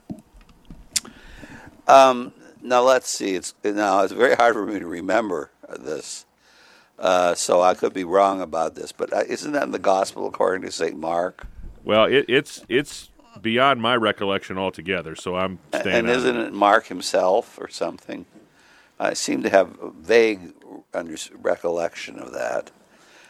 Um, 1.87 2.33
now 2.61 2.81
let's 2.81 3.09
see. 3.09 3.35
It's 3.35 3.53
now 3.63 4.03
it's 4.03 4.13
very 4.13 4.35
hard 4.35 4.53
for 4.53 4.65
me 4.65 4.79
to 4.79 4.87
remember 4.87 5.51
this, 5.79 6.25
uh, 6.99 7.35
so 7.35 7.61
I 7.61 7.73
could 7.73 7.93
be 7.93 8.03
wrong 8.03 8.41
about 8.41 8.75
this. 8.75 8.91
But 8.91 9.13
uh, 9.13 9.23
isn't 9.27 9.51
that 9.53 9.63
in 9.63 9.71
the 9.71 9.79
Gospel 9.79 10.27
according 10.27 10.63
to 10.63 10.71
Saint 10.71 10.97
Mark? 10.97 11.47
Well, 11.83 12.05
it, 12.05 12.25
it's 12.27 12.63
it's 12.69 13.09
beyond 13.41 13.81
my 13.81 13.95
recollection 13.95 14.57
altogether, 14.57 15.15
so 15.15 15.35
I'm 15.35 15.59
staying. 15.69 15.95
and 15.95 16.09
isn't 16.09 16.37
it 16.37 16.53
Mark 16.53 16.87
himself 16.87 17.57
or 17.59 17.67
something? 17.67 18.25
I 19.01 19.15
seem 19.15 19.41
to 19.41 19.49
have 19.49 19.79
a 19.81 19.89
vague 19.89 20.53
under, 20.93 21.15
recollection 21.33 22.19
of 22.19 22.33
that, 22.33 22.69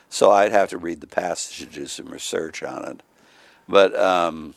so 0.10 0.30
I'd 0.30 0.52
have 0.52 0.70
to 0.72 0.78
read 0.78 1.00
the 1.00 1.08
passage 1.08 1.62
and 1.62 1.72
do 1.72 1.88
some 1.88 2.08
research 2.08 2.62
on 2.62 2.86
it. 2.86 3.04
But 3.70 3.98
um, 3.98 4.54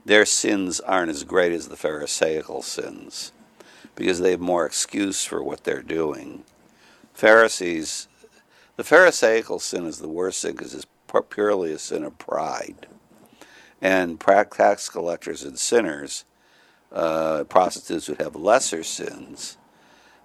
their 0.03 0.25
sins 0.25 0.81
aren't 0.81 1.09
as 1.09 1.23
great 1.23 1.53
as 1.53 1.69
the 1.69 1.77
Pharisaical 1.77 2.61
sins 2.61 3.31
because 3.95 4.19
they 4.19 4.31
have 4.31 4.41
more 4.41 4.65
excuse 4.65 5.23
for 5.23 5.41
what 5.41 5.63
they're 5.63 5.81
doing. 5.81 6.43
Pharisees, 7.13 8.09
the 8.75 8.83
Pharisaical 8.83 9.59
sin 9.59 9.85
is 9.85 9.99
the 9.99 10.09
worst 10.09 10.41
sin 10.41 10.57
because 10.57 10.73
it's 10.73 10.85
purely 11.29 11.71
a 11.71 11.79
sin 11.79 12.03
of 12.03 12.17
pride. 12.17 12.85
And 13.81 14.19
tax 14.19 14.89
collectors 14.89 15.43
and 15.43 15.57
sinners, 15.57 16.25
uh, 16.91 17.45
prostitutes 17.45 18.09
would 18.09 18.19
have 18.19 18.35
lesser 18.35 18.83
sins. 18.83 19.57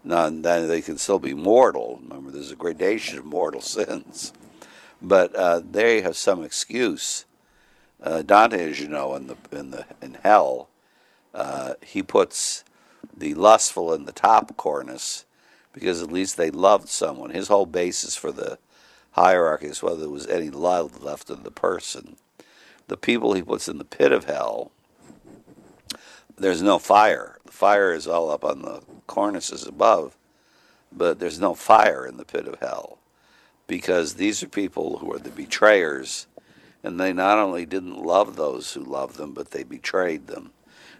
Now, 0.02 0.28
then 0.28 0.66
they 0.66 0.82
can 0.82 0.98
still 0.98 1.20
be 1.20 1.34
mortal. 1.34 2.00
Remember, 2.02 2.32
there's 2.32 2.50
a 2.50 2.56
gradation 2.56 3.20
of 3.20 3.24
mortal 3.24 3.60
sins 3.60 4.32
but 5.02 5.34
uh, 5.34 5.60
they 5.68 6.00
have 6.00 6.16
some 6.16 6.44
excuse. 6.44 7.24
Uh, 8.02 8.22
Dante, 8.22 8.70
as 8.70 8.80
you 8.80 8.88
know, 8.88 9.14
in 9.14 9.26
the 9.26 9.36
in 9.50 9.70
the 9.70 9.84
in 10.00 10.18
hell, 10.22 10.68
uh, 11.34 11.74
he 11.82 12.02
puts 12.02 12.64
the 13.16 13.34
lustful 13.34 13.92
in 13.92 14.04
the 14.04 14.12
top 14.12 14.56
cornice 14.56 15.24
because 15.72 16.02
at 16.02 16.12
least 16.12 16.36
they 16.36 16.50
loved 16.50 16.88
someone. 16.88 17.30
His 17.30 17.48
whole 17.48 17.66
basis 17.66 18.14
for 18.16 18.30
the 18.30 18.58
hierarchy 19.12 19.66
is 19.66 19.82
whether 19.82 20.00
there 20.00 20.08
was 20.08 20.26
any 20.26 20.50
love 20.50 21.02
left 21.02 21.30
in 21.30 21.42
the 21.42 21.50
person. 21.50 22.16
The 22.88 22.96
people 22.96 23.34
he 23.34 23.42
puts 23.42 23.68
in 23.68 23.78
the 23.78 23.84
pit 23.84 24.12
of 24.12 24.24
hell, 24.24 24.70
there's 26.36 26.62
no 26.62 26.78
fire. 26.78 27.38
The 27.44 27.52
fire 27.52 27.92
is 27.92 28.06
all 28.06 28.30
up 28.30 28.44
on 28.44 28.62
the 28.62 28.82
cornices 29.06 29.66
above, 29.66 30.16
but 30.90 31.18
there's 31.18 31.40
no 31.40 31.54
fire 31.54 32.06
in 32.06 32.16
the 32.16 32.24
pit 32.24 32.46
of 32.46 32.58
hell 32.60 32.98
because 33.66 34.14
these 34.14 34.42
are 34.42 34.48
people 34.48 34.98
who 34.98 35.12
are 35.12 35.18
the 35.18 35.30
betrayers, 35.30 36.26
and 36.82 36.98
they 36.98 37.12
not 37.12 37.38
only 37.38 37.64
didn't 37.64 38.02
love 38.02 38.36
those 38.36 38.72
who 38.72 38.82
loved 38.82 39.16
them, 39.16 39.32
but 39.32 39.50
they 39.50 39.62
betrayed 39.62 40.26
them. 40.26 40.52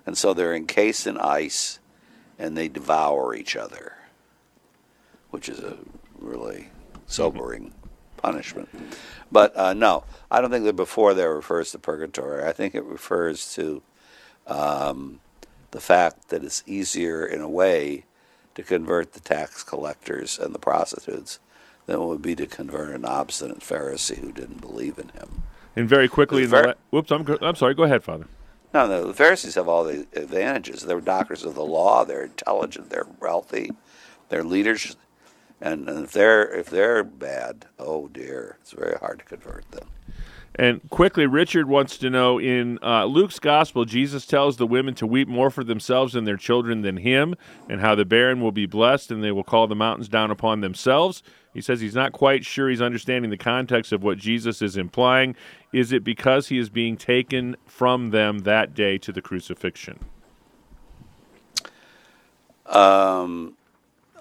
And 0.07 0.17
so 0.17 0.35
they're 0.35 0.55
encased 0.55 1.07
in 1.07 1.19
ice 1.19 1.79
and 2.39 2.57
they 2.57 2.69
devour 2.69 3.35
each 3.35 3.57
other, 3.57 3.95
which 5.31 5.49
is 5.49 5.61
a 5.61 5.79
really 6.19 6.71
sobering 7.07 7.73
punishment. 8.17 8.69
But 9.31 9.57
uh, 9.57 9.75
no, 9.75 10.05
I 10.31 10.41
don't 10.41 10.51
think 10.51 10.65
that 10.65 10.77
before 10.77 11.15
there 11.15 11.35
refers 11.35 11.73
to 11.73 11.79
purgatory. 11.79 12.45
I 12.45 12.53
think 12.53 12.75
it 12.75 12.85
refers 12.85 13.55
to 13.55 13.83
um, 14.47 15.21
the 15.71 15.81
fact 15.81 16.29
that 16.29 16.45
it's 16.45 16.63
easier, 16.67 17.25
in 17.25 17.41
a 17.41 17.49
way, 17.49 18.05
to 18.55 18.63
convert 18.63 19.13
the 19.13 19.21
tax 19.21 19.63
collectors 19.63 20.39
and 20.39 20.55
the 20.55 20.59
prostitutes 20.59 21.39
than 21.87 21.97
it 21.97 22.05
would 22.05 22.23
be 22.23 22.35
to 22.37 22.47
convert 22.47 22.95
an 22.95 23.05
obstinate 23.05 23.61
Pharisee 23.61 24.19
who 24.19 24.33
didn't 24.33 24.61
believe 24.61 24.99
in 24.99 25.09
him. 25.11 25.43
And 25.75 25.89
very 25.89 26.09
quickly, 26.09 26.45
in 26.45 26.51
the 26.51 26.63
la- 26.63 26.75
whoops, 26.91 27.11
I'm, 27.11 27.27
I'm 27.41 27.55
sorry. 27.57 27.75
Go 27.75 27.85
ahead, 27.85 28.05
Father. 28.05 28.27
No, 28.75 28.87
no, 28.87 29.07
the 29.07 29.15
Pharisees 29.15 29.55
have 29.57 29.69
all 29.69 29.85
the 29.85 30.07
advantages. 30.15 30.83
They're 30.83 31.01
doctors 31.01 31.45
of 31.45 31.55
the 31.55 31.65
law. 31.65 32.05
They're 32.05 32.25
intelligent. 32.25 32.91
They're 32.91 33.07
wealthy. 33.21 33.71
They're 34.29 34.45
leaders. 34.45 34.97
And, 35.61 35.89
and 35.89 36.05
if 36.05 36.13
they're 36.13 36.53
if 36.53 36.71
they're 36.71 37.05
bad, 37.05 37.67
oh 37.79 38.09
dear, 38.09 38.57
it's 38.61 38.73
very 38.73 38.97
hard 38.99 39.21
to 39.21 39.25
convert 39.25 39.71
them. 39.71 39.89
And 40.55 40.83
quickly, 40.91 41.27
Richard 41.27 41.67
wants 41.67 41.97
to 41.99 42.11
know 42.11 42.39
in 42.39 42.79
uh, 42.83 43.07
Luke's 43.07 43.39
gospel, 43.39 43.87
Jesus 43.87 44.27
tells 44.27 44.59
the 44.59 44.67
women 44.67 44.95
to 44.97 45.07
weep 45.07 45.27
more 45.27 45.51
for 45.51 45.65
themselves 45.65 46.15
and 46.15 46.27
their 46.27 46.37
children 46.37 46.83
than 46.83 46.99
him, 46.99 47.35
and 47.69 47.81
how 47.81 47.95
the 47.95 48.05
barren 48.05 48.41
will 48.41 48.53
be 48.53 48.67
blessed 48.67 49.11
and 49.11 49.25
they 49.25 49.33
will 49.33 49.45
call 49.45 49.67
the 49.67 49.75
mountains 49.75 50.09
down 50.09 50.31
upon 50.31 50.61
themselves. 50.61 51.23
He 51.55 51.61
says 51.61 51.81
he's 51.81 51.95
not 51.95 52.13
quite 52.13 52.45
sure 52.45 52.69
he's 52.69 52.83
understanding 52.83 53.31
the 53.31 53.37
context 53.37 53.93
of 53.93 54.03
what 54.03 54.19
Jesus 54.19 54.63
is 54.63 54.77
implying. 54.77 55.37
Is 55.73 55.93
it 55.93 56.05
because 56.05 56.49
he 56.49 56.59
is 56.59 56.69
being 56.69 56.97
taken 56.97 57.57
from 57.67 58.11
them 58.11 58.41
that 58.41 58.75
day 58.75 58.99
to 58.99 59.13
the 59.13 59.23
crucifixion? 59.23 59.99
Um, 62.67 63.57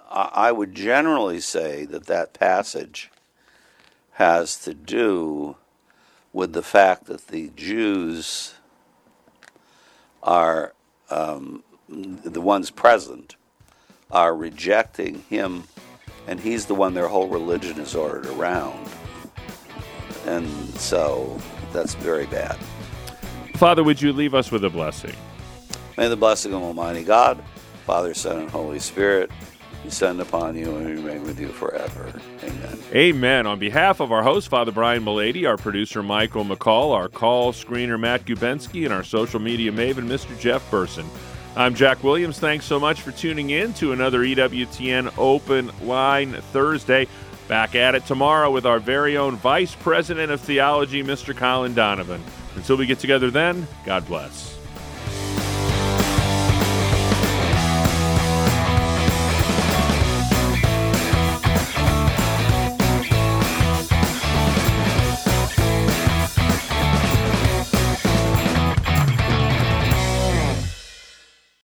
I 0.09 0.51
would 0.51 0.75
generally 0.75 1.39
say 1.39 1.85
that 1.85 2.07
that 2.07 2.33
passage 2.33 3.09
has 4.13 4.57
to 4.63 4.73
do 4.73 5.55
with 6.33 6.53
the 6.53 6.63
fact 6.63 7.05
that 7.05 7.27
the 7.27 7.51
Jews 7.55 8.55
are 10.23 10.73
um, 11.09 11.63
the 11.89 12.41
ones 12.41 12.71
present 12.71 13.35
are 14.11 14.35
rejecting 14.35 15.23
him 15.29 15.63
and 16.27 16.39
he's 16.39 16.65
the 16.65 16.75
one 16.75 16.93
their 16.93 17.07
whole 17.07 17.27
religion 17.27 17.79
is 17.79 17.95
ordered 17.95 18.27
around. 18.27 18.87
And 20.25 20.47
so 20.75 21.39
that's 21.73 21.95
very 21.95 22.27
bad. 22.27 22.57
Father, 23.55 23.83
would 23.83 24.01
you 24.01 24.13
leave 24.13 24.33
us 24.33 24.51
with 24.51 24.63
a 24.63 24.69
blessing? 24.69 25.15
May 25.97 26.07
the 26.07 26.15
blessing 26.15 26.53
of 26.53 26.61
Almighty 26.61 27.03
God, 27.03 27.43
Father, 27.85 28.13
Son, 28.13 28.37
and 28.39 28.49
Holy 28.49 28.79
Spirit 28.79 29.31
descend 29.83 30.21
upon 30.21 30.55
you 30.55 30.75
and 30.75 30.87
remain 30.87 31.23
with 31.23 31.39
you 31.39 31.49
forever. 31.49 32.11
Amen. 32.43 32.79
Amen. 32.93 33.47
On 33.47 33.59
behalf 33.59 33.99
of 33.99 34.11
our 34.11 34.23
host, 34.23 34.49
Father 34.49 34.71
Brian 34.71 35.03
Mullady, 35.03 35.47
our 35.47 35.57
producer, 35.57 36.03
Michael 36.03 36.45
McCall, 36.45 36.93
our 36.93 37.09
call 37.09 37.53
screener, 37.53 37.99
Matt 37.99 38.25
Gubensky, 38.25 38.85
and 38.85 38.93
our 38.93 39.03
social 39.03 39.39
media 39.39 39.71
maven, 39.71 40.07
Mr. 40.07 40.37
Jeff 40.39 40.69
Burson. 40.71 41.05
I'm 41.55 41.75
Jack 41.75 42.03
Williams. 42.03 42.39
Thanks 42.39 42.65
so 42.65 42.79
much 42.79 43.01
for 43.01 43.11
tuning 43.11 43.49
in 43.49 43.73
to 43.75 43.91
another 43.91 44.21
EWTN 44.21 45.13
Open 45.17 45.71
Line 45.81 46.33
Thursday. 46.33 47.07
Back 47.49 47.75
at 47.75 47.95
it 47.95 48.05
tomorrow 48.05 48.49
with 48.49 48.65
our 48.65 48.79
very 48.79 49.17
own 49.17 49.35
Vice 49.35 49.75
President 49.75 50.31
of 50.31 50.39
Theology, 50.39 51.03
Mr. 51.03 51.35
Colin 51.35 51.73
Donovan. 51.73 52.23
Until 52.55 52.77
we 52.77 52.85
get 52.85 52.99
together 52.99 53.29
then, 53.29 53.67
God 53.85 54.07
bless. 54.07 54.50